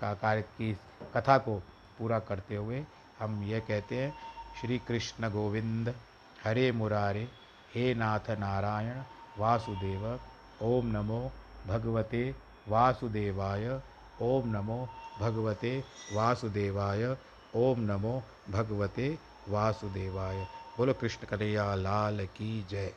का 0.00 0.12
कार्य 0.14 0.42
की 0.42 0.72
कथा 1.14 1.36
को 1.38 1.56
पूरा 1.98 2.18
करते 2.20 2.56
हुए 2.56 2.84
हम 3.18 3.42
यह 3.42 3.60
कहते 3.60 3.96
हैं, 3.96 4.12
श्री 4.60 4.78
कृष्ण 4.78 5.30
गोविंद, 5.30 5.94
हरे 6.44 6.70
मुरारे, 6.72 7.28
हे 7.74 7.94
नाथ 7.94 8.30
नारायण, 8.30 9.02
वासुदेव, 9.38 10.18
ओम 10.62 10.86
नमो 10.88 11.20
भगवते 11.66 12.34
वासुदेवाय, 12.68 13.80
ओम 14.22 14.48
नमो 14.48 14.88
भगवते 15.20 15.78
वासुदेवाय, 16.12 17.16
ओम 17.54 17.80
नमो 17.82 18.22
भगवते 18.50 19.16
वासुदेवाय। 19.48 20.48
बोलो 20.76 20.94
कृष्ण 20.94 21.26
कन्हैया 21.26 21.74
लाल 21.74 22.26
की 22.26 22.62
जय। 22.62 22.94